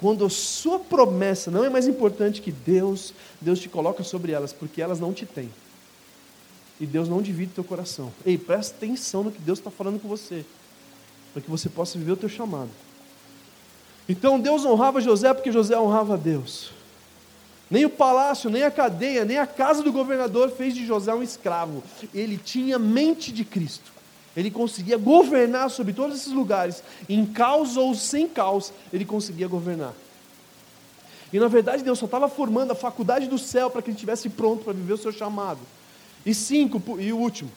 Quando 0.00 0.24
a 0.24 0.30
sua 0.30 0.78
promessa 0.78 1.50
não 1.50 1.64
é 1.64 1.68
mais 1.68 1.86
importante 1.86 2.42
que 2.42 2.50
Deus, 2.50 3.14
Deus 3.40 3.60
te 3.60 3.68
coloca 3.68 4.02
sobre 4.02 4.32
elas, 4.32 4.52
porque 4.52 4.82
elas 4.82 4.98
não 4.98 5.12
te 5.12 5.26
têm. 5.26 5.50
E 6.80 6.86
Deus 6.86 7.08
não 7.08 7.22
divide 7.22 7.52
teu 7.52 7.62
coração. 7.62 8.12
Ei, 8.26 8.36
presta 8.36 8.74
atenção 8.74 9.22
no 9.22 9.30
que 9.30 9.40
Deus 9.40 9.60
está 9.60 9.70
falando 9.70 10.00
com 10.00 10.08
você, 10.08 10.44
para 11.32 11.40
que 11.40 11.48
você 11.48 11.68
possa 11.68 11.96
viver 11.98 12.12
o 12.12 12.16
teu 12.16 12.28
chamado. 12.28 12.70
Então 14.08 14.40
Deus 14.40 14.64
honrava 14.64 15.00
José 15.00 15.32
porque 15.32 15.52
José 15.52 15.78
honrava 15.78 16.16
Deus. 16.16 16.72
Nem 17.72 17.86
o 17.86 17.90
palácio, 17.90 18.50
nem 18.50 18.64
a 18.64 18.70
cadeia, 18.70 19.24
nem 19.24 19.38
a 19.38 19.46
casa 19.46 19.82
do 19.82 19.90
governador 19.90 20.50
fez 20.50 20.74
de 20.74 20.84
José 20.84 21.14
um 21.14 21.22
escravo. 21.22 21.82
Ele 22.12 22.36
tinha 22.36 22.78
mente 22.78 23.32
de 23.32 23.46
Cristo. 23.46 23.90
Ele 24.36 24.50
conseguia 24.50 24.98
governar 24.98 25.70
sobre 25.70 25.94
todos 25.94 26.18
esses 26.18 26.34
lugares, 26.34 26.84
em 27.08 27.24
caos 27.24 27.78
ou 27.78 27.94
sem 27.94 28.28
caos, 28.28 28.74
ele 28.92 29.06
conseguia 29.06 29.48
governar. 29.48 29.94
E 31.32 31.40
na 31.40 31.48
verdade 31.48 31.82
Deus 31.82 31.98
só 31.98 32.04
estava 32.04 32.28
formando 32.28 32.72
a 32.72 32.74
faculdade 32.74 33.26
do 33.26 33.38
céu 33.38 33.70
para 33.70 33.80
que 33.80 33.88
ele 33.88 33.96
estivesse 33.96 34.28
pronto 34.28 34.64
para 34.64 34.74
viver 34.74 34.92
o 34.92 34.98
seu 34.98 35.10
chamado. 35.10 35.60
E 36.26 36.34
cinco, 36.34 37.00
e 37.00 37.10
o 37.10 37.16
último. 37.16 37.50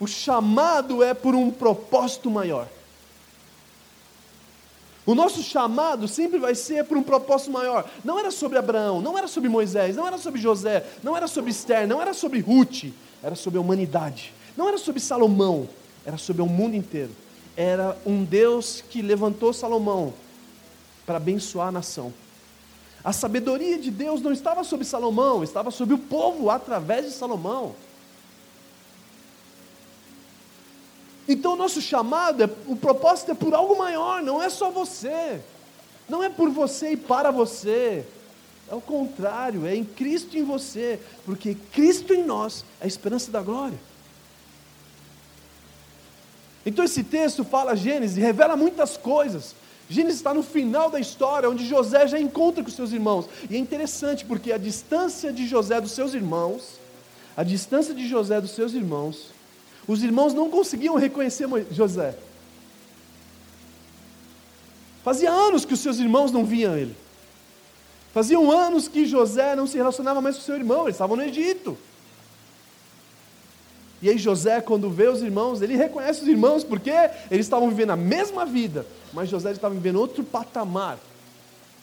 O 0.00 0.06
chamado 0.06 1.02
é 1.04 1.12
por 1.12 1.34
um 1.34 1.50
propósito 1.50 2.30
maior. 2.30 2.66
O 5.04 5.14
nosso 5.14 5.42
chamado 5.42 6.06
sempre 6.06 6.38
vai 6.38 6.54
ser 6.54 6.84
por 6.84 6.96
um 6.96 7.02
propósito 7.02 7.50
maior. 7.50 7.88
Não 8.04 8.18
era 8.18 8.30
sobre 8.30 8.58
Abraão, 8.58 9.00
não 9.00 9.18
era 9.18 9.26
sobre 9.26 9.48
Moisés, 9.48 9.96
não 9.96 10.06
era 10.06 10.16
sobre 10.16 10.40
José, 10.40 10.86
não 11.02 11.16
era 11.16 11.26
sobre 11.26 11.50
Esther, 11.50 11.88
não 11.88 12.00
era 12.00 12.14
sobre 12.14 12.40
Ruth, 12.40 12.84
era 13.22 13.34
sobre 13.34 13.58
a 13.58 13.60
humanidade. 13.60 14.32
Não 14.56 14.68
era 14.68 14.78
sobre 14.78 15.00
Salomão, 15.00 15.68
era 16.04 16.16
sobre 16.16 16.42
o 16.42 16.46
mundo 16.46 16.76
inteiro. 16.76 17.10
Era 17.56 17.96
um 18.06 18.24
Deus 18.24 18.82
que 18.88 19.02
levantou 19.02 19.52
Salomão 19.52 20.14
para 21.04 21.16
abençoar 21.16 21.68
a 21.68 21.72
nação. 21.72 22.12
A 23.04 23.12
sabedoria 23.12 23.78
de 23.78 23.90
Deus 23.90 24.22
não 24.22 24.32
estava 24.32 24.62
sobre 24.62 24.84
Salomão, 24.84 25.42
estava 25.42 25.72
sobre 25.72 25.94
o 25.94 25.98
povo 25.98 26.48
através 26.48 27.06
de 27.06 27.10
Salomão. 27.10 27.74
Então 31.28 31.52
o 31.52 31.56
nosso 31.56 31.80
chamado, 31.80 32.42
é, 32.42 32.50
o 32.66 32.76
propósito 32.76 33.30
é 33.30 33.34
por 33.34 33.54
algo 33.54 33.78
maior, 33.78 34.22
não 34.22 34.42
é 34.42 34.50
só 34.50 34.70
você. 34.70 35.40
Não 36.08 36.22
é 36.22 36.28
por 36.28 36.50
você 36.50 36.92
e 36.92 36.96
para 36.96 37.30
você. 37.30 38.04
É 38.70 38.74
o 38.74 38.80
contrário, 38.80 39.66
é 39.66 39.76
em 39.76 39.84
Cristo 39.84 40.36
em 40.36 40.44
você, 40.44 40.98
porque 41.24 41.56
Cristo 41.72 42.14
em 42.14 42.24
nós 42.24 42.64
é 42.80 42.84
a 42.84 42.86
esperança 42.86 43.30
da 43.30 43.42
glória. 43.42 43.78
Então 46.64 46.84
esse 46.84 47.02
texto 47.02 47.44
fala 47.44 47.76
Gênesis, 47.76 48.16
revela 48.16 48.56
muitas 48.56 48.96
coisas. 48.96 49.54
Gênesis 49.88 50.20
está 50.20 50.32
no 50.32 50.42
final 50.42 50.90
da 50.90 50.98
história, 50.98 51.50
onde 51.50 51.66
José 51.66 52.06
já 52.06 52.18
encontra 52.18 52.62
com 52.62 52.70
seus 52.70 52.92
irmãos. 52.92 53.28
E 53.50 53.56
é 53.56 53.58
interessante 53.58 54.24
porque 54.24 54.52
a 54.52 54.58
distância 54.58 55.32
de 55.32 55.46
José 55.46 55.80
dos 55.80 55.92
seus 55.92 56.14
irmãos, 56.14 56.78
a 57.36 57.42
distância 57.42 57.92
de 57.92 58.08
José 58.08 58.40
dos 58.40 58.52
seus 58.52 58.72
irmãos, 58.72 59.26
os 59.86 60.02
irmãos 60.02 60.32
não 60.32 60.50
conseguiam 60.50 60.94
reconhecer 60.96 61.48
José. 61.70 62.16
Fazia 65.02 65.30
anos 65.30 65.64
que 65.64 65.74
os 65.74 65.80
seus 65.80 65.98
irmãos 65.98 66.30
não 66.30 66.44
viam 66.44 66.76
ele. 66.76 66.96
Faziam 68.14 68.50
anos 68.50 68.88
que 68.88 69.06
José 69.06 69.56
não 69.56 69.66
se 69.66 69.76
relacionava 69.76 70.20
mais 70.20 70.36
com 70.36 70.42
seu 70.42 70.54
irmão, 70.54 70.82
eles 70.82 70.94
estavam 70.94 71.16
no 71.16 71.22
Egito. 71.22 71.76
E 74.02 74.10
aí 74.10 74.18
José, 74.18 74.60
quando 74.60 74.90
vê 74.90 75.08
os 75.08 75.22
irmãos, 75.22 75.62
ele 75.62 75.76
reconhece 75.76 76.22
os 76.22 76.28
irmãos 76.28 76.62
porque 76.64 76.90
eles 77.30 77.46
estavam 77.46 77.68
vivendo 77.68 77.90
a 77.90 77.96
mesma 77.96 78.44
vida, 78.44 78.84
mas 79.12 79.28
José 79.28 79.52
estava 79.52 79.74
vivendo 79.74 79.96
outro 79.96 80.22
patamar. 80.22 80.98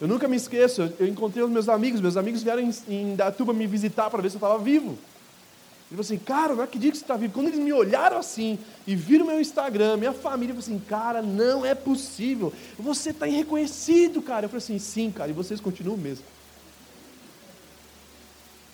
Eu 0.00 0.06
nunca 0.06 0.28
me 0.28 0.36
esqueço, 0.36 0.92
eu 0.98 1.06
encontrei 1.06 1.42
os 1.42 1.50
meus 1.50 1.68
amigos, 1.68 2.00
meus 2.00 2.16
amigos 2.16 2.42
vieram 2.42 2.62
em, 2.62 2.72
em 2.88 3.16
Datuba 3.16 3.52
me 3.52 3.66
visitar 3.66 4.08
para 4.08 4.22
ver 4.22 4.30
se 4.30 4.36
eu 4.36 4.38
estava 4.38 4.58
vivo. 4.58 4.96
Falou 5.90 6.02
assim, 6.02 6.18
cara, 6.18 6.54
não 6.54 6.62
acredito 6.62 6.92
que 6.92 6.98
você 6.98 7.04
está 7.04 7.16
vivo. 7.16 7.34
Quando 7.34 7.48
eles 7.48 7.58
me 7.58 7.72
olharam 7.72 8.16
assim 8.16 8.58
e 8.86 8.94
viram 8.94 9.26
meu 9.26 9.40
Instagram, 9.40 9.96
minha 9.96 10.12
família, 10.12 10.54
falou 10.54 10.64
assim, 10.64 10.78
cara, 10.78 11.20
não 11.20 11.66
é 11.66 11.74
possível. 11.74 12.52
Você 12.78 13.10
está 13.10 13.26
irreconhecido, 13.26 14.22
cara. 14.22 14.44
Eu 14.44 14.48
falei 14.48 14.62
assim, 14.62 14.78
sim, 14.78 15.10
cara, 15.10 15.30
e 15.30 15.34
vocês 15.34 15.60
continuam 15.60 15.96
mesmo. 15.96 16.24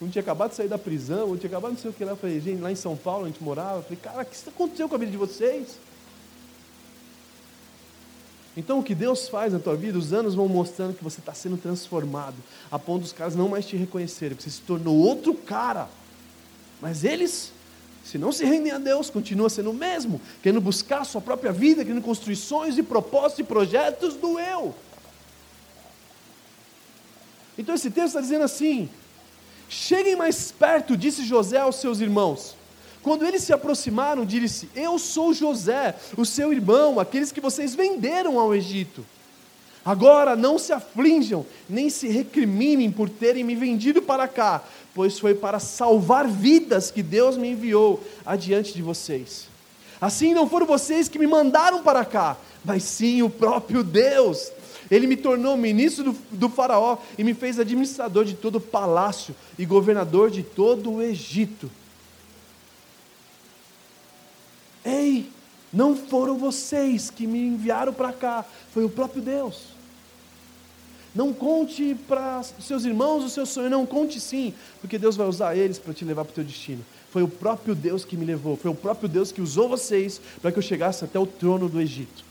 Um 0.01 0.09
tinha 0.09 0.21
acabado 0.21 0.51
de 0.51 0.57
sair 0.57 0.69
da 0.69 0.77
prisão, 0.77 1.33
um 1.33 1.37
tinha 1.39 1.49
acabado 1.49 1.73
não 1.73 1.79
sei 1.79 1.91
o 1.91 1.95
que 1.95 2.05
lá. 2.05 2.13
Eu 2.13 2.19
falei, 2.19 2.39
gente, 2.39 2.61
lá 2.61 2.71
em 2.71 2.77
São 2.77 2.95
Paulo 2.95 3.25
a 3.25 3.29
gente 3.29 3.43
morava. 3.43 3.79
Eu 3.79 3.83
falei, 3.83 3.97
cara, 3.97 4.23
o 4.23 4.25
que 4.27 4.49
aconteceu 4.51 4.87
com 4.87 4.95
a 4.95 4.99
vida 4.99 5.11
de 5.11 5.17
vocês? 5.17 5.79
Então 8.55 8.79
o 8.79 8.83
que 8.83 8.95
Deus 8.95 9.27
faz 9.27 9.55
na 9.55 9.59
tua 9.59 9.75
vida, 9.75 9.99
os 9.99 10.13
anos 10.13 10.35
vão 10.35 10.49
mostrando 10.49 10.95
que 10.95 11.03
você 11.03 11.21
está 11.21 11.33
sendo 11.33 11.57
transformado, 11.57 12.37
a 12.71 12.79
ponto 12.79 13.03
dos 13.03 13.13
caras 13.13 13.35
não 13.35 13.49
mais 13.49 13.67
te 13.67 13.77
reconhecerem, 13.77 14.37
porque 14.37 14.51
você 14.51 14.57
se 14.57 14.63
tornou 14.63 14.97
outro 14.97 15.33
cara. 15.35 15.89
Mas 16.81 17.05
eles, 17.05 17.53
se 18.05 18.19
não 18.19 18.33
se 18.33 18.45
rendem 18.45 18.73
a 18.73 18.79
Deus, 18.79 19.11
continuam 19.11 19.49
sendo 19.49 19.71
o 19.71 19.75
mesmo, 19.75 20.21
querendo 20.43 20.61
buscar 20.61 21.01
a 21.01 21.05
sua 21.05 21.21
própria 21.21 21.53
vida, 21.53 21.85
querendo 21.85 22.03
construções 22.03 22.77
e 22.79 22.83
propósitos 22.83 23.41
e 23.41 23.45
projetos 23.45 24.15
do 24.15 24.39
eu. 24.39 24.75
Então 27.59 27.75
esse 27.75 27.91
texto 27.91 28.09
está 28.09 28.21
dizendo 28.21 28.45
assim: 28.45 28.89
cheguem 29.69 30.17
mais 30.17 30.53
perto, 30.53 30.97
disse 30.97 31.25
José 31.25 31.59
aos 31.59 31.77
seus 31.77 32.01
irmãos. 32.01 32.55
Quando 33.03 33.25
eles 33.25 33.45
se 33.45 33.53
aproximaram, 33.53 34.25
disse: 34.25 34.69
Eu 34.75 34.99
sou 34.99 35.33
José, 35.33 35.95
o 36.17 36.25
seu 36.25 36.53
irmão, 36.53 36.99
aqueles 36.99 37.33
que 37.33 37.41
vocês 37.41 37.75
venderam 37.75 38.39
ao 38.39 38.55
Egito. 38.55 39.07
Agora 39.85 40.35
não 40.35 40.59
se 40.59 40.73
aflinjam, 40.73 41.47
nem 41.69 41.89
se 41.89 42.09
recriminem 42.09 42.91
por 42.91 43.09
terem 43.09 43.45
me 43.45 43.55
vendido 43.55 44.03
para 44.03 44.27
cá, 44.27 44.65
pois 44.97 45.19
foi 45.19 45.35
para 45.35 45.59
salvar 45.59 46.27
vidas 46.27 46.91
que 46.91 47.03
Deus 47.03 47.37
me 47.37 47.51
enviou 47.51 48.03
adiante 48.25 48.73
de 48.73 48.81
vocês. 48.81 49.47
Assim 50.01 50.33
não 50.33 50.49
foram 50.49 50.65
vocês 50.67 51.07
que 51.07 51.19
me 51.19 51.27
mandaram 51.27 51.83
para 51.83 52.03
cá, 52.03 52.35
mas 52.65 52.83
sim 52.83 53.21
o 53.21 53.29
próprio 53.29 53.85
Deus. 53.85 54.51
Ele 54.91 55.07
me 55.07 55.15
tornou 55.15 55.55
ministro 55.55 56.05
do, 56.05 56.19
do 56.31 56.49
Faraó 56.49 56.97
e 57.19 57.23
me 57.23 57.35
fez 57.35 57.61
administrador 57.61 58.25
de 58.25 58.33
todo 58.33 58.57
o 58.57 58.61
palácio 58.61 59.37
e 59.59 59.67
governador 59.67 60.31
de 60.31 60.43
todo 60.43 60.91
o 60.91 61.03
Egito. 61.03 61.71
Ei, 64.83 65.29
não 65.71 65.95
foram 65.95 66.39
vocês 66.39 67.11
que 67.11 67.27
me 67.27 67.39
enviaram 67.39 67.93
para 67.93 68.15
cá, 68.15 68.47
foi 68.73 68.83
o 68.83 68.89
próprio 68.89 69.21
Deus. 69.21 69.76
Não 71.17 71.33
conte 71.33 71.97
para 72.07 72.43
seus 72.61 72.85
irmãos 72.85 73.25
o 73.25 73.31
seu 73.31 73.47
sonho, 73.47 73.71
não 73.71 73.87
conte 73.87 74.21
sim, 74.21 74.53
porque 74.83 74.99
Deus 74.99 75.17
vai 75.17 75.27
usar 75.27 75.57
eles 75.57 75.79
para 75.79 75.95
te 75.95 76.05
levar 76.05 76.27
para 76.27 76.33
o 76.33 76.35
teu 76.35 76.45
destino. 76.45 76.85
Foi 77.11 77.23
o 77.23 77.29
próprio 77.29 77.75
Deus 77.75 78.05
que 78.05 78.19
me 78.19 78.27
levou, 78.27 78.55
foi 78.55 78.71
o 78.71 78.75
próprio 78.75 79.09
Deus 79.09 79.33
que 79.33 79.41
usou 79.41 79.67
vocês 79.67 80.21
para 80.43 80.53
que 80.53 80.59
eu 80.59 80.63
chegasse 80.63 81.07
até 81.07 81.19
o 81.19 81.27
trono 81.27 81.71
do 81.71 81.81
Egito. 81.81 82.23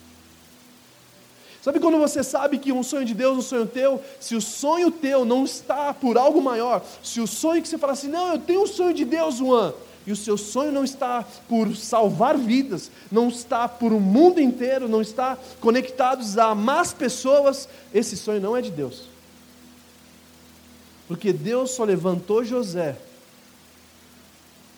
Sabe 1.63 1.79
quando 1.79 1.97
você 1.97 2.23
sabe 2.23 2.59
que 2.59 2.71
um 2.71 2.83
sonho 2.83 3.05
de 3.05 3.15
Deus, 3.15 3.36
um 3.39 3.41
sonho 3.41 3.65
teu, 3.65 3.99
se 4.19 4.36
o 4.36 4.41
sonho 4.41 4.91
teu 4.91 5.25
não 5.25 5.45
está 5.45 5.91
por 5.91 6.15
algo 6.15 6.39
maior, 6.39 6.86
se 7.01 7.19
o 7.19 7.25
sonho 7.25 7.63
que 7.63 7.67
você 7.67 7.79
fala 7.79 7.93
assim, 7.93 8.07
não, 8.07 8.33
eu 8.33 8.38
tenho 8.38 8.61
um 8.61 8.67
sonho 8.67 8.93
de 8.93 9.03
Deus, 9.03 9.38
Juan, 9.38 9.73
e 10.06 10.12
o 10.12 10.16
seu 10.16 10.38
sonho 10.38 10.72
não 10.72 10.84
está 10.84 11.26
por 11.47 11.76
salvar 11.76 12.38
vidas, 12.38 12.91
não 13.12 13.28
está 13.28 13.68
por 13.68 13.91
o 13.91 13.97
um 13.97 13.99
mundo 13.99 14.39
inteiro, 14.39 14.88
não 14.88 15.01
está 15.01 15.38
conectados 15.60 16.38
a 16.38 16.53
más 16.53 16.93
pessoas, 16.93 17.68
esse 17.93 18.16
sonho 18.16 18.39
não 18.39 18.56
é 18.56 18.62
de 18.62 18.70
Deus. 18.70 19.03
Porque 21.08 21.34
Deus 21.34 21.72
só 21.72 21.84
levantou 21.84 22.43
José, 22.43 22.97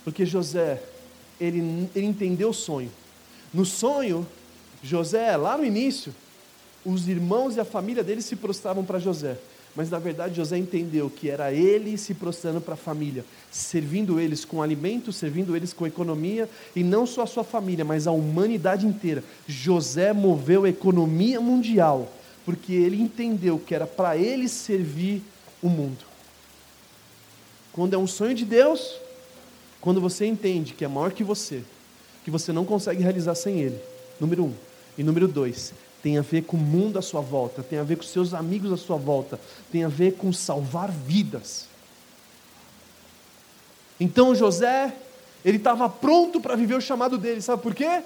porque 0.04 0.26
José, 0.26 0.82
ele, 1.40 1.90
ele 1.94 2.06
entendeu 2.06 2.50
o 2.50 2.54
sonho. 2.54 2.92
No 3.54 3.66
sonho, 3.66 4.26
José, 4.82 5.36
lá 5.36 5.58
no 5.58 5.66
início, 5.66 6.16
os 6.86 7.08
irmãos 7.10 7.58
e 7.58 7.60
a 7.60 7.66
família 7.66 8.04
dele 8.04 8.22
se 8.22 8.36
prostravam 8.36 8.86
para 8.86 9.00
José. 9.00 9.38
Mas 9.78 9.92
na 9.92 10.00
verdade 10.00 10.38
José 10.38 10.58
entendeu 10.58 11.08
que 11.08 11.30
era 11.30 11.54
ele 11.54 12.00
se 12.00 12.16
prostrando 12.16 12.60
para 12.60 12.74
a 12.74 12.78
família, 12.78 13.24
servindo 13.52 14.20
eles 14.20 14.44
com 14.44 14.64
alimento, 14.64 15.14
servindo 15.14 15.56
eles 15.56 15.72
com 15.72 15.86
economia, 15.86 16.50
e 16.76 16.84
não 16.84 17.06
só 17.06 17.22
a 17.22 17.28
sua 17.28 17.44
família, 17.44 17.86
mas 17.86 18.08
a 18.08 18.12
humanidade 18.12 18.88
inteira. 18.88 19.24
José 19.48 20.14
moveu 20.14 20.64
a 20.64 20.70
economia 20.70 21.40
mundial, 21.40 22.12
porque 22.44 22.74
ele 22.74 23.00
entendeu 23.00 23.60
que 23.60 23.76
era 23.76 23.86
para 23.86 24.18
ele 24.18 24.50
servir 24.50 25.22
o 25.62 25.70
mundo. 25.70 26.04
Quando 27.72 27.94
é 27.94 28.00
um 28.00 28.08
sonho 28.08 28.34
de 28.34 28.46
Deus, 28.46 28.96
quando 29.80 30.02
você 30.02 30.26
entende 30.26 30.74
que 30.74 30.86
é 30.86 30.88
maior 30.88 31.12
que 31.12 31.24
você, 31.24 31.62
que 32.26 32.32
você 32.32 32.52
não 32.52 32.66
consegue 32.66 33.04
realizar 33.04 33.36
sem 33.36 33.60
ele, 33.60 33.80
número 34.20 34.46
um. 34.46 34.54
E 34.98 35.04
número 35.04 35.28
dois, 35.28 35.72
tem 36.08 36.18
a 36.18 36.22
ver 36.22 36.44
com 36.44 36.56
o 36.56 36.60
mundo 36.60 36.98
à 36.98 37.02
sua 37.02 37.20
volta, 37.20 37.62
tem 37.62 37.80
a 37.80 37.84
ver 37.84 37.98
com 37.98 38.04
seus 38.04 38.34
amigos 38.34 38.72
à 38.72 38.78
sua 38.78 38.96
volta, 38.96 39.38
tem 39.70 39.84
a 39.84 39.90
ver 39.90 40.14
com 40.14 40.32
salvar 40.32 40.90
vidas. 40.90 41.68
Então 44.00 44.34
José, 44.34 44.96
ele 45.44 45.58
estava 45.58 45.90
pronto 45.90 46.40
para 46.40 46.56
viver 46.56 46.76
o 46.76 46.82
chamado 46.82 47.18
dele, 47.18 47.42
sabe 47.42 47.62
por 47.62 47.76
quê? 47.76 48.04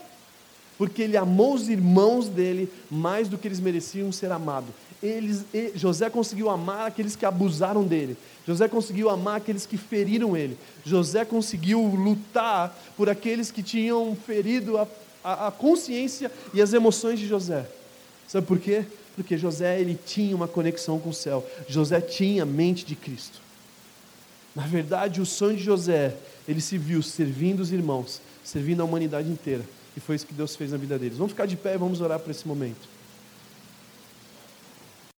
Porque 0.79 1.03
ele 1.03 1.15
amou 1.15 1.53
os 1.53 1.69
irmãos 1.69 2.27
dele 2.27 2.73
mais 2.89 3.29
do 3.29 3.37
que 3.37 3.47
eles 3.47 3.59
mereciam 3.59 4.11
ser 4.11 4.31
amados. 4.31 4.71
Eles, 5.03 5.45
José 5.75 6.09
conseguiu 6.09 6.49
amar 6.49 6.87
aqueles 6.87 7.15
que 7.15 7.23
abusaram 7.23 7.83
dele. 7.83 8.17
José 8.47 8.67
conseguiu 8.67 9.11
amar 9.11 9.35
aqueles 9.37 9.67
que 9.67 9.77
feriram 9.77 10.35
ele. 10.35 10.57
José 10.83 11.23
conseguiu 11.23 11.79
lutar 11.81 12.75
por 12.97 13.11
aqueles 13.11 13.51
que 13.51 13.61
tinham 13.61 14.17
ferido 14.25 14.79
a, 14.79 14.87
a, 15.23 15.47
a 15.49 15.51
consciência 15.51 16.31
e 16.51 16.59
as 16.63 16.73
emoções 16.73 17.19
de 17.19 17.27
José. 17.27 17.67
Sabe 18.31 18.47
por 18.47 18.59
quê? 18.59 18.85
Porque 19.13 19.37
José 19.37 19.81
ele 19.81 19.99
tinha 20.05 20.33
uma 20.33 20.47
conexão 20.47 20.97
com 20.97 21.09
o 21.09 21.13
céu. 21.13 21.45
José 21.67 21.99
tinha 21.99 22.43
a 22.43 22.45
mente 22.45 22.85
de 22.85 22.95
Cristo. 22.95 23.41
Na 24.55 24.65
verdade, 24.65 25.19
o 25.19 25.25
sonho 25.25 25.57
de 25.57 25.63
José, 25.63 26.15
ele 26.47 26.61
se 26.61 26.77
viu 26.77 27.03
servindo 27.03 27.59
os 27.59 27.73
irmãos, 27.73 28.21
servindo 28.41 28.79
a 28.79 28.85
humanidade 28.85 29.29
inteira. 29.29 29.65
E 29.97 29.99
foi 29.99 30.15
isso 30.15 30.25
que 30.25 30.33
Deus 30.33 30.55
fez 30.55 30.71
na 30.71 30.77
vida 30.77 30.97
deles. 30.97 31.17
Vamos 31.17 31.33
ficar 31.33 31.45
de 31.45 31.57
pé 31.57 31.73
e 31.73 31.77
vamos 31.77 31.99
orar 31.99 32.19
para 32.19 32.31
esse 32.31 32.47
momento. 32.47 32.87